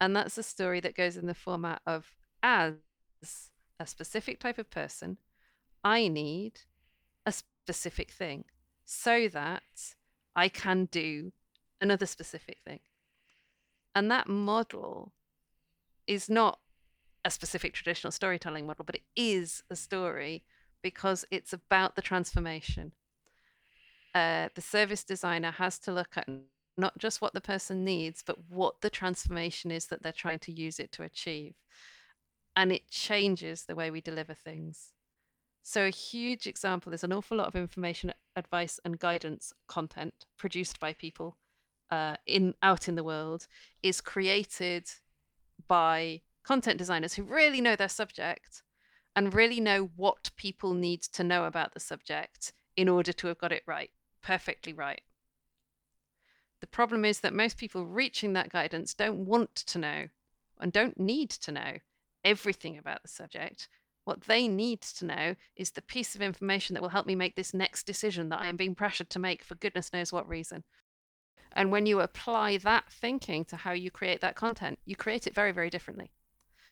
And 0.00 0.14
that's 0.14 0.38
a 0.38 0.42
story 0.42 0.80
that 0.80 0.96
goes 0.96 1.16
in 1.16 1.26
the 1.26 1.34
format 1.34 1.80
of 1.86 2.14
as 2.42 2.74
a 3.80 3.86
specific 3.86 4.38
type 4.38 4.58
of 4.58 4.70
person, 4.70 5.18
I 5.82 6.08
need 6.08 6.60
a 7.24 7.32
specific 7.32 8.10
thing 8.10 8.44
so 8.84 9.28
that 9.28 9.94
I 10.36 10.48
can 10.48 10.86
do 10.86 11.32
another 11.80 12.06
specific 12.06 12.58
thing. 12.64 12.80
And 13.94 14.10
that 14.10 14.28
model 14.28 15.12
is 16.06 16.28
not 16.28 16.58
a 17.24 17.30
specific 17.30 17.72
traditional 17.72 18.10
storytelling 18.10 18.66
model, 18.66 18.84
but 18.84 18.96
it 18.96 19.04
is 19.14 19.62
a 19.70 19.76
story 19.76 20.42
because 20.82 21.24
it's 21.30 21.52
about 21.52 21.94
the 21.94 22.02
transformation. 22.02 22.92
Uh, 24.14 24.48
the 24.54 24.60
service 24.60 25.04
designer 25.04 25.52
has 25.52 25.78
to 25.78 25.92
look 25.92 26.10
at 26.16 26.28
not 26.76 26.98
just 26.98 27.20
what 27.20 27.34
the 27.34 27.40
person 27.40 27.84
needs, 27.84 28.22
but 28.26 28.36
what 28.48 28.80
the 28.80 28.90
transformation 28.90 29.70
is 29.70 29.86
that 29.86 30.02
they're 30.02 30.12
trying 30.12 30.38
to 30.40 30.52
use 30.52 30.80
it 30.80 30.90
to 30.92 31.02
achieve. 31.02 31.54
And 32.56 32.72
it 32.72 32.90
changes 32.90 33.64
the 33.64 33.74
way 33.74 33.90
we 33.90 34.00
deliver 34.00 34.34
things. 34.34 34.92
So, 35.62 35.86
a 35.86 35.90
huge 35.90 36.46
example 36.46 36.92
is 36.92 37.04
an 37.04 37.12
awful 37.12 37.36
lot 37.36 37.46
of 37.46 37.54
information, 37.54 38.12
advice, 38.34 38.80
and 38.84 38.98
guidance 38.98 39.52
content 39.68 40.26
produced 40.36 40.80
by 40.80 40.92
people 40.92 41.36
uh, 41.92 42.16
in 42.26 42.54
out 42.62 42.88
in 42.88 42.94
the 42.94 43.04
world 43.04 43.46
is 43.82 44.00
created 44.00 44.88
by 45.68 46.22
content 46.42 46.78
designers 46.78 47.12
who 47.12 47.22
really 47.22 47.60
know 47.60 47.76
their 47.76 47.88
subject 47.88 48.62
and 49.14 49.34
really 49.34 49.60
know 49.60 49.90
what 49.94 50.30
people 50.34 50.72
need 50.72 51.02
to 51.02 51.22
know 51.22 51.44
about 51.44 51.74
the 51.74 51.80
subject 51.80 52.54
in 52.78 52.88
order 52.88 53.12
to 53.12 53.26
have 53.26 53.38
got 53.38 53.52
it 53.52 53.62
right, 53.66 53.90
perfectly 54.22 54.72
right. 54.72 55.02
The 56.62 56.66
problem 56.66 57.04
is 57.04 57.20
that 57.20 57.34
most 57.34 57.58
people 57.58 57.84
reaching 57.84 58.32
that 58.32 58.48
guidance 58.48 58.94
don't 58.94 59.26
want 59.26 59.54
to 59.54 59.78
know 59.78 60.06
and 60.60 60.72
don't 60.72 60.98
need 60.98 61.28
to 61.28 61.52
know 61.52 61.76
everything 62.24 62.78
about 62.78 63.02
the 63.02 63.08
subject. 63.08 63.68
What 64.04 64.22
they 64.22 64.48
need 64.48 64.80
to 64.80 65.04
know 65.04 65.34
is 65.56 65.72
the 65.72 65.82
piece 65.82 66.14
of 66.14 66.22
information 66.22 66.72
that 66.72 66.80
will 66.80 66.88
help 66.88 67.06
me 67.06 67.14
make 67.14 67.36
this 67.36 67.52
next 67.52 67.84
decision 67.84 68.30
that 68.30 68.40
I 68.40 68.46
am 68.46 68.56
being 68.56 68.74
pressured 68.74 69.10
to 69.10 69.18
make 69.18 69.44
for 69.44 69.56
goodness 69.56 69.92
knows 69.92 70.10
what 70.10 70.26
reason. 70.26 70.64
And 71.54 71.70
when 71.70 71.86
you 71.86 72.00
apply 72.00 72.58
that 72.58 72.90
thinking 72.90 73.44
to 73.46 73.56
how 73.56 73.72
you 73.72 73.90
create 73.90 74.20
that 74.20 74.36
content, 74.36 74.78
you 74.84 74.96
create 74.96 75.26
it 75.26 75.34
very, 75.34 75.52
very 75.52 75.70
differently. 75.70 76.10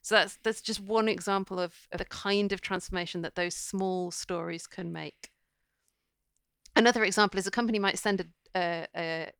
So 0.02 0.14
that's 0.14 0.38
that's 0.42 0.62
just 0.62 0.80
one 0.80 1.08
example 1.08 1.58
of, 1.58 1.74
of 1.92 1.98
the 1.98 2.04
kind 2.06 2.52
of 2.52 2.60
transformation 2.60 3.22
that 3.22 3.34
those 3.34 3.54
small 3.54 4.10
stories 4.10 4.66
can 4.66 4.92
make. 4.92 5.30
Another 6.74 7.04
example 7.04 7.38
is 7.38 7.46
a 7.46 7.50
company 7.50 7.78
might 7.78 7.98
send 7.98 8.26
a, 8.54 8.86
a, 8.96 9.30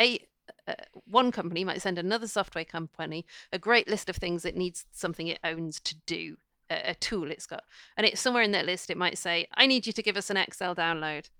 a 0.00 0.18
uh, 0.66 0.74
one 1.04 1.32
company 1.32 1.64
might 1.64 1.80
send 1.80 1.98
another 1.98 2.26
software 2.26 2.64
company 2.64 3.24
a 3.52 3.58
great 3.58 3.88
list 3.88 4.08
of 4.08 4.16
things 4.16 4.44
it 4.44 4.56
needs 4.56 4.84
something 4.92 5.28
it 5.28 5.38
owns 5.44 5.78
to 5.80 5.94
do 6.06 6.36
a, 6.70 6.90
a 6.90 6.94
tool 6.94 7.30
it's 7.30 7.46
got 7.46 7.62
and 7.96 8.04
it's 8.04 8.20
somewhere 8.20 8.42
in 8.42 8.50
that 8.50 8.66
list 8.66 8.90
it 8.90 8.96
might 8.96 9.16
say 9.16 9.46
i 9.54 9.64
need 9.64 9.86
you 9.86 9.92
to 9.92 10.02
give 10.02 10.16
us 10.16 10.28
an 10.28 10.36
excel 10.36 10.74
download 10.74 11.30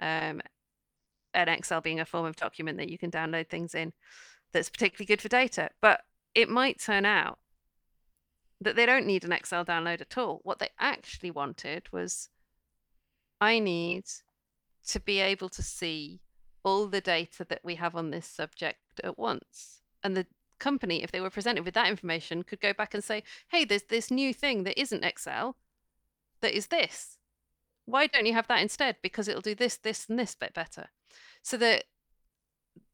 um, 0.00 0.40
an 1.34 1.48
excel 1.48 1.80
being 1.80 2.00
a 2.00 2.04
form 2.04 2.26
of 2.26 2.36
document 2.36 2.78
that 2.78 2.90
you 2.90 2.98
can 2.98 3.10
download 3.10 3.48
things 3.48 3.74
in 3.74 3.92
that's 4.52 4.70
particularly 4.70 5.06
good 5.06 5.20
for 5.20 5.28
data 5.28 5.70
but 5.80 6.02
it 6.34 6.48
might 6.48 6.80
turn 6.80 7.04
out 7.04 7.38
that 8.60 8.76
they 8.76 8.86
don't 8.86 9.06
need 9.06 9.24
an 9.24 9.32
excel 9.32 9.64
download 9.64 10.00
at 10.00 10.18
all 10.18 10.40
what 10.42 10.58
they 10.58 10.68
actually 10.78 11.30
wanted 11.30 11.82
was 11.92 12.28
i 13.40 13.58
need 13.58 14.04
to 14.86 14.98
be 15.00 15.20
able 15.20 15.48
to 15.48 15.62
see 15.62 16.20
all 16.64 16.86
the 16.86 17.00
data 17.00 17.44
that 17.48 17.60
we 17.62 17.76
have 17.76 17.94
on 17.94 18.10
this 18.10 18.26
subject 18.26 19.00
at 19.02 19.18
once. 19.18 19.80
And 20.02 20.16
the 20.16 20.26
company, 20.58 21.02
if 21.02 21.12
they 21.12 21.20
were 21.20 21.30
presented 21.30 21.64
with 21.64 21.74
that 21.74 21.88
information, 21.88 22.42
could 22.42 22.60
go 22.60 22.72
back 22.72 22.94
and 22.94 23.02
say, 23.02 23.22
hey, 23.48 23.64
there's 23.64 23.84
this 23.84 24.10
new 24.10 24.34
thing 24.34 24.64
that 24.64 24.80
isn't 24.80 25.04
Excel 25.04 25.56
that 26.40 26.56
is 26.56 26.68
this. 26.68 27.18
Why 27.84 28.06
don't 28.06 28.26
you 28.26 28.34
have 28.34 28.48
that 28.48 28.60
instead? 28.60 28.96
Because 29.02 29.28
it'll 29.28 29.40
do 29.40 29.54
this, 29.54 29.76
this, 29.76 30.06
and 30.08 30.18
this 30.18 30.34
bit 30.34 30.54
better. 30.54 30.88
So 31.42 31.56
that 31.58 31.84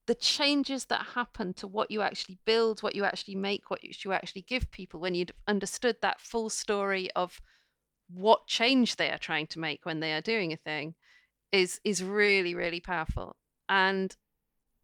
the 0.07 0.15
changes 0.15 0.87
that 0.87 1.07
happen 1.15 1.55
to 1.55 1.67
what 1.67 1.91
you 1.91 2.03
actually 2.03 2.39
build, 2.45 2.83
what 2.83 2.95
you 2.95 3.05
actually 3.05 3.37
make, 3.37 3.71
what 3.71 3.83
you 3.83 4.13
actually 4.13 4.43
give 4.43 4.71
people 4.71 5.01
when 5.01 5.15
you've 5.15 5.31
understood 5.49 5.97
that 6.03 6.21
full 6.21 6.51
story 6.51 7.11
of 7.13 7.41
what 8.09 8.47
change 8.47 8.97
they 8.97 9.11
are 9.11 9.19
trying 9.19 9.47
to 9.47 9.59
make 9.59 9.87
when 9.87 10.01
they 10.01 10.13
are 10.13 10.21
doing 10.21 10.53
a 10.53 10.57
thing 10.57 10.95
is 11.53 11.81
is 11.85 12.03
really 12.03 12.55
really 12.55 12.81
powerful. 12.81 13.37
And 13.69 14.15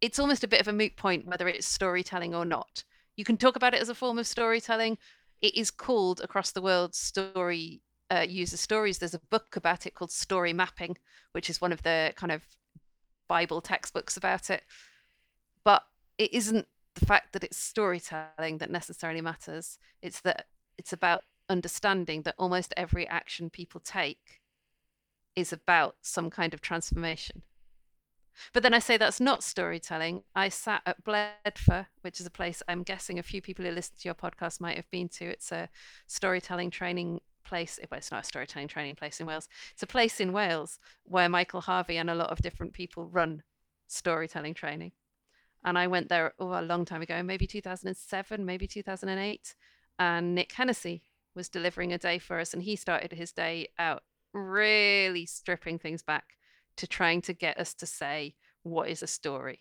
it's 0.00 0.18
almost 0.18 0.42
a 0.42 0.48
bit 0.48 0.60
of 0.60 0.68
a 0.68 0.72
moot 0.72 0.96
point 0.96 1.26
whether 1.26 1.48
it's 1.48 1.66
storytelling 1.66 2.34
or 2.34 2.46
not. 2.46 2.84
You 3.16 3.24
can 3.24 3.36
talk 3.36 3.56
about 3.56 3.74
it 3.74 3.82
as 3.82 3.90
a 3.90 3.94
form 3.94 4.18
of 4.18 4.26
storytelling. 4.26 4.96
It 5.42 5.54
is 5.54 5.70
called 5.70 6.20
across 6.22 6.52
the 6.52 6.62
world 6.62 6.94
story 6.94 7.82
uh, 8.10 8.26
user 8.26 8.56
stories. 8.56 8.98
There's 8.98 9.14
a 9.14 9.20
book 9.30 9.54
about 9.56 9.86
it 9.86 9.94
called 9.94 10.10
story 10.12 10.54
mapping 10.54 10.96
which 11.32 11.50
is 11.50 11.60
one 11.60 11.72
of 11.72 11.82
the 11.82 12.12
kind 12.16 12.32
of 12.32 12.42
bible 13.30 13.60
textbooks 13.60 14.16
about 14.16 14.50
it 14.50 14.62
but 15.64 15.84
it 16.18 16.34
isn't 16.34 16.66
the 16.96 17.06
fact 17.06 17.32
that 17.32 17.44
it's 17.44 17.56
storytelling 17.56 18.58
that 18.58 18.70
necessarily 18.70 19.20
matters 19.20 19.78
it's 20.02 20.20
that 20.20 20.46
it's 20.76 20.92
about 20.92 21.22
understanding 21.50 22.22
that 22.22 22.36
almost 22.38 22.72
every 22.76 23.06
action 23.08 23.50
people 23.50 23.80
take 23.80 24.40
is 25.36 25.52
about 25.52 25.96
some 26.00 26.30
kind 26.30 26.54
of 26.54 26.60
transformation. 26.60 27.42
But 28.54 28.62
then 28.62 28.72
I 28.72 28.78
say 28.78 28.96
that's 28.96 29.20
not 29.20 29.42
storytelling. 29.42 30.22
I 30.34 30.48
sat 30.48 30.82
at 30.86 31.04
Bleddfa, 31.04 31.86
which 32.00 32.20
is 32.20 32.26
a 32.26 32.30
place 32.30 32.62
I'm 32.68 32.82
guessing 32.82 33.18
a 33.18 33.22
few 33.22 33.42
people 33.42 33.64
who 33.64 33.70
listen 33.70 33.96
to 33.98 34.08
your 34.08 34.14
podcast 34.14 34.60
might 34.60 34.76
have 34.76 34.90
been 34.90 35.08
to. 35.10 35.26
It's 35.26 35.52
a 35.52 35.68
storytelling 36.06 36.70
training 36.70 37.20
place. 37.50 37.80
Well, 37.90 37.98
it's 37.98 38.12
not 38.12 38.22
a 38.22 38.26
storytelling 38.26 38.68
training 38.68 38.94
place 38.94 39.20
in 39.20 39.26
Wales. 39.26 39.48
It's 39.72 39.82
a 39.82 39.86
place 39.86 40.20
in 40.20 40.32
Wales 40.32 40.78
where 41.04 41.28
Michael 41.28 41.60
Harvey 41.60 41.98
and 41.98 42.08
a 42.08 42.14
lot 42.14 42.30
of 42.30 42.40
different 42.40 42.72
people 42.72 43.04
run 43.04 43.42
storytelling 43.88 44.54
training. 44.54 44.92
And 45.64 45.76
I 45.76 45.88
went 45.88 46.08
there 46.08 46.32
oh, 46.38 46.58
a 46.58 46.62
long 46.62 46.84
time 46.84 47.02
ago, 47.02 47.22
maybe 47.22 47.46
2007, 47.46 48.46
maybe 48.46 48.66
2008. 48.66 49.54
And 49.98 50.34
Nick 50.34 50.52
Hennessey 50.52 51.02
was 51.34 51.48
delivering 51.48 51.92
a 51.92 51.98
day 51.98 52.18
for 52.18 52.38
us, 52.38 52.54
and 52.54 52.62
he 52.62 52.76
started 52.76 53.12
his 53.12 53.32
day 53.32 53.68
out 53.78 54.02
really 54.32 55.26
stripping 55.26 55.78
things 55.78 56.02
back 56.02 56.36
to 56.76 56.86
trying 56.86 57.20
to 57.22 57.34
get 57.34 57.58
us 57.58 57.74
to 57.74 57.86
say 57.86 58.36
what 58.62 58.88
is 58.88 59.02
a 59.02 59.06
story. 59.06 59.60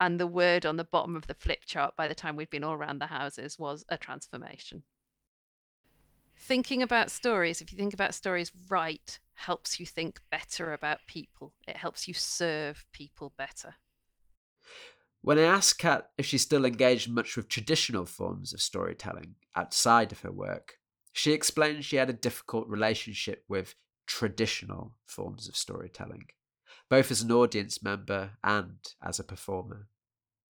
And 0.00 0.18
the 0.18 0.26
word 0.26 0.66
on 0.66 0.76
the 0.76 0.84
bottom 0.84 1.14
of 1.14 1.28
the 1.28 1.34
flip 1.34 1.60
chart 1.64 1.94
by 1.96 2.08
the 2.08 2.14
time 2.14 2.34
we'd 2.34 2.50
been 2.50 2.64
all 2.64 2.74
around 2.74 2.98
the 2.98 3.06
houses 3.06 3.58
was 3.58 3.84
a 3.88 3.96
transformation. 3.96 4.82
Thinking 6.42 6.82
about 6.82 7.10
stories, 7.10 7.60
if 7.60 7.70
you 7.70 7.76
think 7.76 7.92
about 7.92 8.14
stories 8.14 8.50
right, 8.68 9.18
helps 9.34 9.78
you 9.78 9.84
think 9.84 10.20
better 10.30 10.72
about 10.72 11.00
people. 11.06 11.52
It 11.68 11.76
helps 11.76 12.08
you 12.08 12.14
serve 12.14 12.86
people 12.92 13.32
better. 13.36 13.74
When 15.20 15.38
I 15.38 15.42
asked 15.42 15.78
Kat 15.78 16.10
if 16.16 16.24
she's 16.24 16.40
still 16.40 16.64
engaged 16.64 17.10
much 17.10 17.36
with 17.36 17.48
traditional 17.48 18.06
forms 18.06 18.54
of 18.54 18.62
storytelling 18.62 19.34
outside 19.54 20.12
of 20.12 20.20
her 20.20 20.32
work, 20.32 20.78
she 21.12 21.32
explained 21.32 21.84
she 21.84 21.96
had 21.96 22.08
a 22.08 22.14
difficult 22.14 22.66
relationship 22.68 23.44
with 23.46 23.74
traditional 24.06 24.94
forms 25.04 25.46
of 25.46 25.56
storytelling, 25.56 26.24
both 26.88 27.10
as 27.10 27.20
an 27.20 27.30
audience 27.30 27.82
member 27.82 28.30
and 28.42 28.78
as 29.02 29.20
a 29.20 29.24
performer. 29.24 29.88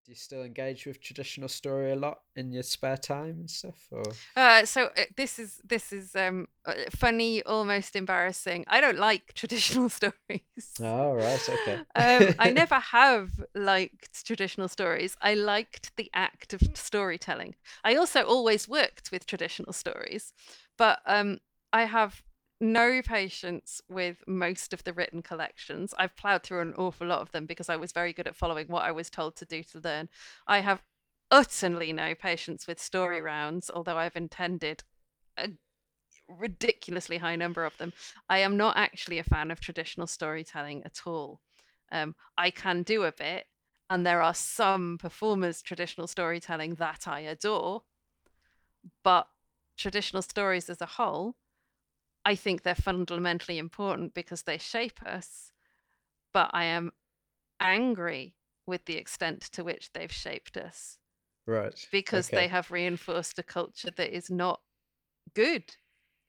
Do 0.07 0.11
you 0.11 0.15
still 0.15 0.43
engage 0.43 0.85
with 0.85 1.01
traditional 1.01 1.49
story 1.49 1.91
a 1.91 1.95
lot 1.97 2.19
in 2.37 2.53
your 2.53 2.63
spare 2.63 2.95
time 2.95 3.41
and 3.41 3.49
stuff? 3.49 3.89
Or 3.91 4.03
uh, 4.37 4.63
so 4.63 4.85
uh, 4.95 5.01
this 5.17 5.37
is 5.37 5.59
this 5.67 5.91
is 5.91 6.15
um, 6.15 6.47
uh, 6.65 6.75
funny, 6.91 7.43
almost 7.43 7.93
embarrassing. 7.93 8.63
I 8.69 8.79
don't 8.79 8.97
like 8.97 9.33
traditional 9.35 9.89
stories. 9.89 10.79
Oh 10.79 11.13
right, 11.13 11.49
okay. 11.49 11.81
um, 11.95 12.35
I 12.39 12.51
never 12.55 12.75
have 12.75 13.31
liked 13.53 14.25
traditional 14.25 14.69
stories. 14.69 15.17
I 15.21 15.33
liked 15.33 15.93
the 15.97 16.09
act 16.13 16.53
of 16.53 16.61
storytelling. 16.73 17.55
I 17.83 17.95
also 17.95 18.23
always 18.23 18.65
worked 18.65 19.11
with 19.11 19.25
traditional 19.25 19.73
stories, 19.73 20.31
but 20.77 20.99
um, 21.05 21.39
I 21.73 21.83
have 21.83 22.21
no 22.59 23.01
patience 23.01 23.81
with 23.89 24.23
most 24.27 24.73
of 24.73 24.83
the 24.83 24.93
written 24.93 25.21
collections. 25.21 25.93
I've 25.97 26.15
plowed 26.15 26.43
through 26.43 26.61
an 26.61 26.73
awful 26.75 27.07
lot 27.07 27.21
of 27.21 27.31
them 27.31 27.45
because 27.45 27.69
I 27.69 27.75
was 27.75 27.91
very 27.91 28.13
good 28.13 28.27
at 28.27 28.35
following 28.35 28.67
what 28.67 28.83
I 28.83 28.91
was 28.91 29.09
told 29.09 29.35
to 29.37 29.45
do 29.45 29.63
to 29.63 29.79
learn. 29.79 30.09
I 30.47 30.59
have 30.61 30.81
utterly 31.29 31.93
no 31.93 32.15
patience 32.15 32.67
with 32.67 32.79
story 32.79 33.21
rounds, 33.21 33.69
although 33.73 33.97
I've 33.97 34.15
intended 34.15 34.83
a 35.37 35.49
ridiculously 36.27 37.17
high 37.17 37.35
number 37.35 37.63
of 37.63 37.77
them. 37.77 37.93
I 38.29 38.39
am 38.39 38.57
not 38.57 38.77
actually 38.77 39.19
a 39.19 39.23
fan 39.23 39.51
of 39.51 39.59
traditional 39.59 40.07
storytelling 40.07 40.83
at 40.83 41.01
all. 41.05 41.41
Um, 41.91 42.15
I 42.37 42.49
can 42.49 42.83
do 42.83 43.03
a 43.03 43.11
bit, 43.11 43.45
and 43.89 44.05
there 44.05 44.21
are 44.21 44.33
some 44.33 44.97
performers' 44.97 45.61
traditional 45.61 46.07
storytelling 46.07 46.75
that 46.75 47.07
I 47.07 47.21
adore, 47.21 47.83
but 49.03 49.27
traditional 49.77 50.21
stories 50.21 50.69
as 50.69 50.81
a 50.81 50.85
whole 50.85 51.35
I 52.27 52.35
think 52.35 52.63
they're 52.63 52.75
fundamentally 52.75 53.57
important 53.57 54.13
because 54.13 54.43
they 54.43 54.57
shape 54.57 55.01
us, 55.05 55.53
but 56.33 56.51
I 56.51 56.65
am 56.65 56.91
angry 57.61 58.35
with 58.65 58.83
the 58.83 58.97
extent 58.97 59.43
to 59.53 59.63
which 59.63 59.93
they've 59.93 60.11
shaped 60.11 60.57
us. 60.57 60.97
Right. 61.45 61.87
Because 61.89 62.27
okay. 62.27 62.35
they 62.35 62.47
have 62.49 62.69
reinforced 62.69 63.39
a 63.39 63.43
culture 63.43 63.91
that 63.95 64.13
is 64.13 64.29
not 64.29 64.59
good 65.35 65.77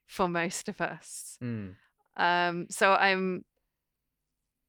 for 0.07 0.29
most 0.29 0.69
of 0.69 0.79
us. 0.79 1.37
Mm. 1.43 1.75
Um, 2.15 2.67
so 2.69 2.93
I'm 2.93 3.43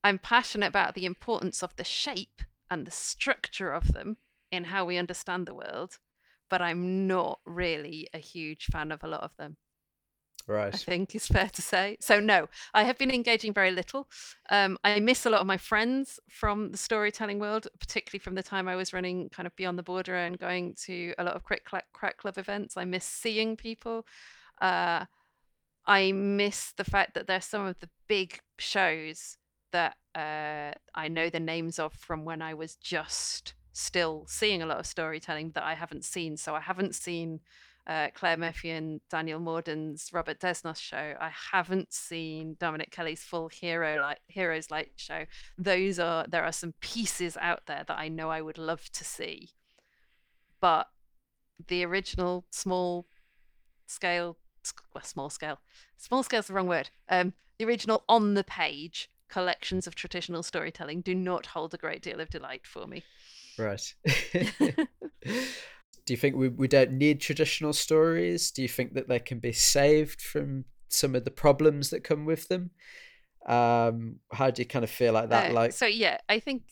I'm 0.03 0.19
passionate 0.19 0.67
about 0.67 0.97
the 0.97 1.07
importance 1.07 1.63
of 1.63 1.77
the 1.77 1.85
shape 1.85 2.43
and 2.69 2.85
the 2.85 2.91
structure 2.91 3.71
of 3.73 3.93
them 3.93 4.17
in 4.51 4.65
how 4.65 4.85
we 4.85 4.97
understand 4.97 5.47
the 5.47 5.55
world, 5.55 5.99
but 6.49 6.61
I'm 6.61 7.07
not 7.07 7.39
really 7.47 8.09
a 8.13 8.19
huge 8.19 8.67
fan 8.67 8.91
of 8.91 9.05
a 9.05 9.09
lot 9.09 9.23
of 9.23 9.37
them. 9.37 9.59
Right. 10.51 10.75
I 10.75 10.77
think 10.77 11.15
is 11.15 11.29
fair 11.29 11.49
to 11.49 11.63
say. 11.63 11.97
So 12.01 12.19
no, 12.19 12.49
I 12.75 12.83
have 12.83 12.99
been 12.99 13.13
engaging 13.13 13.53
very 13.53 13.71
little. 13.71 14.09
Um, 14.51 14.79
I 14.83 14.99
miss 14.99 15.25
a 15.25 15.31
lot 15.31 15.41
of 15.41 15.47
my 15.47 15.57
friends 15.57 16.19
from 16.29 16.73
the 16.73 16.77
storytelling 16.77 17.39
world, 17.39 17.69
particularly 17.79 18.19
from 18.19 18.35
the 18.35 18.43
time 18.43 18.67
I 18.67 18.75
was 18.75 18.93
running 18.93 19.29
kind 19.29 19.47
of 19.47 19.55
beyond 19.55 19.79
the 19.79 19.85
border 19.85 20.17
and 20.17 20.37
going 20.37 20.75
to 20.87 21.15
a 21.19 21.25
lot 21.25 21.37
of 21.37 21.45
crack, 21.45 21.63
crack 21.93 22.17
club 22.17 22.37
events. 22.37 22.77
I 22.77 22.85
miss 22.85 23.05
seeing 23.05 23.57
people. 23.57 24.05
Uh, 24.61 25.05
I 25.87 26.11
miss 26.11 26.73
the 26.77 26.83
fact 26.85 27.15
that 27.15 27.29
there's 27.29 27.45
some 27.45 27.65
of 27.67 27.79
the 27.79 27.89
big 28.09 28.41
shows 28.59 29.37
that 29.71 29.95
uh, 30.17 30.73
I 30.97 31.07
know 31.07 31.31
the 31.31 31.39
names 31.39 31.79
of 31.79 31.93
from 31.93 32.25
when 32.25 32.43
I 32.43 32.55
was 32.55 32.75
just 32.75 33.55
still 33.73 34.25
seeing 34.27 34.63
a 34.63 34.67
lot 34.67 34.81
of 34.81 34.87
storytelling 34.87 35.53
that 35.53 35.63
I 35.63 35.75
haven't 35.75 36.05
seen. 36.05 36.37
So 36.37 36.57
I 36.57 36.61
haven't 36.61 36.97
seen 36.97 37.39
uh, 37.91 38.09
Clare 38.15 38.37
Murphy 38.37 38.71
and 38.71 39.01
Daniel 39.11 39.41
Morden's 39.41 40.11
Robert 40.13 40.39
Desnos 40.39 40.81
show. 40.81 41.15
I 41.21 41.33
haven't 41.53 41.93
seen 41.93 42.57
Dominic 42.61 42.93
Kelly's 42.93 43.25
full 43.25 43.49
Hero 43.49 44.01
Light, 44.01 44.21
Heroes 44.29 44.71
Light 44.71 44.93
show. 44.95 45.25
Those 45.59 45.99
are 45.99 46.25
there 46.29 46.45
are 46.45 46.53
some 46.53 46.73
pieces 46.81 47.37
out 47.41 47.67
there 47.67 47.83
that 47.89 47.99
I 47.99 48.07
know 48.07 48.31
I 48.31 48.43
would 48.43 48.59
love 48.59 48.89
to 48.93 49.05
see, 49.05 49.51
but 50.61 50.87
the 51.67 51.85
original 51.85 52.45
small 52.53 53.07
scale, 53.89 54.37
well, 54.95 55.03
small 55.03 55.29
scale, 55.29 55.59
small 55.97 56.23
scale 56.23 56.41
is 56.41 56.47
the 56.47 56.55
wrong 56.55 56.69
word. 56.69 56.91
Um, 57.09 57.33
the 57.59 57.65
original 57.65 58.05
on 58.09 58.35
the 58.35 58.45
page 58.45 59.11
collections 59.29 59.89
of 59.89 59.97
traditional 59.97 60.45
storytelling 60.45 61.01
do 61.01 61.15
not 61.15 61.47
hold 61.47 61.75
a 61.75 61.77
great 61.77 62.03
deal 62.03 62.21
of 62.21 62.31
delight 62.31 62.69
for 62.69 62.87
me. 62.87 63.03
Right. 63.59 63.95
do 66.05 66.13
you 66.13 66.17
think 66.17 66.37
we, 66.37 66.49
we 66.49 66.69
don't 66.69 66.93
need 66.93 67.21
traditional 67.21 67.73
stories? 67.73 68.51
Do 68.51 68.63
you 68.63 68.69
think 68.69 68.95
that 68.95 69.09
they 69.09 69.19
can 69.19 69.39
be 69.39 69.53
saved 69.53 70.21
from 70.21 70.65
some 70.89 71.15
of 71.15 71.25
the 71.25 71.31
problems 71.31 71.91
that 71.91 72.05
come 72.05 72.25
with 72.25 72.49
them? 72.49 72.71
Um, 73.47 74.17
how 74.33 74.51
do 74.51 74.63
you 74.63 74.67
kind 74.67 74.85
of 74.85 74.91
feel 74.91 75.13
like 75.13 75.31
that? 75.31 75.51
Uh, 75.51 75.55
like, 75.55 75.73
so 75.73 75.87
yeah, 75.87 76.19
I 76.29 76.41
think 76.41 76.63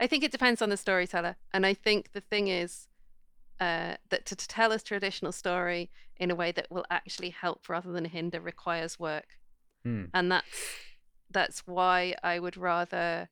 I 0.00 0.06
think 0.06 0.24
it 0.24 0.32
depends 0.32 0.60
on 0.62 0.68
the 0.68 0.76
storyteller, 0.76 1.36
and 1.52 1.64
I 1.64 1.74
think 1.74 2.12
the 2.12 2.20
thing 2.20 2.48
is 2.48 2.88
uh, 3.60 3.96
that 4.10 4.26
to, 4.26 4.36
to 4.36 4.48
tell 4.48 4.72
a 4.72 4.78
traditional 4.78 5.32
story 5.32 5.90
in 6.16 6.30
a 6.30 6.34
way 6.34 6.52
that 6.52 6.70
will 6.70 6.84
actually 6.90 7.30
help 7.30 7.68
rather 7.68 7.92
than 7.92 8.04
hinder 8.04 8.40
requires 8.40 8.98
work, 8.98 9.38
Hmm. 9.84 10.04
and 10.14 10.30
that's 10.30 10.46
that's 11.30 11.66
why 11.66 12.14
I 12.22 12.38
would 12.38 12.56
rather. 12.56 13.28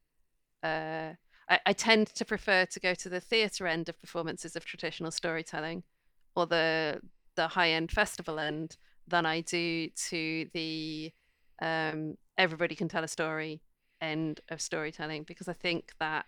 Uh, 0.62 1.14
I, 1.50 1.58
I 1.66 1.72
tend 1.72 2.06
to 2.14 2.24
prefer 2.24 2.64
to 2.64 2.80
go 2.80 2.94
to 2.94 3.08
the 3.08 3.20
theatre 3.20 3.66
end 3.66 3.88
of 3.88 4.00
performances 4.00 4.56
of 4.56 4.64
traditional 4.64 5.10
storytelling, 5.10 5.82
or 6.34 6.46
the 6.46 7.00
the 7.36 7.48
high 7.48 7.70
end 7.72 7.90
festival 7.90 8.38
end, 8.38 8.76
than 9.08 9.26
I 9.26 9.42
do 9.42 9.88
to 10.08 10.46
the 10.54 11.12
um, 11.60 12.16
everybody 12.38 12.74
can 12.74 12.88
tell 12.88 13.04
a 13.04 13.08
story 13.08 13.60
end 14.00 14.40
of 14.48 14.60
storytelling 14.60 15.24
because 15.24 15.48
I 15.48 15.52
think 15.52 15.92
that 16.00 16.24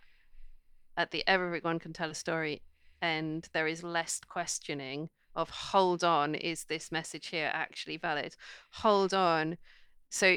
at 0.98 1.10
the 1.10 1.24
everyone 1.26 1.78
can 1.78 1.94
tell 1.94 2.10
a 2.10 2.14
story 2.14 2.60
end 3.00 3.48
there 3.54 3.66
is 3.66 3.82
less 3.82 4.20
questioning 4.28 5.08
of 5.34 5.48
hold 5.48 6.04
on 6.04 6.34
is 6.34 6.64
this 6.64 6.92
message 6.92 7.28
here 7.28 7.50
actually 7.52 7.96
valid? 7.96 8.34
Hold 8.70 9.14
on. 9.14 9.56
So 10.10 10.36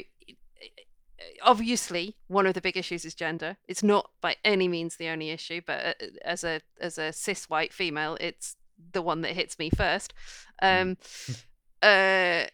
obviously 1.41 2.15
one 2.27 2.45
of 2.45 2.53
the 2.53 2.61
big 2.61 2.77
issues 2.77 3.05
is 3.05 3.15
gender. 3.15 3.57
It's 3.67 3.83
not 3.83 4.09
by 4.21 4.35
any 4.43 4.67
means 4.67 4.95
the 4.97 5.09
only 5.09 5.29
issue 5.29 5.61
but 5.65 5.85
uh, 5.85 6.05
as 6.23 6.43
a 6.43 6.61
as 6.79 6.97
a 6.97 7.13
cis 7.13 7.49
white 7.49 7.73
female 7.73 8.17
it's 8.19 8.55
the 8.91 9.01
one 9.01 9.21
that 9.21 9.31
hits 9.31 9.57
me 9.59 9.69
first. 9.69 10.13
Um 10.61 10.97
uh 11.81 12.45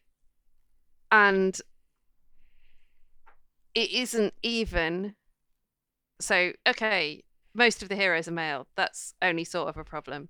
and 1.12 1.59
it 3.74 3.91
isn't 3.91 4.34
even 4.43 5.16
so 6.20 6.51
okay 6.68 7.24
most 7.53 7.84
of 7.84 7.89
the 7.89 7.95
heroes 7.95 8.28
are 8.28 8.32
male. 8.32 8.68
That's 8.76 9.14
only 9.22 9.43
sort 9.43 9.68
of 9.68 9.78
a 9.78 9.84
problem 9.84 10.30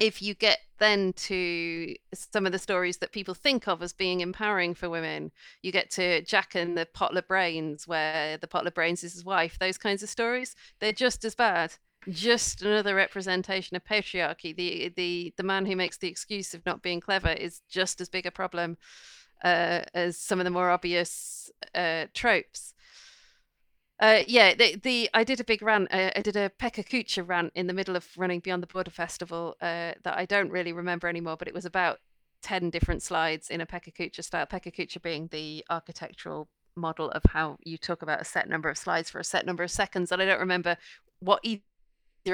if 0.00 0.20
you 0.20 0.34
get 0.34 0.58
then 0.78 1.12
to 1.12 1.94
some 2.14 2.46
of 2.46 2.52
the 2.52 2.58
stories 2.58 2.96
that 2.98 3.12
people 3.12 3.34
think 3.34 3.68
of 3.68 3.82
as 3.82 3.92
being 3.92 4.20
empowering 4.20 4.74
for 4.74 4.90
women 4.90 5.30
you 5.62 5.70
get 5.70 5.90
to 5.90 6.22
jack 6.22 6.54
and 6.54 6.76
the 6.76 6.86
pottle 6.86 7.18
of 7.18 7.28
brains 7.28 7.86
where 7.86 8.36
the 8.38 8.48
pottle 8.48 8.66
of 8.66 8.74
brains 8.74 9.04
is 9.04 9.12
his 9.12 9.24
wife 9.24 9.58
those 9.58 9.78
kinds 9.78 10.02
of 10.02 10.08
stories 10.08 10.56
they're 10.80 10.92
just 10.92 11.24
as 11.24 11.34
bad 11.34 11.74
just 12.08 12.62
another 12.62 12.94
representation 12.94 13.76
of 13.76 13.84
patriarchy 13.84 14.56
the 14.56 14.90
the 14.96 15.34
the 15.36 15.42
man 15.42 15.66
who 15.66 15.76
makes 15.76 15.98
the 15.98 16.08
excuse 16.08 16.54
of 16.54 16.64
not 16.64 16.82
being 16.82 17.00
clever 17.00 17.30
is 17.30 17.60
just 17.68 18.00
as 18.00 18.08
big 18.08 18.24
a 18.24 18.30
problem 18.30 18.78
uh, 19.42 19.82
as 19.94 20.16
some 20.16 20.38
of 20.40 20.44
the 20.44 20.50
more 20.50 20.70
obvious 20.70 21.50
uh, 21.74 22.06
tropes. 22.14 22.74
Uh, 24.00 24.22
yeah, 24.26 24.54
the, 24.54 24.76
the 24.76 25.10
I 25.12 25.24
did 25.24 25.40
a 25.40 25.44
big 25.44 25.60
rant. 25.60 25.92
Uh, 25.92 26.10
I 26.16 26.22
did 26.22 26.34
a 26.34 26.48
Pecha 26.48 26.82
Kucha 26.86 27.26
rant 27.26 27.52
in 27.54 27.66
the 27.66 27.74
middle 27.74 27.96
of 27.96 28.08
running 28.16 28.40
Beyond 28.40 28.62
the 28.62 28.66
Border 28.66 28.90
Festival 28.90 29.56
uh, 29.60 29.92
that 30.02 30.16
I 30.16 30.24
don't 30.24 30.50
really 30.50 30.72
remember 30.72 31.06
anymore, 31.06 31.36
but 31.36 31.48
it 31.48 31.54
was 31.54 31.66
about 31.66 31.98
ten 32.40 32.70
different 32.70 33.02
slides 33.02 33.50
in 33.50 33.60
a 33.60 33.66
Pecha 33.66 33.92
Kucha 33.92 34.24
style. 34.24 34.46
Pecha 34.46 34.74
Kucha 34.74 35.02
being 35.02 35.28
the 35.30 35.62
architectural 35.68 36.48
model 36.76 37.10
of 37.10 37.22
how 37.28 37.58
you 37.62 37.76
talk 37.76 38.00
about 38.00 38.22
a 38.22 38.24
set 38.24 38.48
number 38.48 38.70
of 38.70 38.78
slides 38.78 39.10
for 39.10 39.18
a 39.18 39.24
set 39.24 39.44
number 39.44 39.62
of 39.62 39.70
seconds, 39.70 40.10
and 40.10 40.22
I 40.22 40.24
don't 40.24 40.40
remember 40.40 40.78
what 41.18 41.40
either 41.42 41.60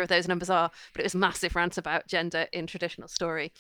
of 0.03 0.09
those 0.09 0.29
numbers 0.29 0.51
are, 0.51 0.71
but 0.93 1.01
it 1.01 1.05
was 1.05 1.17
massive 1.17 1.57
rant 1.57 1.77
about 1.77 2.07
gender 2.07 2.47
in 2.53 2.69
traditional 2.69 3.09
story. 3.09 3.53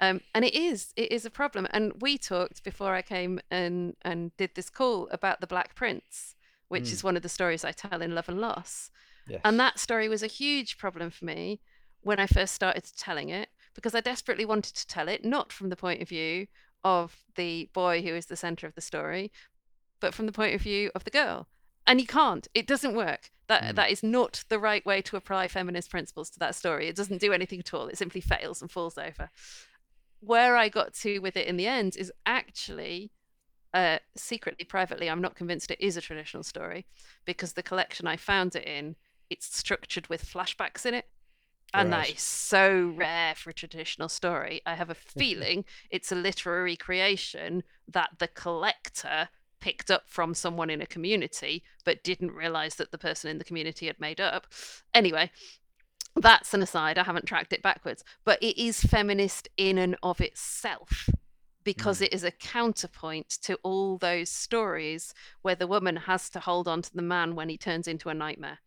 Um, 0.00 0.20
and 0.34 0.44
it 0.44 0.54
is 0.54 0.92
it 0.96 1.12
is 1.12 1.24
a 1.24 1.30
problem 1.30 1.68
and 1.70 1.92
we 2.00 2.18
talked 2.18 2.64
before 2.64 2.96
i 2.96 3.00
came 3.00 3.38
and 3.48 3.94
and 4.02 4.36
did 4.36 4.50
this 4.56 4.68
call 4.68 5.08
about 5.12 5.40
the 5.40 5.46
black 5.46 5.76
prince 5.76 6.33
which 6.74 6.88
Mm. 6.90 6.92
is 6.92 7.04
one 7.04 7.16
of 7.16 7.22
the 7.22 7.28
stories 7.38 7.64
i 7.64 7.72
tell 7.72 8.02
in 8.02 8.14
love 8.14 8.28
and 8.28 8.40
loss. 8.40 8.90
Yes. 9.28 9.40
and 9.44 9.58
that 9.58 9.78
story 9.78 10.06
was 10.14 10.22
a 10.22 10.26
huge 10.42 10.76
problem 10.76 11.08
for 11.10 11.24
me 11.24 11.60
when 12.08 12.18
i 12.20 12.26
first 12.26 12.52
started 12.54 12.84
telling 13.06 13.28
it 13.40 13.48
because 13.76 13.94
i 13.94 14.00
desperately 14.00 14.44
wanted 14.52 14.74
to 14.80 14.86
tell 14.86 15.08
it 15.08 15.24
not 15.24 15.52
from 15.52 15.68
the 15.70 15.76
point 15.84 16.02
of 16.02 16.08
view 16.08 16.46
of 16.82 17.24
the 17.36 17.70
boy 17.72 18.02
who 18.02 18.12
is 18.20 18.26
the 18.26 18.36
center 18.46 18.66
of 18.66 18.74
the 18.74 18.80
story 18.92 19.30
but 20.00 20.12
from 20.14 20.26
the 20.26 20.32
point 20.40 20.54
of 20.54 20.60
view 20.60 20.90
of 20.94 21.04
the 21.04 21.10
girl. 21.10 21.46
And 21.86 22.00
you 22.00 22.06
can't. 22.06 22.46
It 22.54 22.66
doesn't 22.66 22.94
work. 22.94 23.30
That 23.46 23.62
Mm. 23.62 23.74
that 23.76 23.90
is 23.90 24.02
not 24.02 24.44
the 24.48 24.58
right 24.58 24.84
way 24.84 25.00
to 25.02 25.16
apply 25.16 25.48
feminist 25.48 25.88
principles 25.90 26.28
to 26.30 26.38
that 26.40 26.54
story. 26.54 26.88
It 26.88 26.96
doesn't 26.96 27.20
do 27.26 27.32
anything 27.32 27.60
at 27.60 27.72
all. 27.74 27.88
It 27.88 27.96
simply 27.98 28.20
fails 28.20 28.60
and 28.62 28.70
falls 28.70 28.96
over. 28.98 29.30
Where 30.20 30.56
I 30.56 30.68
got 30.68 30.92
to 31.04 31.18
with 31.20 31.36
it 31.36 31.46
in 31.46 31.56
the 31.56 31.66
end 31.66 31.96
is 31.96 32.10
actually 32.26 33.12
uh, 33.74 33.98
secretly, 34.16 34.64
privately, 34.64 35.10
I'm 35.10 35.20
not 35.20 35.34
convinced 35.34 35.70
it 35.70 35.84
is 35.84 35.96
a 35.96 36.00
traditional 36.00 36.44
story 36.44 36.86
because 37.24 37.52
the 37.52 37.62
collection 37.62 38.06
I 38.06 38.16
found 38.16 38.54
it 38.54 38.66
in, 38.66 38.94
it's 39.28 39.56
structured 39.56 40.06
with 40.06 40.24
flashbacks 40.24 40.86
in 40.86 40.94
it. 40.94 41.06
And 41.74 41.90
Right. 41.90 42.06
that 42.06 42.14
is 42.14 42.20
so 42.22 42.94
rare 42.96 43.34
for 43.34 43.50
a 43.50 43.54
traditional 43.54 44.08
story. 44.08 44.62
I 44.64 44.74
have 44.74 44.90
a 44.90 44.94
feeling 45.18 45.64
it's 45.90 46.12
a 46.12 46.14
literary 46.14 46.76
creation 46.76 47.64
that 47.88 48.10
the 48.18 48.28
collector 48.28 49.28
picked 49.60 49.90
up 49.90 50.04
from 50.08 50.34
someone 50.34 50.70
in 50.70 50.80
a 50.80 50.86
community 50.86 51.64
but 51.84 52.04
didn't 52.04 52.30
realize 52.32 52.76
that 52.76 52.92
the 52.92 52.98
person 52.98 53.30
in 53.30 53.38
the 53.38 53.44
community 53.44 53.86
had 53.86 53.98
made 53.98 54.20
up. 54.20 54.46
Anyway, 54.94 55.32
that's 56.14 56.54
an 56.54 56.62
aside. 56.62 56.96
I 56.96 57.04
haven't 57.04 57.26
tracked 57.26 57.52
it 57.52 57.62
backwards, 57.62 58.04
but 58.24 58.40
it 58.40 58.56
is 58.60 58.84
feminist 58.84 59.48
in 59.56 59.78
and 59.78 59.96
of 60.02 60.20
itself 60.20 61.08
because 61.64 62.00
it 62.00 62.12
is 62.12 62.24
a 62.24 62.30
counterpoint 62.30 63.28
to 63.42 63.58
all 63.62 63.98
those 63.98 64.28
stories 64.28 65.14
where 65.42 65.54
the 65.54 65.66
woman 65.66 65.96
has 65.96 66.28
to 66.30 66.40
hold 66.40 66.68
on 66.68 66.82
to 66.82 66.94
the 66.94 67.02
man 67.02 67.34
when 67.34 67.48
he 67.48 67.56
turns 67.56 67.88
into 67.88 68.08
a 68.10 68.14
nightmare. 68.14 68.58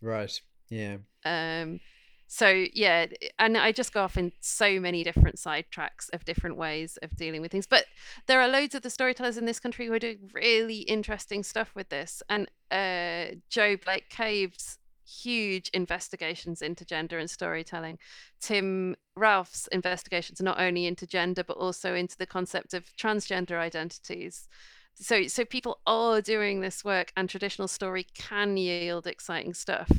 Right. 0.00 0.40
Yeah. 0.68 0.96
Um, 1.24 1.80
so 2.26 2.64
yeah, 2.72 3.06
and 3.38 3.58
I 3.58 3.72
just 3.72 3.92
go 3.92 4.02
off 4.02 4.16
in 4.16 4.32
so 4.40 4.80
many 4.80 5.04
different 5.04 5.36
sidetracks 5.36 6.08
of 6.14 6.24
different 6.24 6.56
ways 6.56 6.98
of 7.02 7.14
dealing 7.14 7.42
with 7.42 7.52
things. 7.52 7.66
But 7.66 7.84
there 8.26 8.40
are 8.40 8.48
loads 8.48 8.74
of 8.74 8.80
the 8.80 8.88
storytellers 8.88 9.36
in 9.36 9.44
this 9.44 9.60
country 9.60 9.86
who 9.86 9.92
are 9.92 9.98
doing 9.98 10.30
really 10.32 10.78
interesting 10.78 11.42
stuff 11.42 11.72
with 11.74 11.90
this. 11.90 12.22
And 12.30 12.48
uh, 12.70 13.36
Jo 13.50 13.76
Blake 13.76 14.08
Cave's 14.08 14.78
huge 15.12 15.68
investigations 15.74 16.62
into 16.62 16.84
gender 16.84 17.18
and 17.18 17.30
storytelling. 17.30 17.98
Tim 18.40 18.96
Ralph's 19.16 19.66
investigations 19.68 20.40
are 20.40 20.44
not 20.44 20.60
only 20.60 20.86
into 20.86 21.06
gender 21.06 21.44
but 21.44 21.56
also 21.56 21.94
into 21.94 22.16
the 22.16 22.26
concept 22.26 22.74
of 22.74 22.94
transgender 22.96 23.58
identities. 23.58 24.48
So 24.94 25.26
so 25.26 25.44
people 25.44 25.80
are 25.86 26.20
doing 26.20 26.60
this 26.60 26.84
work 26.84 27.12
and 27.16 27.28
traditional 27.28 27.68
story 27.68 28.06
can 28.14 28.56
yield 28.56 29.06
exciting 29.06 29.54
stuff. 29.54 29.90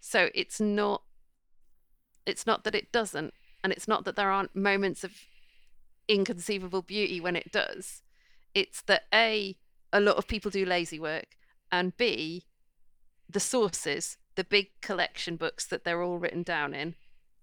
So 0.00 0.30
it's 0.34 0.60
not 0.60 1.02
it's 2.26 2.46
not 2.46 2.64
that 2.64 2.74
it 2.74 2.92
doesn't 2.92 3.34
and 3.62 3.72
it's 3.72 3.88
not 3.88 4.04
that 4.04 4.16
there 4.16 4.30
aren't 4.30 4.56
moments 4.56 5.04
of 5.04 5.12
inconceivable 6.08 6.82
beauty 6.82 7.20
when 7.20 7.36
it 7.36 7.52
does. 7.52 8.02
It's 8.54 8.82
that 8.82 9.04
A 9.12 9.56
a 9.92 10.00
lot 10.00 10.16
of 10.16 10.26
people 10.26 10.50
do 10.50 10.64
lazy 10.64 10.98
work 10.98 11.36
and 11.70 11.96
B 11.96 12.44
the 13.28 13.40
sources, 13.40 14.16
the 14.36 14.44
big 14.44 14.68
collection 14.80 15.36
books 15.36 15.66
that 15.66 15.84
they're 15.84 16.02
all 16.02 16.18
written 16.18 16.42
down 16.42 16.74
in, 16.74 16.94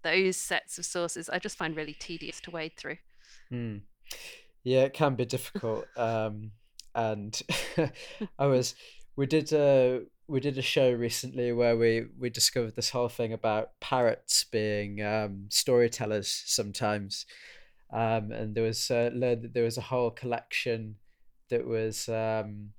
those 0.03 0.37
sets 0.37 0.77
of 0.77 0.85
sources 0.85 1.29
I 1.29 1.39
just 1.39 1.57
find 1.57 1.75
really 1.75 1.93
tedious 1.93 2.39
to 2.41 2.51
wade 2.51 2.73
through. 2.77 2.97
Hmm. 3.49 3.77
Yeah, 4.63 4.81
it 4.83 4.93
can 4.93 5.15
be 5.15 5.25
difficult. 5.25 5.85
Um, 5.97 6.51
and 6.93 7.41
I 8.39 8.45
was, 8.47 8.75
we 9.15 9.25
did 9.25 9.51
a 9.53 10.01
we 10.27 10.39
did 10.39 10.57
a 10.57 10.61
show 10.61 10.91
recently 10.91 11.51
where 11.51 11.75
we 11.75 12.05
we 12.17 12.29
discovered 12.29 12.75
this 12.75 12.89
whole 12.89 13.09
thing 13.09 13.33
about 13.33 13.79
parrots 13.79 14.45
being 14.45 15.01
um, 15.01 15.47
storytellers 15.49 16.43
sometimes, 16.45 17.25
um, 17.91 18.31
and 18.31 18.55
there 18.55 18.63
was 18.63 18.89
uh, 18.89 19.09
learned 19.13 19.43
that 19.43 19.53
there 19.53 19.65
was 19.65 19.77
a 19.77 19.81
whole 19.81 20.11
collection 20.11 20.95
that 21.49 21.67
was 21.67 22.07
um, 22.07 22.69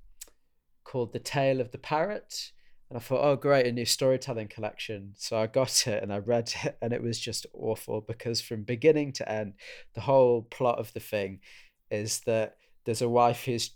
called 0.83 1.13
the 1.13 1.19
Tale 1.19 1.61
of 1.61 1.71
the 1.71 1.77
Parrot. 1.77 2.51
And 2.93 3.01
I 3.01 3.03
thought, 3.03 3.23
oh, 3.23 3.35
great, 3.35 3.65
a 3.65 3.71
new 3.71 3.85
storytelling 3.87 4.49
collection. 4.49 5.13
So 5.17 5.35
I 5.35 5.47
got 5.47 5.87
it 5.87 6.03
and 6.03 6.13
I 6.13 6.19
read 6.19 6.53
it, 6.63 6.77
and 6.79 6.93
it 6.93 7.01
was 7.01 7.19
just 7.19 7.47
awful 7.51 8.01
because 8.01 8.39
from 8.39 8.61
beginning 8.61 9.13
to 9.13 9.27
end, 9.27 9.55
the 9.95 10.01
whole 10.01 10.43
plot 10.43 10.77
of 10.77 10.93
the 10.93 10.99
thing 10.99 11.39
is 11.89 12.19
that 12.27 12.57
there's 12.85 13.01
a 13.01 13.09
wife 13.09 13.45
who's 13.45 13.71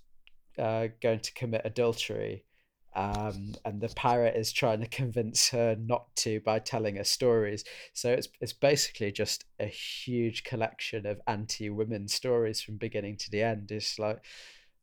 uh, 0.59 0.89
going 1.01 1.21
to 1.21 1.33
commit 1.33 1.63
adultery, 1.65 2.45
um, 2.95 3.55
and 3.65 3.81
the 3.81 3.89
parrot 3.89 4.35
is 4.35 4.51
trying 4.51 4.81
to 4.81 4.87
convince 5.01 5.49
her 5.49 5.75
not 5.79 6.15
to 6.17 6.39
by 6.41 6.59
telling 6.59 6.97
her 6.97 7.03
stories. 7.03 7.63
So 7.93 8.11
it's 8.11 8.27
it's 8.39 8.53
basically 8.53 9.11
just 9.11 9.45
a 9.59 9.65
huge 9.65 10.43
collection 10.43 11.07
of 11.07 11.21
anti-women 11.25 12.07
stories 12.07 12.61
from 12.61 12.77
beginning 12.77 13.17
to 13.17 13.31
the 13.31 13.41
end. 13.41 13.71
It's 13.71 13.97
like, 13.97 14.23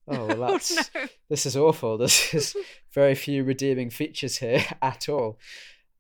oh, 0.09 0.27
well, 0.27 0.53
that's 0.53 0.77
oh, 0.77 0.83
no. 0.95 1.07
this 1.29 1.47
is 1.47 1.57
awful. 1.57 1.99
This 2.05 2.35
is 2.35 2.57
very 2.93 3.15
few 3.15 3.45
redeeming 3.45 3.91
features 3.91 4.39
here 4.39 4.65
at 4.83 5.09
all. 5.09 5.39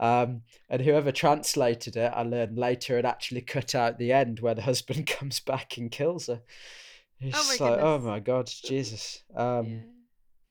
Um, 0.00 0.42
and 0.68 0.82
whoever 0.82 1.12
translated 1.12 1.96
it, 1.96 2.12
I 2.14 2.22
learned 2.22 2.58
later, 2.58 2.96
had 2.96 3.06
actually 3.06 3.42
cut 3.42 3.74
out 3.74 3.98
the 3.98 4.12
end 4.12 4.40
where 4.40 4.54
the 4.54 4.62
husband 4.62 5.06
comes 5.06 5.40
back 5.40 5.76
and 5.76 5.90
kills 5.90 6.26
her. 6.26 6.42
It's 7.20 7.58
Oh 7.60 7.66
my 7.66 7.70
like, 7.70 7.80
oh 7.80 7.98
my 7.98 8.20
god, 8.20 8.46
Jesus. 8.46 9.22
Um, 9.36 9.66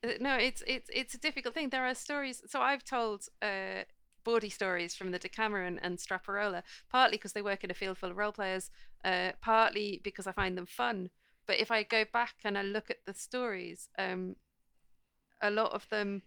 Yeah. 0.03 0.09
Uh, 0.09 0.13
No, 0.19 0.35
it's 0.35 0.63
it's 0.65 0.89
it's 0.93 1.13
a 1.13 1.19
difficult 1.19 1.53
thing. 1.53 1.69
There 1.69 1.85
are 1.85 1.95
stories. 1.95 2.41
So 2.47 2.61
I've 2.61 2.83
told 2.83 3.27
uh, 3.41 3.83
bawdy 4.23 4.49
stories 4.49 4.95
from 4.95 5.11
the 5.11 5.19
Decameron 5.19 5.79
and 5.81 5.97
Straparola, 5.97 6.63
partly 6.89 7.17
because 7.17 7.33
they 7.33 7.41
work 7.41 7.63
in 7.63 7.71
a 7.71 7.73
field 7.73 7.97
full 7.97 8.11
of 8.11 8.17
role 8.17 8.31
players, 8.31 8.69
uh, 9.03 9.31
partly 9.41 10.01
because 10.03 10.25
I 10.27 10.31
find 10.31 10.57
them 10.57 10.65
fun. 10.65 11.09
But 11.45 11.59
if 11.59 11.71
I 11.71 11.83
go 11.83 12.05
back 12.11 12.35
and 12.43 12.57
I 12.57 12.61
look 12.61 12.89
at 12.89 13.05
the 13.05 13.13
stories, 13.13 13.89
um, 13.97 14.35
a 15.41 15.49
lot 15.49 15.73
of 15.73 15.87
them, 15.89 16.23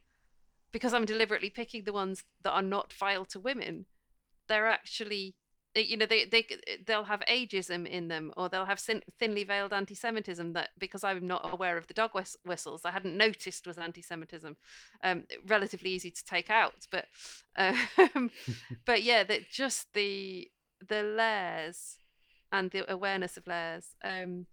because 0.72 0.92
I'm 0.92 1.04
deliberately 1.06 1.50
picking 1.50 1.84
the 1.84 1.92
ones 1.92 2.24
that 2.42 2.52
are 2.52 2.62
not 2.62 2.92
vile 2.92 3.24
to 3.26 3.40
women, 3.40 3.86
they're 4.48 4.68
actually 4.68 5.34
you 5.84 5.96
know 5.96 6.06
they 6.06 6.24
they 6.24 6.46
they'll 6.86 7.04
have 7.04 7.20
ageism 7.28 7.86
in 7.86 8.08
them 8.08 8.32
or 8.36 8.48
they'll 8.48 8.64
have 8.64 8.78
thin, 8.78 9.02
thinly 9.18 9.44
veiled 9.44 9.72
anti-semitism 9.72 10.52
that 10.52 10.70
because 10.78 11.04
i'm 11.04 11.26
not 11.26 11.52
aware 11.52 11.76
of 11.76 11.86
the 11.86 11.94
dog 11.94 12.10
whistles 12.44 12.82
i 12.84 12.90
hadn't 12.90 13.16
noticed 13.16 13.66
was 13.66 13.78
anti-semitism 13.78 14.56
um 15.04 15.24
relatively 15.46 15.90
easy 15.90 16.10
to 16.10 16.24
take 16.24 16.50
out 16.50 16.86
but 16.90 17.06
um 17.56 18.30
but 18.86 19.02
yeah 19.02 19.22
that 19.22 19.50
just 19.50 19.92
the 19.92 20.48
the 20.88 21.02
layers 21.02 21.96
and 22.52 22.70
the 22.70 22.90
awareness 22.90 23.36
of 23.36 23.46
layers 23.46 23.88
um 24.04 24.46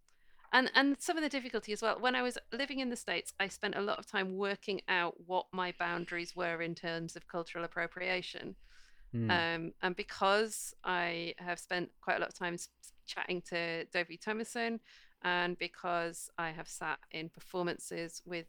and 0.53 0.71
and 0.75 0.95
some 0.99 1.17
of 1.17 1.23
the 1.23 1.29
difficulty 1.29 1.73
as 1.73 1.81
well 1.81 1.97
when 1.99 2.15
i 2.15 2.21
was 2.21 2.37
living 2.51 2.79
in 2.79 2.89
the 2.89 2.95
states 2.95 3.33
i 3.39 3.47
spent 3.47 3.75
a 3.75 3.81
lot 3.81 3.99
of 3.99 4.05
time 4.05 4.37
working 4.37 4.79
out 4.87 5.15
what 5.25 5.45
my 5.51 5.73
boundaries 5.77 6.35
were 6.35 6.61
in 6.61 6.73
terms 6.73 7.15
of 7.15 7.27
cultural 7.27 7.65
appropriation 7.65 8.55
Mm. 9.15 9.29
Um, 9.29 9.73
and 9.81 9.95
because 9.95 10.73
I 10.83 11.35
have 11.37 11.59
spent 11.59 11.91
quite 12.01 12.17
a 12.17 12.19
lot 12.19 12.29
of 12.29 12.37
time 12.37 12.57
chatting 13.05 13.41
to 13.49 13.85
Dovie 13.85 14.17
Thomason, 14.17 14.79
and 15.21 15.57
because 15.57 16.29
I 16.37 16.49
have 16.49 16.67
sat 16.67 16.99
in 17.11 17.29
performances 17.29 18.21
with 18.25 18.47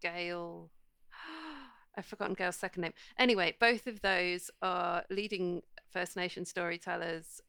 Gail, 0.00 0.70
I've 1.96 2.06
forgotten 2.06 2.34
Gail's 2.34 2.56
second 2.56 2.82
name. 2.82 2.94
Anyway, 3.18 3.56
both 3.60 3.86
of 3.86 4.00
those 4.00 4.50
are 4.62 5.04
leading 5.10 5.62
First 5.90 6.16
Nation 6.16 6.44
storytellers 6.44 7.40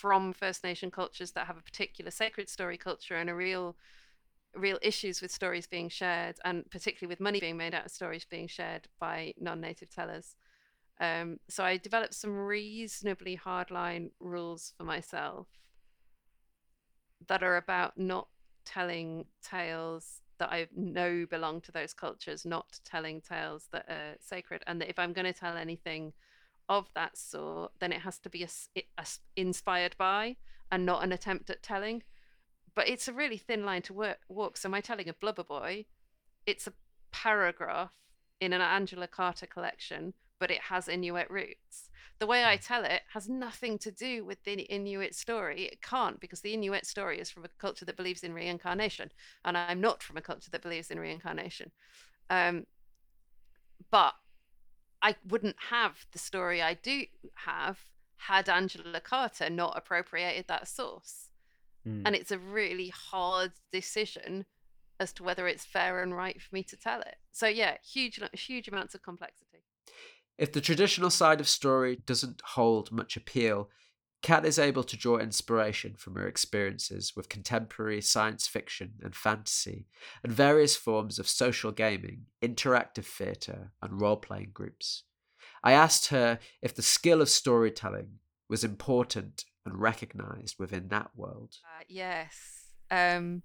from 0.00 0.32
First 0.32 0.64
Nation 0.64 0.90
cultures 0.90 1.32
that 1.32 1.46
have 1.46 1.58
a 1.58 1.62
particular 1.62 2.10
sacred 2.10 2.48
story 2.48 2.78
culture 2.78 3.16
and 3.16 3.28
a 3.28 3.34
real 3.34 3.76
real 4.54 4.78
issues 4.82 5.20
with 5.22 5.30
stories 5.30 5.66
being 5.68 5.88
shared 5.88 6.36
and 6.44 6.68
particularly 6.70 7.08
with 7.08 7.20
money 7.20 7.38
being 7.38 7.56
made 7.56 7.72
out 7.72 7.86
of 7.86 7.92
stories 7.92 8.24
being 8.28 8.48
shared 8.48 8.88
by 8.98 9.32
non-native 9.38 9.88
tellers. 9.90 10.34
Um, 11.00 11.38
so 11.48 11.62
I 11.62 11.76
developed 11.76 12.14
some 12.14 12.36
reasonably 12.36 13.36
hardline 13.36 14.10
rules 14.18 14.72
for 14.76 14.82
myself 14.82 15.46
that 17.28 17.44
are 17.44 17.58
about 17.58 17.96
not 17.96 18.26
telling 18.64 19.26
tales 19.40 20.20
that 20.38 20.50
I 20.50 20.66
know 20.74 21.26
belong 21.30 21.60
to 21.60 21.72
those 21.72 21.94
cultures, 21.94 22.44
not 22.44 22.80
telling 22.84 23.20
tales 23.20 23.68
that 23.70 23.84
are 23.88 24.16
sacred, 24.18 24.64
and 24.66 24.80
that 24.80 24.90
if 24.90 24.98
I'm 24.98 25.12
going 25.12 25.32
to 25.32 25.38
tell 25.38 25.56
anything 25.56 26.12
of 26.70 26.88
that 26.94 27.18
sort, 27.18 27.72
then 27.80 27.92
it 27.92 28.00
has 28.00 28.18
to 28.20 28.30
be 28.30 28.42
a, 28.42 28.48
a, 28.96 29.06
inspired 29.36 29.94
by 29.98 30.36
and 30.72 30.86
not 30.86 31.04
an 31.04 31.12
attempt 31.12 31.50
at 31.50 31.62
telling. 31.62 32.02
But 32.74 32.88
it's 32.88 33.08
a 33.08 33.12
really 33.12 33.36
thin 33.36 33.66
line 33.66 33.82
to 33.82 33.92
work, 33.92 34.20
walk. 34.30 34.56
So 34.56 34.70
my 34.70 34.80
telling 34.80 35.10
of 35.10 35.20
Blubber 35.20 35.44
Boy, 35.44 35.84
it's 36.46 36.66
a 36.66 36.72
paragraph 37.12 37.92
in 38.40 38.54
an 38.54 38.62
Angela 38.62 39.06
Carter 39.06 39.46
collection 39.46 40.14
but 40.40 40.50
it 40.50 40.62
has 40.62 40.88
Inuit 40.88 41.30
roots. 41.30 41.90
The 42.18 42.26
way 42.26 42.42
I 42.42 42.56
hmm. 42.56 42.62
tell 42.62 42.84
it 42.84 43.02
has 43.12 43.28
nothing 43.28 43.78
to 43.78 43.92
do 43.92 44.24
with 44.24 44.42
the 44.42 44.54
Inuit 44.62 45.14
story. 45.14 45.64
It 45.64 45.82
can't 45.82 46.18
because 46.18 46.40
the 46.40 46.54
Inuit 46.54 46.86
story 46.86 47.20
is 47.20 47.30
from 47.30 47.44
a 47.44 47.48
culture 47.58 47.84
that 47.84 47.96
believes 47.96 48.24
in 48.24 48.32
reincarnation, 48.32 49.12
and 49.44 49.56
I'm 49.56 49.80
not 49.80 50.02
from 50.02 50.16
a 50.16 50.22
culture 50.22 50.50
that 50.50 50.62
believes 50.62 50.90
in 50.90 50.98
reincarnation. 50.98 51.70
Um, 52.30 52.66
but 53.90 54.14
I 55.02 55.16
wouldn't 55.26 55.56
have 55.70 56.06
the 56.12 56.18
story 56.18 56.60
I 56.60 56.74
do 56.74 57.04
have 57.34 57.78
had 58.16 58.48
Angela 58.48 59.00
Carter 59.00 59.48
not 59.48 59.76
appropriated 59.76 60.46
that 60.48 60.68
source. 60.68 61.30
Mm. 61.86 62.02
And 62.04 62.14
it's 62.14 62.30
a 62.30 62.38
really 62.38 62.88
hard 62.88 63.52
decision 63.72 64.44
as 64.98 65.12
to 65.14 65.22
whether 65.22 65.48
it's 65.48 65.64
fair 65.64 66.02
and 66.02 66.14
right 66.14 66.40
for 66.40 66.54
me 66.54 66.62
to 66.64 66.76
tell 66.76 67.00
it. 67.00 67.16
So 67.32 67.46
yeah, 67.46 67.78
huge 67.82 68.20
huge 68.34 68.68
amounts 68.68 68.94
of 68.94 69.02
complexity. 69.02 69.64
If 70.36 70.52
the 70.52 70.60
traditional 70.60 71.10
side 71.10 71.40
of 71.40 71.48
story 71.48 72.00
doesn't 72.06 72.42
hold 72.44 72.92
much 72.92 73.16
appeal, 73.16 73.70
Kat 74.22 74.44
is 74.44 74.58
able 74.58 74.84
to 74.84 74.98
draw 74.98 75.16
inspiration 75.16 75.94
from 75.96 76.14
her 76.16 76.26
experiences 76.26 77.14
with 77.16 77.30
contemporary 77.30 78.02
science 78.02 78.46
fiction 78.46 78.92
and 79.02 79.14
fantasy, 79.14 79.86
and 80.22 80.32
various 80.32 80.76
forms 80.76 81.18
of 81.18 81.28
social 81.28 81.72
gaming, 81.72 82.26
interactive 82.42 83.04
theatre, 83.04 83.72
and 83.82 84.00
role 84.00 84.16
playing 84.16 84.50
groups. 84.52 85.04
I 85.62 85.72
asked 85.72 86.08
her 86.08 86.38
if 86.60 86.74
the 86.74 86.82
skill 86.82 87.22
of 87.22 87.28
storytelling 87.28 88.18
was 88.48 88.64
important 88.64 89.44
and 89.64 89.80
recognised 89.80 90.56
within 90.58 90.88
that 90.88 91.10
world. 91.14 91.56
Uh, 91.64 91.84
yes. 91.88 92.66
Um, 92.90 93.42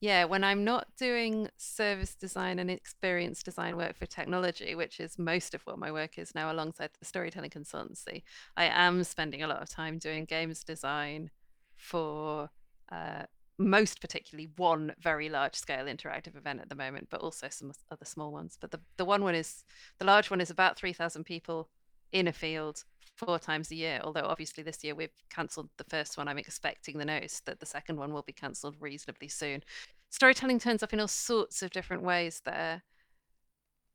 yeah, 0.00 0.24
when 0.24 0.44
I'm 0.44 0.62
not 0.62 0.88
doing 0.98 1.48
service 1.56 2.14
design 2.14 2.58
and 2.58 2.70
experience 2.70 3.42
design 3.42 3.76
work 3.76 3.96
for 3.96 4.06
technology, 4.06 4.74
which 4.74 5.00
is 5.00 5.18
most 5.18 5.54
of 5.54 5.62
what 5.62 5.78
my 5.78 5.90
work 5.90 6.18
is 6.18 6.34
now 6.34 6.52
alongside 6.52 6.90
the 6.98 7.06
storytelling 7.06 7.50
consultancy, 7.50 8.22
I 8.56 8.66
am 8.66 9.04
spending 9.04 9.42
a 9.42 9.48
lot 9.48 9.62
of 9.62 9.70
time 9.70 9.98
doing 9.98 10.26
games 10.26 10.62
design 10.64 11.30
for 11.76 12.50
uh, 12.92 13.22
most 13.58 14.00
particularly 14.02 14.50
one 14.56 14.94
very 15.00 15.30
large 15.30 15.54
scale 15.54 15.86
interactive 15.86 16.36
event 16.36 16.60
at 16.60 16.68
the 16.68 16.74
moment, 16.74 17.08
but 17.10 17.22
also 17.22 17.48
some 17.48 17.72
other 17.90 18.04
small 18.04 18.30
ones. 18.30 18.58
But 18.60 18.72
the, 18.72 18.80
the 18.98 19.04
one 19.04 19.22
one 19.22 19.34
is 19.34 19.64
the 19.98 20.04
large 20.04 20.30
one 20.30 20.42
is 20.42 20.50
about 20.50 20.76
3,000 20.76 21.24
people 21.24 21.70
in 22.12 22.28
a 22.28 22.32
field 22.32 22.84
four 23.16 23.38
times 23.38 23.70
a 23.70 23.74
year. 23.74 24.00
Although 24.02 24.26
obviously 24.26 24.62
this 24.62 24.84
year 24.84 24.94
we've 24.94 25.10
cancelled 25.30 25.68
the 25.76 25.84
first 25.84 26.16
one. 26.16 26.28
I'm 26.28 26.38
expecting 26.38 26.98
the 26.98 27.04
notice 27.04 27.40
that 27.46 27.60
the 27.60 27.66
second 27.66 27.96
one 27.96 28.12
will 28.12 28.22
be 28.22 28.32
cancelled 28.32 28.76
reasonably 28.80 29.28
soon. 29.28 29.62
Storytelling 30.10 30.58
turns 30.58 30.82
up 30.82 30.92
in 30.92 31.00
all 31.00 31.08
sorts 31.08 31.62
of 31.62 31.70
different 31.70 32.02
ways 32.02 32.42
there. 32.44 32.82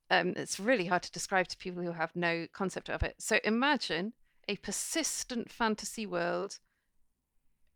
Um, 0.09 0.33
it's 0.35 0.59
really 0.59 0.85
hard 0.85 1.03
to 1.03 1.11
describe 1.11 1.47
to 1.47 1.57
people 1.57 1.81
who 1.81 1.93
have 1.93 2.15
no 2.15 2.47
concept 2.51 2.89
of 2.89 3.01
it. 3.01 3.15
So 3.19 3.39
imagine 3.43 4.13
a 4.47 4.57
persistent 4.57 5.49
fantasy 5.49 6.05
world. 6.05 6.59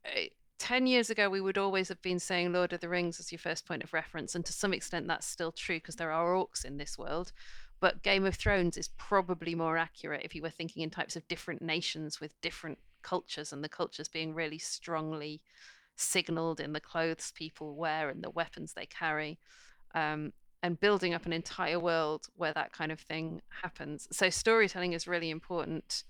Uh, 0.06 0.26
10 0.60 0.88
years 0.88 1.10
ago, 1.10 1.30
we 1.30 1.42
would 1.42 1.58
always 1.58 1.90
have 1.90 2.02
been 2.02 2.20
saying 2.20 2.52
Lord 2.52 2.74
of 2.74 2.80
the 2.80 2.90
Rings 2.90 3.20
as 3.20 3.32
your 3.32 3.40
first 3.40 3.66
point 3.66 3.84
of 3.84 3.94
reference. 3.94 4.36
And 4.36 4.46
to 4.46 4.54
some 4.54 4.74
extent, 4.74 5.08
that's 5.08 5.28
still 5.28 5.52
true 5.52 5.78
because 5.78 5.96
there 5.96 6.12
are 6.12 6.34
orcs 6.34 6.66
in 6.66 6.78
this 6.78 6.98
world 6.98 7.32
but 7.80 8.04
Game 8.04 8.26
of 8.26 8.36
Thrones 8.36 8.78
is 8.78 8.90
probably 8.98 9.56
more 9.56 9.78
accurate 9.78 10.24
if 10.24 10.36
you 10.36 10.42
were 10.42 10.50
thinking 10.50 10.84
in 10.84 10.90
types 10.90 11.16
of 11.16 11.28
different 11.28 11.62
nations 11.62 12.20
with 12.20 12.40
different 12.42 12.78
cultures 13.02 13.54
and 13.54 13.64
the 13.64 13.70
cultures 13.70 14.08
being 14.08 14.34
really 14.34 14.58
strongly 14.58 15.42
signaled 15.96 16.60
in 16.60 16.74
the 16.74 16.80
clothes 16.80 17.32
people 17.36 17.76
wear 17.76 18.10
and 18.10 18.24
the 18.24 18.30
weapons 18.30 18.74
they 18.74 18.86
carry. 18.86 19.40
Um, 19.94 20.34
and 20.64 20.80
building 20.80 21.14
up 21.14 21.28
an 21.28 21.34
entire 21.34 21.80
world 21.80 22.26
where 22.36 22.54
that 22.54 22.72
kind 22.72 22.92
of 22.92 23.00
thing 23.00 23.42
happens. 23.62 24.08
So, 24.12 24.32
storytelling 24.32 24.94
is 24.94 25.08
really 25.08 25.30
important 25.30 26.04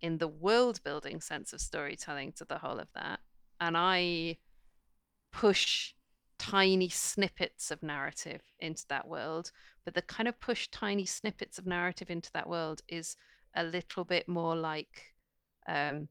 in 0.00 0.18
the 0.18 0.26
world 0.26 0.82
building 0.82 1.20
sense 1.20 1.52
of 1.52 1.60
storytelling 1.60 2.32
to 2.32 2.44
the 2.44 2.58
whole 2.58 2.80
of 2.80 2.92
that. 2.94 3.20
And 3.60 3.76
I 3.76 4.38
push 5.32 5.94
tiny 6.40 6.88
snippets 6.88 7.70
of 7.70 7.82
narrative 7.82 8.40
into 8.60 8.84
that 8.88 9.06
world. 9.06 9.52
But 9.84 9.92
the 9.92 10.00
kind 10.02 10.26
of 10.26 10.40
push 10.40 10.68
tiny 10.68 11.04
snippets 11.04 11.58
of 11.58 11.66
narrative 11.66 12.10
into 12.10 12.32
that 12.32 12.48
world 12.48 12.80
is 12.88 13.16
a 13.54 13.62
little 13.62 14.04
bit 14.04 14.26
more 14.26 14.56
like 14.56 15.12
um, 15.68 16.08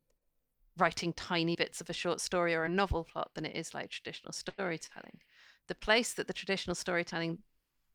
writing 0.78 1.14
tiny 1.14 1.56
bits 1.56 1.82
of 1.82 1.90
a 1.90 1.94
short 1.94 2.22
story 2.22 2.54
or 2.54 2.64
a 2.64 2.70
novel 2.70 3.04
plot 3.04 3.32
than 3.34 3.44
it 3.44 3.56
is 3.56 3.74
like 3.74 3.90
traditional 3.90 4.32
storytelling. 4.32 5.20
The 5.68 5.76
place 5.76 6.14
that 6.14 6.28
the 6.28 6.34
traditional 6.34 6.76
storytelling 6.76 7.40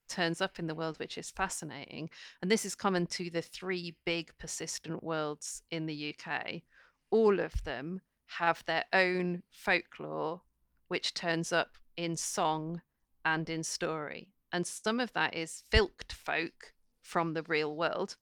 turns 0.08 0.40
up 0.40 0.58
in 0.58 0.66
the 0.66 0.74
world, 0.74 0.98
which 0.98 1.16
is 1.16 1.30
fascinating, 1.30 2.10
and 2.42 2.50
this 2.50 2.64
is 2.64 2.74
common 2.74 3.06
to 3.06 3.30
the 3.30 3.42
three 3.42 3.94
big 4.04 4.32
persistent 4.38 5.04
worlds 5.04 5.62
in 5.70 5.86
the 5.86 6.12
UK, 6.12 6.62
all 7.10 7.38
of 7.38 7.62
them 7.62 8.00
have 8.26 8.64
their 8.66 8.84
own 8.92 9.44
folklore, 9.52 10.42
which 10.88 11.14
turns 11.14 11.52
up 11.52 11.78
in 11.96 12.16
song 12.16 12.82
and 13.24 13.48
in 13.48 13.62
story. 13.62 14.28
And 14.52 14.66
some 14.66 15.00
of 15.00 15.12
that 15.14 15.34
is 15.34 15.62
filked 15.70 16.12
folk 16.12 16.72
from 17.02 17.34
the 17.34 17.42
real 17.42 17.74
world, 17.76 18.16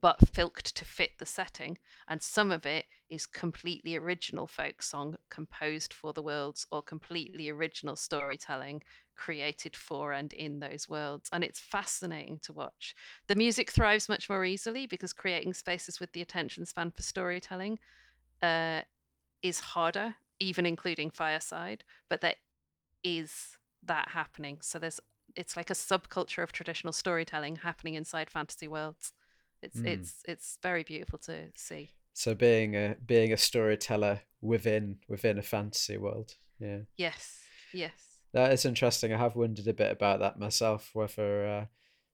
but 0.00 0.28
filked 0.28 0.74
to 0.76 0.84
fit 0.84 1.12
the 1.18 1.26
setting. 1.26 1.78
And 2.08 2.22
some 2.22 2.50
of 2.50 2.66
it 2.66 2.86
is 3.10 3.26
completely 3.26 3.96
original 3.96 4.46
folk 4.46 4.82
song 4.82 5.16
composed 5.30 5.92
for 5.92 6.12
the 6.12 6.22
worlds 6.22 6.66
or 6.70 6.82
completely 6.82 7.50
original 7.50 7.96
storytelling 7.96 8.82
created 9.14 9.76
for 9.76 10.12
and 10.12 10.32
in 10.32 10.60
those 10.60 10.88
worlds. 10.88 11.28
And 11.32 11.44
it's 11.44 11.60
fascinating 11.60 12.38
to 12.42 12.52
watch. 12.52 12.94
The 13.26 13.34
music 13.34 13.70
thrives 13.70 14.08
much 14.08 14.30
more 14.30 14.44
easily 14.44 14.86
because 14.86 15.12
creating 15.12 15.54
spaces 15.54 16.00
with 16.00 16.12
the 16.12 16.22
attention 16.22 16.64
span 16.64 16.90
for 16.90 17.02
storytelling 17.02 17.78
uh, 18.42 18.80
is 19.42 19.60
harder, 19.60 20.14
even 20.40 20.64
including 20.64 21.10
Fireside. 21.10 21.84
But 22.08 22.22
there 22.22 22.34
is 23.04 23.56
that 23.84 24.08
happening. 24.10 24.58
So 24.62 24.78
there's 24.78 25.00
it's 25.34 25.56
like 25.56 25.70
a 25.70 25.74
subculture 25.74 26.42
of 26.42 26.52
traditional 26.52 26.92
storytelling 26.92 27.56
happening 27.56 27.94
inside 27.94 28.30
fantasy 28.30 28.68
worlds. 28.68 29.12
It's 29.62 29.78
mm. 29.78 29.86
it's 29.86 30.22
it's 30.26 30.58
very 30.62 30.82
beautiful 30.82 31.18
to 31.20 31.48
see. 31.54 31.90
So 32.14 32.34
being 32.34 32.76
a 32.76 32.96
being 33.04 33.32
a 33.32 33.36
storyteller 33.36 34.20
within 34.40 34.98
within 35.08 35.38
a 35.38 35.42
fantasy 35.42 35.96
world, 35.96 36.36
yeah. 36.58 36.80
Yes. 36.96 37.40
Yes. 37.72 38.18
That 38.32 38.52
is 38.52 38.64
interesting. 38.64 39.12
I 39.12 39.18
have 39.18 39.36
wondered 39.36 39.68
a 39.68 39.74
bit 39.74 39.92
about 39.92 40.20
that 40.20 40.38
myself, 40.38 40.90
whether 40.94 41.46
uh, 41.46 41.64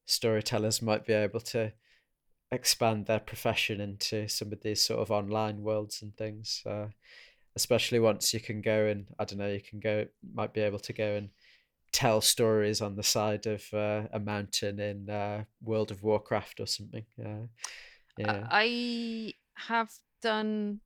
storytellers 0.05 0.81
might 0.81 1.05
be 1.05 1.13
able 1.13 1.39
to 1.39 1.71
expand 2.51 3.05
their 3.05 3.19
profession 3.19 3.79
into 3.79 4.27
some 4.27 4.51
of 4.51 4.61
these 4.61 4.81
sort 4.81 4.99
of 4.99 5.11
online 5.11 5.61
worlds 5.61 6.01
and 6.01 6.15
things. 6.17 6.63
Uh, 6.65 6.87
especially 7.59 7.99
once 7.99 8.33
you 8.33 8.39
can 8.39 8.61
go 8.61 8.85
and 8.85 9.05
I 9.19 9.25
don't 9.25 9.37
know, 9.37 9.51
you 9.51 9.61
can 9.61 9.81
go 9.81 10.05
might 10.33 10.53
be 10.53 10.61
able 10.61 10.79
to 10.79 10.93
go 10.93 11.15
and 11.15 11.29
tell 11.91 12.21
stories 12.21 12.81
on 12.81 12.95
the 12.95 13.03
side 13.03 13.47
of 13.47 13.61
uh, 13.73 14.03
a 14.13 14.19
mountain 14.19 14.79
in 14.79 15.09
uh, 15.09 15.43
World 15.61 15.91
of 15.91 16.01
Warcraft 16.01 16.61
or 16.61 16.67
something. 16.67 17.03
Uh, 17.19 17.47
yeah, 18.17 18.47
I 18.49 19.33
have 19.55 19.91
done 20.21 20.79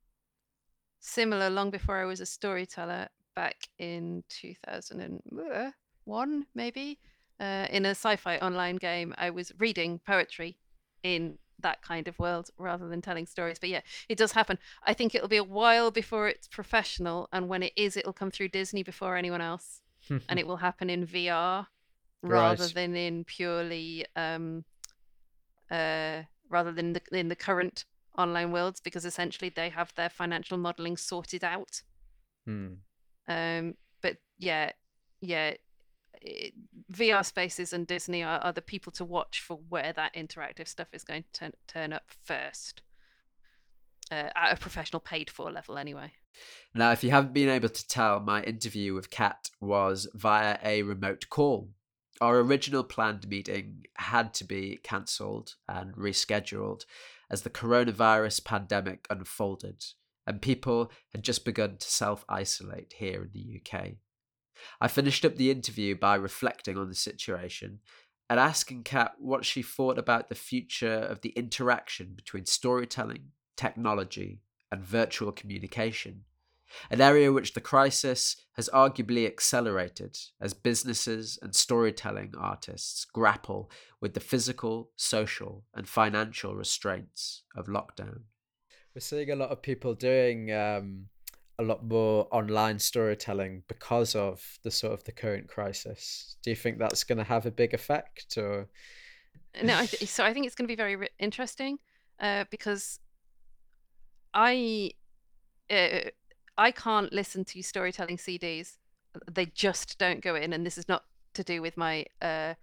similar 0.98 1.48
long 1.48 1.70
before 1.70 2.00
I 2.00 2.06
was 2.06 2.20
a 2.20 2.26
storyteller 2.26 3.08
back 3.36 3.68
in 3.78 4.24
2001 4.30 6.46
maybe 6.54 6.98
uh, 7.40 7.66
in 7.70 7.86
a 7.86 7.90
sci-fi 7.90 8.38
online 8.38 8.76
game 8.76 9.12
I 9.18 9.30
was 9.30 9.50
reading 9.58 10.00
poetry 10.06 10.56
in 11.02 11.36
that 11.64 11.82
kind 11.82 12.06
of 12.06 12.16
world 12.20 12.50
rather 12.56 12.86
than 12.86 13.02
telling 13.02 13.26
stories. 13.26 13.58
But 13.58 13.70
yeah, 13.70 13.80
it 14.08 14.16
does 14.16 14.32
happen. 14.32 14.58
I 14.86 14.94
think 14.94 15.14
it'll 15.14 15.26
be 15.26 15.36
a 15.36 15.42
while 15.42 15.90
before 15.90 16.28
it's 16.28 16.46
professional, 16.46 17.28
and 17.32 17.48
when 17.48 17.64
it 17.64 17.72
is, 17.76 17.96
it'll 17.96 18.12
come 18.12 18.30
through 18.30 18.50
Disney 18.50 18.84
before 18.84 19.16
anyone 19.16 19.40
else, 19.40 19.80
and 20.28 20.38
it 20.38 20.46
will 20.46 20.58
happen 20.58 20.88
in 20.88 21.06
VR 21.06 21.66
rather 22.22 22.62
right. 22.64 22.74
than 22.74 22.96
in 22.96 23.24
purely 23.24 24.06
um, 24.16 24.64
uh, 25.70 26.22
rather 26.48 26.72
than 26.72 26.92
the, 26.94 27.02
in 27.12 27.28
the 27.28 27.36
current 27.36 27.84
online 28.16 28.52
worlds 28.52 28.80
because 28.80 29.04
essentially 29.04 29.50
they 29.50 29.68
have 29.68 29.92
their 29.96 30.08
financial 30.08 30.56
modeling 30.56 30.96
sorted 30.96 31.42
out. 31.44 31.82
Hmm. 32.46 32.74
Um, 33.26 33.74
but 34.02 34.18
yeah, 34.38 34.70
yeah, 35.20 35.54
VR 36.92 37.24
spaces 37.24 37.72
and 37.72 37.86
Disney 37.86 38.22
are, 38.22 38.38
are 38.38 38.52
the 38.52 38.62
people 38.62 38.92
to 38.92 39.04
watch 39.04 39.40
for 39.40 39.58
where 39.68 39.92
that 39.92 40.14
interactive 40.14 40.68
stuff 40.68 40.88
is 40.92 41.04
going 41.04 41.24
to 41.24 41.32
turn, 41.32 41.52
turn 41.66 41.92
up 41.92 42.04
first. 42.22 42.82
Uh, 44.10 44.28
at 44.36 44.52
a 44.52 44.56
professional 44.56 45.00
paid 45.00 45.30
for 45.30 45.50
level, 45.50 45.78
anyway. 45.78 46.12
Now, 46.74 46.92
if 46.92 47.02
you 47.02 47.10
haven't 47.10 47.32
been 47.32 47.48
able 47.48 47.70
to 47.70 47.88
tell, 47.88 48.20
my 48.20 48.42
interview 48.42 48.92
with 48.92 49.08
Kat 49.08 49.50
was 49.60 50.06
via 50.14 50.58
a 50.62 50.82
remote 50.82 51.26
call. 51.30 51.70
Our 52.20 52.40
original 52.40 52.84
planned 52.84 53.26
meeting 53.28 53.84
had 53.96 54.34
to 54.34 54.44
be 54.44 54.78
cancelled 54.82 55.54
and 55.68 55.94
rescheduled 55.94 56.84
as 57.30 57.42
the 57.42 57.50
coronavirus 57.50 58.44
pandemic 58.44 59.06
unfolded 59.08 59.82
and 60.26 60.40
people 60.40 60.90
had 61.12 61.22
just 61.22 61.44
begun 61.44 61.76
to 61.76 61.90
self 61.90 62.24
isolate 62.28 62.94
here 62.96 63.22
in 63.22 63.30
the 63.32 63.60
UK. 63.60 63.92
I 64.80 64.88
finished 64.88 65.24
up 65.24 65.36
the 65.36 65.50
interview 65.50 65.96
by 65.96 66.14
reflecting 66.14 66.76
on 66.76 66.88
the 66.88 66.94
situation 66.94 67.80
and 68.28 68.40
asking 68.40 68.84
Kat 68.84 69.14
what 69.18 69.44
she 69.44 69.62
thought 69.62 69.98
about 69.98 70.28
the 70.28 70.34
future 70.34 70.94
of 70.94 71.20
the 71.20 71.30
interaction 71.30 72.12
between 72.14 72.46
storytelling, 72.46 73.32
technology, 73.56 74.40
and 74.72 74.82
virtual 74.82 75.30
communication, 75.30 76.24
an 76.90 77.00
area 77.00 77.32
which 77.32 77.54
the 77.54 77.60
crisis 77.60 78.36
has 78.52 78.68
arguably 78.72 79.26
accelerated 79.26 80.18
as 80.40 80.54
businesses 80.54 81.38
and 81.42 81.54
storytelling 81.54 82.32
artists 82.36 83.04
grapple 83.04 83.70
with 84.00 84.14
the 84.14 84.20
physical, 84.20 84.90
social, 84.96 85.64
and 85.74 85.88
financial 85.88 86.54
restraints 86.54 87.42
of 87.54 87.66
lockdown. 87.66 88.22
We're 88.94 89.00
seeing 89.00 89.30
a 89.30 89.36
lot 89.36 89.50
of 89.50 89.60
people 89.60 89.94
doing 89.94 90.52
um, 90.52 91.06
a 91.58 91.62
lot 91.62 91.84
more 91.84 92.26
online 92.30 92.78
storytelling 92.78 93.62
because 93.68 94.14
of 94.14 94.58
the 94.62 94.70
sort 94.70 94.92
of 94.92 95.04
the 95.04 95.12
current 95.12 95.48
crisis. 95.48 96.36
Do 96.42 96.50
you 96.50 96.56
think 96.56 96.78
that's 96.78 97.04
going 97.04 97.18
to 97.18 97.24
have 97.24 97.46
a 97.46 97.50
big 97.50 97.74
effect, 97.74 98.36
or? 98.36 98.68
No, 99.62 99.78
I 99.78 99.86
th- 99.86 100.08
so 100.10 100.24
I 100.24 100.32
think 100.32 100.46
it's 100.46 100.54
going 100.54 100.66
to 100.66 100.72
be 100.72 100.76
very 100.76 100.96
re- 100.96 101.08
interesting 101.18 101.78
uh, 102.20 102.44
because 102.50 102.98
I 104.32 104.92
uh, 105.70 106.10
I 106.58 106.72
can't 106.72 107.12
listen 107.12 107.44
to 107.46 107.62
storytelling 107.62 108.16
CDs. 108.16 108.78
They 109.30 109.46
just 109.46 109.98
don't 109.98 110.22
go 110.22 110.34
in, 110.34 110.52
and 110.52 110.66
this 110.66 110.76
is 110.76 110.88
not 110.88 111.04
to 111.34 111.44
do 111.44 111.62
with 111.62 111.76
my 111.76 112.04
uh, 112.20 112.54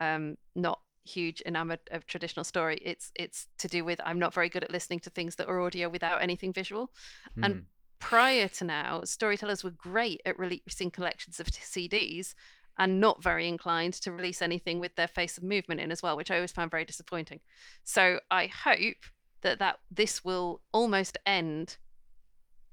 um, 0.00 0.36
not 0.56 0.80
huge 1.04 1.42
enamored 1.46 1.80
of 1.92 2.06
traditional 2.06 2.42
story. 2.42 2.80
It's 2.84 3.12
it's 3.14 3.46
to 3.58 3.68
do 3.68 3.84
with 3.84 4.00
I'm 4.04 4.18
not 4.18 4.34
very 4.34 4.48
good 4.48 4.64
at 4.64 4.72
listening 4.72 4.98
to 5.00 5.10
things 5.10 5.36
that 5.36 5.48
are 5.48 5.60
audio 5.60 5.88
without 5.88 6.22
anything 6.22 6.52
visual, 6.52 6.90
mm. 7.38 7.44
and 7.44 7.54
hmm 7.54 7.60
prior 8.02 8.48
to 8.48 8.64
now, 8.64 9.02
storytellers 9.04 9.62
were 9.62 9.70
great 9.70 10.20
at 10.26 10.36
releasing 10.36 10.90
collections 10.90 11.38
of 11.38 11.46
CDs 11.46 12.34
and 12.76 13.00
not 13.00 13.22
very 13.22 13.46
inclined 13.46 13.94
to 13.94 14.10
release 14.10 14.42
anything 14.42 14.80
with 14.80 14.96
their 14.96 15.06
face 15.06 15.38
of 15.38 15.44
movement 15.44 15.80
in 15.80 15.92
as 15.92 16.02
well, 16.02 16.16
which 16.16 16.30
I 16.30 16.34
always 16.34 16.50
found 16.50 16.70
very 16.70 16.84
disappointing. 16.84 17.38
So 17.84 18.18
I 18.28 18.46
hope 18.46 18.96
that, 19.42 19.60
that 19.60 19.78
this 19.88 20.24
will 20.24 20.62
almost 20.72 21.16
end 21.24 21.76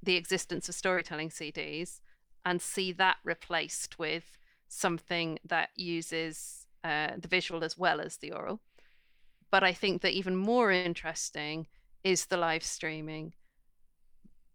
the 0.02 0.16
existence 0.16 0.68
of 0.68 0.74
storytelling 0.74 1.30
CDs 1.30 2.00
and 2.44 2.60
see 2.60 2.92
that 2.94 3.18
replaced 3.24 4.00
with 4.00 4.36
something 4.68 5.38
that 5.46 5.70
uses 5.76 6.66
uh, 6.84 7.12
the 7.20 7.28
visual 7.28 7.64
as 7.64 7.78
well 7.78 8.02
as 8.02 8.18
the 8.18 8.32
oral. 8.32 8.62
But 9.52 9.64
I 9.64 9.74
think 9.74 10.02
that 10.02 10.14
even 10.14 10.36
more 10.36 10.72
interesting 10.72 11.68
is 12.04 12.26
the 12.26 12.38
live 12.38 12.64
streaming 12.64 13.34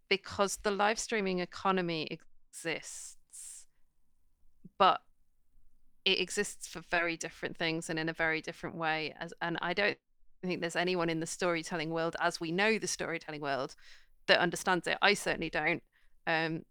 because 0.09 0.57
the 0.57 0.71
live 0.71 0.99
streaming 0.99 1.39
economy 1.39 2.07
exists, 2.11 3.65
but 4.77 5.01
it 6.03 6.19
exists 6.19 6.67
for 6.67 6.81
very 6.91 7.17
different 7.17 7.57
things 7.57 7.89
and 7.89 7.97
in 7.97 8.09
a 8.09 8.13
very 8.13 8.41
different 8.41 8.75
way. 8.75 9.13
As 9.19 9.33
and 9.41 9.57
I 9.61 9.73
don't 9.73 9.97
think 10.43 10.61
there's 10.61 10.75
anyone 10.75 11.09
in 11.09 11.19
the 11.19 11.25
storytelling 11.25 11.89
world, 11.89 12.15
as 12.19 12.39
we 12.39 12.51
know 12.51 12.77
the 12.77 12.87
storytelling 12.87 13.41
world, 13.41 13.75
that 14.27 14.39
understands 14.39 14.87
it. 14.87 14.97
I 15.01 15.13
certainly 15.13 15.49
don't. 15.49 15.81
Um, 16.27 16.63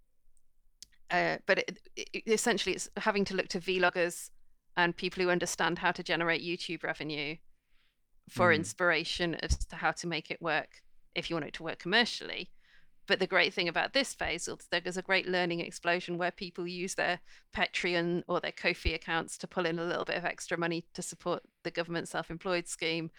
uh, 1.10 1.36
but 1.46 1.58
it, 1.58 1.78
it, 1.96 2.22
essentially, 2.26 2.74
it's 2.74 2.88
having 2.96 3.24
to 3.26 3.34
look 3.34 3.48
to 3.48 3.60
vloggers 3.60 4.30
and 4.76 4.96
people 4.96 5.22
who 5.22 5.30
understand 5.30 5.78
how 5.78 5.92
to 5.92 6.02
generate 6.02 6.42
YouTube 6.42 6.82
revenue 6.82 7.36
for 8.28 8.50
mm. 8.50 8.56
inspiration 8.56 9.34
as 9.36 9.64
to 9.66 9.76
how 9.76 9.92
to 9.92 10.06
make 10.06 10.30
it 10.30 10.40
work 10.40 10.82
if 11.14 11.30
you 11.30 11.36
want 11.36 11.46
it 11.46 11.54
to 11.54 11.62
work 11.62 11.78
commercially. 11.78 12.50
But 13.06 13.18
the 13.18 13.26
great 13.26 13.52
thing 13.52 13.68
about 13.68 13.92
this 13.92 14.14
phase 14.14 14.48
is 14.48 14.66
there's 14.70 14.96
a 14.96 15.02
great 15.02 15.28
learning 15.28 15.60
explosion 15.60 16.16
where 16.16 16.30
people 16.30 16.66
use 16.66 16.94
their 16.94 17.20
Patreon 17.54 18.22
or 18.28 18.40
their 18.40 18.52
Ko-fi 18.52 18.94
accounts 18.94 19.36
to 19.38 19.46
pull 19.46 19.66
in 19.66 19.78
a 19.78 19.84
little 19.84 20.06
bit 20.06 20.16
of 20.16 20.24
extra 20.24 20.56
money 20.56 20.84
to 20.94 21.02
support 21.02 21.42
the 21.64 21.70
government 21.70 22.08
self-employed 22.08 22.66
scheme. 22.66 23.10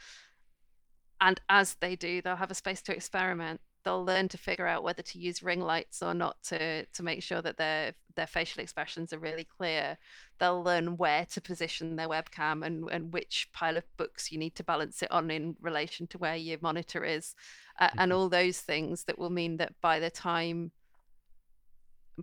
And 1.21 1.39
as 1.49 1.75
they 1.75 1.95
do, 1.95 2.21
they'll 2.21 2.35
have 2.35 2.51
a 2.51 2.55
space 2.55 2.81
to 2.83 2.95
experiment 2.95 3.61
they'll 3.85 4.03
learn 4.03 4.27
to 4.27 4.37
figure 4.37 4.67
out 4.67 4.83
whether 4.83 5.03
to 5.03 5.19
use 5.19 5.43
ring 5.43 5.61
lights 5.61 6.01
or 6.01 6.13
not 6.13 6.41
to 6.43 6.85
to 6.87 7.03
make 7.03 7.21
sure 7.21 7.41
that 7.41 7.57
their 7.57 7.93
their 8.15 8.27
facial 8.27 8.61
expressions 8.61 9.13
are 9.13 9.19
really 9.19 9.45
clear 9.57 9.97
they'll 10.39 10.63
learn 10.63 10.97
where 10.97 11.25
to 11.25 11.39
position 11.39 11.95
their 11.95 12.09
webcam 12.09 12.65
and 12.65 12.89
and 12.91 13.13
which 13.13 13.47
pile 13.53 13.77
of 13.77 13.83
books 13.95 14.31
you 14.31 14.39
need 14.39 14.55
to 14.55 14.63
balance 14.63 15.01
it 15.03 15.11
on 15.11 15.29
in 15.29 15.55
relation 15.61 16.07
to 16.07 16.17
where 16.17 16.35
your 16.35 16.57
monitor 16.61 17.05
is 17.05 17.35
uh, 17.79 17.89
and 17.97 18.11
mm-hmm. 18.11 18.19
all 18.19 18.27
those 18.27 18.59
things 18.59 19.03
that 19.03 19.19
will 19.19 19.29
mean 19.29 19.57
that 19.57 19.73
by 19.81 19.99
the 19.99 20.09
time 20.09 20.71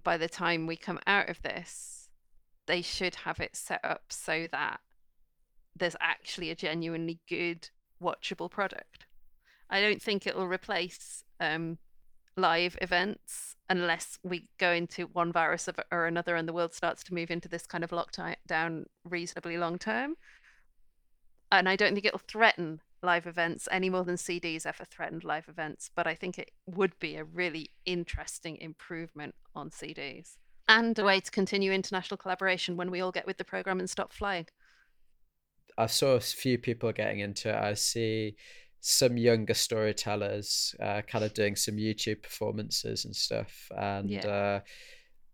by 0.03 0.17
the 0.17 0.29
time 0.29 0.67
we 0.67 0.77
come 0.77 0.99
out 1.07 1.29
of 1.29 1.41
this 1.43 2.09
they 2.67 2.83
should 2.83 3.15
have 3.15 3.39
it 3.41 3.55
set 3.55 3.81
up 3.85 4.03
so 4.11 4.47
that 4.51 4.81
there's 5.77 5.97
actually 6.01 6.51
a 6.51 6.57
genuinely 6.57 7.21
good 7.29 7.69
watchable 8.03 8.51
product 8.51 9.07
I 9.73 9.81
don't 9.81 10.03
think 10.03 10.27
it'll 10.27 10.47
replace 10.47 11.25
um, 11.43 11.79
live 12.37 12.79
events 12.81 13.57
unless 13.69 14.19
we 14.23 14.49
go 14.59 14.71
into 14.73 15.07
one 15.07 15.33
virus 15.33 15.69
or 15.91 16.07
another 16.07 16.37
and 16.37 16.49
the 16.49 16.53
world 16.53 16.73
starts 16.73 17.03
to 17.05 17.15
move 17.15 17.31
into 17.31 17.49
this 17.49 17.67
kind 17.67 17.85
of 17.85 17.91
lockdown 17.91 18.85
reasonably 19.05 19.59
long 19.59 19.79
term. 19.79 20.15
And 21.51 21.69
I 21.69 21.77
don't 21.77 21.93
think 21.93 22.07
it'll 22.07 22.21
threaten 22.21 22.81
live 23.03 23.27
events 23.27 23.69
any 23.71 23.91
more 23.91 24.05
than 24.05 24.15
CDs 24.15 24.65
ever 24.65 24.85
threatened 24.85 25.25
live 25.25 25.49
events, 25.49 25.91
but 25.95 26.07
I 26.07 26.15
think 26.15 26.39
it 26.39 26.53
would 26.67 26.99
be 26.99 27.17
a 27.17 27.25
really 27.25 27.71
interesting 27.85 28.57
improvement 28.59 29.35
on 29.55 29.71
CDs 29.71 30.37
and 30.69 30.99
a 30.99 31.05
way 31.05 31.21
to 31.21 31.31
continue 31.31 31.73
international 31.73 32.17
collaboration 32.17 32.77
when 32.77 32.91
we 32.91 33.01
all 33.01 33.13
get 33.13 33.27
with 33.27 33.37
the 33.37 33.45
program 33.45 33.81
and 33.81 33.91
stop 33.91 34.13
flying. 34.13 34.47
I 35.77 35.87
saw 35.87 36.13
a 36.13 36.21
few 36.21 36.59
people 36.59 36.93
getting 36.93 37.21
into 37.21 37.49
it. 37.49 37.57
I 37.57 37.75
see 37.75 38.37
some 38.85 39.17
younger 39.17 39.55
storytellers 39.55 40.75
uh, 40.83 41.03
kind 41.03 41.25
of 41.25 41.33
doing 41.35 41.55
some 41.55 41.77
YouTube 41.77 42.21
performances 42.21 43.05
and 43.05 43.15
stuff. 43.15 43.71
And 43.79 44.11
yeah. 44.11 44.27
uh, 44.27 44.61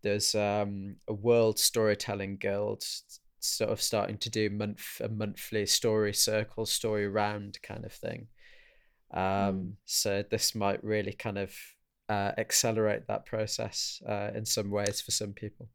there's 0.02 0.34
um, 0.34 0.96
a 1.08 1.14
World 1.14 1.58
Storytelling 1.58 2.36
Guild 2.36 2.84
sort 3.40 3.70
of 3.70 3.80
starting 3.80 4.18
to 4.18 4.30
do 4.30 4.50
month 4.50 5.00
a 5.02 5.08
monthly 5.08 5.64
story 5.64 6.12
circle, 6.12 6.66
story 6.66 7.08
round 7.08 7.58
kind 7.62 7.86
of 7.86 7.92
thing. 7.92 8.28
Um, 9.14 9.22
mm. 9.22 9.72
So 9.86 10.22
this 10.30 10.54
might 10.54 10.84
really 10.84 11.12
kind 11.14 11.38
of 11.38 11.54
uh, 12.10 12.32
accelerate 12.36 13.06
that 13.08 13.24
process 13.24 14.02
uh, 14.06 14.30
in 14.34 14.44
some 14.44 14.70
ways 14.70 15.00
for 15.00 15.10
some 15.10 15.32
people. 15.32 15.70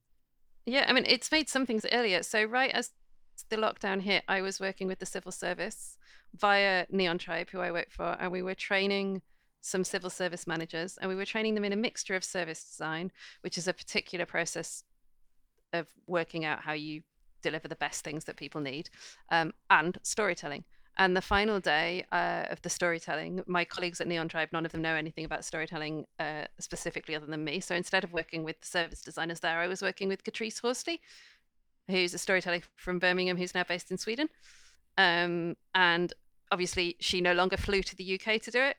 Yeah, 0.67 0.85
I 0.87 0.93
mean, 0.93 1.05
it's 1.07 1.31
made 1.31 1.49
some 1.49 1.65
things 1.65 1.87
earlier. 1.91 2.21
So 2.21 2.43
right 2.43 2.71
as 2.71 2.91
the 3.49 3.57
lockdown 3.57 4.01
hit, 4.01 4.23
I 4.27 4.41
was 4.41 4.59
working 4.59 4.87
with 4.87 4.99
the 4.99 5.05
civil 5.05 5.31
service 5.31 5.97
via 6.35 6.85
Neon 6.89 7.17
Tribe, 7.17 7.49
who 7.49 7.59
I 7.59 7.71
work 7.71 7.91
for, 7.91 8.17
and 8.19 8.31
we 8.31 8.41
were 8.41 8.55
training 8.55 9.21
some 9.61 9.83
civil 9.83 10.09
service 10.09 10.45
managers, 10.45 10.97
and 10.99 11.09
we 11.09 11.15
were 11.15 11.25
training 11.25 11.55
them 11.55 11.63
in 11.63 11.73
a 11.73 11.77
mixture 11.77 12.15
of 12.15 12.23
service 12.23 12.63
design, 12.63 13.11
which 13.41 13.57
is 13.57 13.67
a 13.67 13.73
particular 13.73 14.25
process 14.25 14.83
of 15.71 15.87
working 16.07 16.45
out 16.45 16.59
how 16.59 16.73
you 16.73 17.01
deliver 17.41 17.67
the 17.67 17.75
best 17.75 18.03
things 18.03 18.25
that 18.25 18.35
people 18.35 18.61
need, 18.61 18.89
um, 19.31 19.53
and 19.69 19.97
storytelling. 20.03 20.63
And 20.97 21.17
the 21.17 21.21
final 21.21 21.59
day 21.59 22.05
uh, 22.11 22.45
of 22.51 22.61
the 22.61 22.69
storytelling, 22.69 23.41
my 23.47 23.65
colleagues 23.65 23.99
at 23.99 24.07
Neon 24.07 24.27
Tribe, 24.27 24.49
none 24.51 24.65
of 24.65 24.71
them 24.71 24.83
know 24.83 24.93
anything 24.93 25.25
about 25.25 25.43
storytelling 25.43 26.05
uh, 26.19 26.45
specifically 26.59 27.15
other 27.15 27.25
than 27.25 27.43
me. 27.43 27.59
So 27.59 27.73
instead 27.73 28.03
of 28.03 28.13
working 28.13 28.43
with 28.43 28.59
the 28.61 28.67
service 28.67 29.01
designers 29.01 29.39
there, 29.39 29.59
I 29.59 29.67
was 29.67 29.81
working 29.81 30.07
with 30.07 30.23
Katrice 30.23 30.61
Horsley, 30.61 31.01
who's 31.87 32.13
a 32.13 32.17
storyteller 32.17 32.61
from 32.75 32.99
Birmingham, 32.99 33.37
who's 33.37 33.55
now 33.55 33.63
based 33.63 33.91
in 33.91 33.97
Sweden. 33.97 34.29
Um, 34.97 35.55
and 35.75 36.13
obviously, 36.51 36.95
she 36.99 37.21
no 37.21 37.33
longer 37.33 37.57
flew 37.57 37.81
to 37.83 37.95
the 37.95 38.19
UK 38.19 38.41
to 38.41 38.51
do 38.51 38.61
it. 38.61 38.77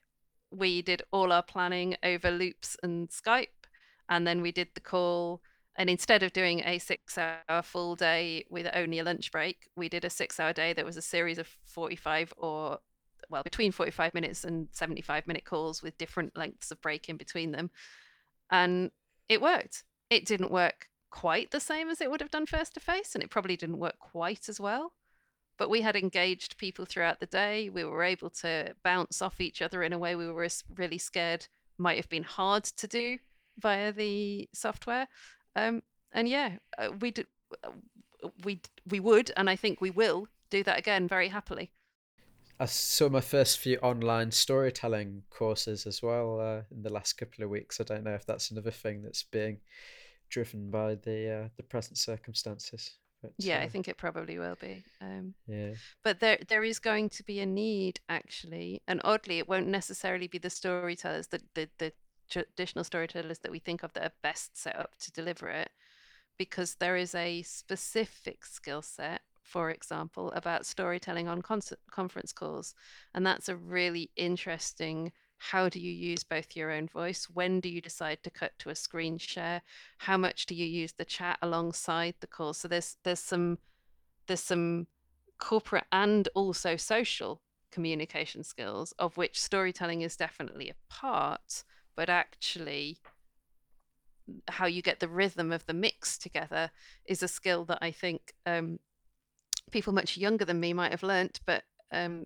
We 0.50 0.82
did 0.82 1.02
all 1.12 1.32
our 1.32 1.42
planning 1.42 1.96
over 2.02 2.30
Loops 2.30 2.76
and 2.82 3.08
Skype. 3.08 3.48
And 4.08 4.26
then 4.26 4.42
we 4.42 4.52
did 4.52 4.68
the 4.74 4.80
call 4.80 5.40
and 5.76 5.90
instead 5.90 6.22
of 6.22 6.32
doing 6.32 6.62
a 6.64 6.78
six 6.78 7.18
hour 7.18 7.62
full 7.62 7.96
day 7.96 8.44
with 8.48 8.68
only 8.74 9.00
a 9.00 9.04
lunch 9.04 9.32
break, 9.32 9.68
we 9.76 9.88
did 9.88 10.04
a 10.04 10.10
six 10.10 10.38
hour 10.38 10.52
day 10.52 10.72
that 10.72 10.84
was 10.84 10.96
a 10.96 11.02
series 11.02 11.38
of 11.38 11.48
45 11.64 12.32
or, 12.36 12.78
well, 13.28 13.42
between 13.42 13.72
45 13.72 14.14
minutes 14.14 14.44
and 14.44 14.68
75 14.70 15.26
minute 15.26 15.44
calls 15.44 15.82
with 15.82 15.98
different 15.98 16.36
lengths 16.36 16.70
of 16.70 16.80
break 16.80 17.08
in 17.08 17.16
between 17.16 17.50
them. 17.50 17.70
And 18.50 18.92
it 19.28 19.42
worked. 19.42 19.82
It 20.10 20.26
didn't 20.26 20.52
work 20.52 20.86
quite 21.14 21.50
the 21.50 21.60
same 21.60 21.88
as 21.88 22.00
it 22.00 22.10
would 22.10 22.20
have 22.20 22.30
done 22.30 22.46
face 22.46 22.70
to 22.70 22.80
face, 22.80 23.14
and 23.14 23.22
it 23.22 23.30
probably 23.30 23.56
didn't 23.56 23.78
work 23.78 23.98
quite 23.98 24.48
as 24.48 24.58
well. 24.58 24.92
But 25.56 25.70
we 25.70 25.82
had 25.82 25.94
engaged 25.94 26.58
people 26.58 26.84
throughout 26.84 27.20
the 27.20 27.26
day. 27.26 27.70
We 27.70 27.84
were 27.84 28.02
able 28.02 28.30
to 28.30 28.74
bounce 28.82 29.22
off 29.22 29.40
each 29.40 29.62
other 29.62 29.82
in 29.84 29.92
a 29.92 29.98
way 29.98 30.16
we 30.16 30.28
were 30.28 30.48
really 30.76 30.98
scared 30.98 31.46
might 31.76 31.96
have 31.96 32.08
been 32.08 32.22
hard 32.22 32.62
to 32.62 32.86
do 32.86 33.18
via 33.58 33.90
the 33.92 34.48
software 34.52 35.08
um, 35.56 35.82
and 36.12 36.28
yeah, 36.28 36.52
uh, 36.78 36.90
we 37.00 37.12
uh, 37.62 37.70
we 38.44 38.60
we 38.88 39.00
would, 39.00 39.30
and 39.36 39.50
I 39.50 39.56
think 39.56 39.80
we 39.80 39.90
will 39.90 40.28
do 40.50 40.62
that 40.64 40.78
again 40.78 41.08
very 41.08 41.28
happily. 41.28 41.70
I 42.58 42.66
saw 42.66 43.08
my 43.08 43.20
first 43.20 43.58
few 43.58 43.78
online 43.78 44.30
storytelling 44.30 45.24
courses 45.28 45.86
as 45.86 46.02
well 46.02 46.40
uh, 46.40 46.62
in 46.70 46.82
the 46.82 46.92
last 46.92 47.14
couple 47.14 47.42
of 47.42 47.50
weeks. 47.50 47.80
I 47.80 47.84
don't 47.84 48.04
know 48.04 48.14
if 48.14 48.24
that's 48.24 48.52
another 48.52 48.70
thing 48.70 49.02
that's 49.02 49.24
being 49.24 49.58
driven 50.34 50.68
by 50.68 50.96
the 50.96 51.30
uh, 51.30 51.48
the 51.56 51.62
present 51.62 51.96
circumstances. 51.96 52.98
But, 53.22 53.32
yeah, 53.38 53.60
uh, 53.60 53.62
I 53.62 53.68
think 53.68 53.88
it 53.88 53.96
probably 53.96 54.38
will 54.38 54.56
be. 54.60 54.84
Um, 55.00 55.34
yeah, 55.46 55.74
but 56.02 56.18
there 56.20 56.38
there 56.48 56.64
is 56.64 56.78
going 56.80 57.08
to 57.10 57.22
be 57.22 57.40
a 57.40 57.46
need 57.46 58.00
actually, 58.08 58.82
and 58.88 59.00
oddly, 59.04 59.38
it 59.38 59.48
won't 59.48 59.68
necessarily 59.68 60.26
be 60.26 60.38
the 60.38 60.50
storytellers 60.50 61.28
that 61.28 61.42
the 61.54 61.68
the 61.78 61.92
traditional 62.28 62.84
storytellers 62.84 63.38
that 63.38 63.52
we 63.52 63.60
think 63.60 63.82
of 63.82 63.92
that 63.92 64.04
are 64.04 64.12
best 64.22 64.58
set 64.58 64.76
up 64.76 64.96
to 64.98 65.12
deliver 65.12 65.48
it 65.48 65.70
because 66.36 66.74
there 66.76 66.96
is 66.96 67.14
a 67.14 67.42
specific 67.42 68.44
skill 68.44 68.82
set 68.82 69.20
for 69.42 69.70
example 69.70 70.32
about 70.32 70.64
storytelling 70.64 71.28
on 71.28 71.42
con- 71.42 71.60
conference 71.90 72.32
calls 72.32 72.74
and 73.14 73.26
that's 73.26 73.50
a 73.50 73.54
really 73.54 74.10
interesting 74.16 75.12
how 75.38 75.68
do 75.68 75.78
you 75.78 75.92
use 75.92 76.24
both 76.24 76.56
your 76.56 76.70
own 76.70 76.88
voice? 76.88 77.28
When 77.32 77.60
do 77.60 77.68
you 77.68 77.80
decide 77.80 78.22
to 78.22 78.30
cut 78.30 78.52
to 78.60 78.70
a 78.70 78.74
screen 78.74 79.18
share? 79.18 79.62
How 79.98 80.16
much 80.16 80.46
do 80.46 80.54
you 80.54 80.66
use 80.66 80.92
the 80.92 81.04
chat 81.04 81.38
alongside 81.42 82.14
the 82.20 82.26
call? 82.26 82.54
So 82.54 82.68
there's 82.68 82.96
there's 83.04 83.20
some 83.20 83.58
there's 84.26 84.40
some 84.40 84.86
corporate 85.38 85.84
and 85.92 86.28
also 86.34 86.76
social 86.76 87.42
communication 87.70 88.44
skills 88.44 88.92
of 88.98 89.16
which 89.16 89.40
storytelling 89.40 90.02
is 90.02 90.16
definitely 90.16 90.70
a 90.70 90.74
part 90.88 91.64
but 91.96 92.08
actually 92.08 92.96
how 94.48 94.66
you 94.66 94.82
get 94.82 95.00
the 95.00 95.08
rhythm 95.08 95.52
of 95.52 95.66
the 95.66 95.74
mix 95.74 96.16
together 96.16 96.70
is 97.06 97.22
a 97.22 97.28
skill 97.28 97.64
that 97.64 97.78
I 97.80 97.90
think 97.90 98.32
um, 98.46 98.78
people 99.70 99.92
much 99.92 100.16
younger 100.16 100.44
than 100.44 100.60
me 100.60 100.72
might 100.72 100.92
have 100.92 101.02
learnt, 101.02 101.40
but 101.46 101.64
um, 101.92 102.24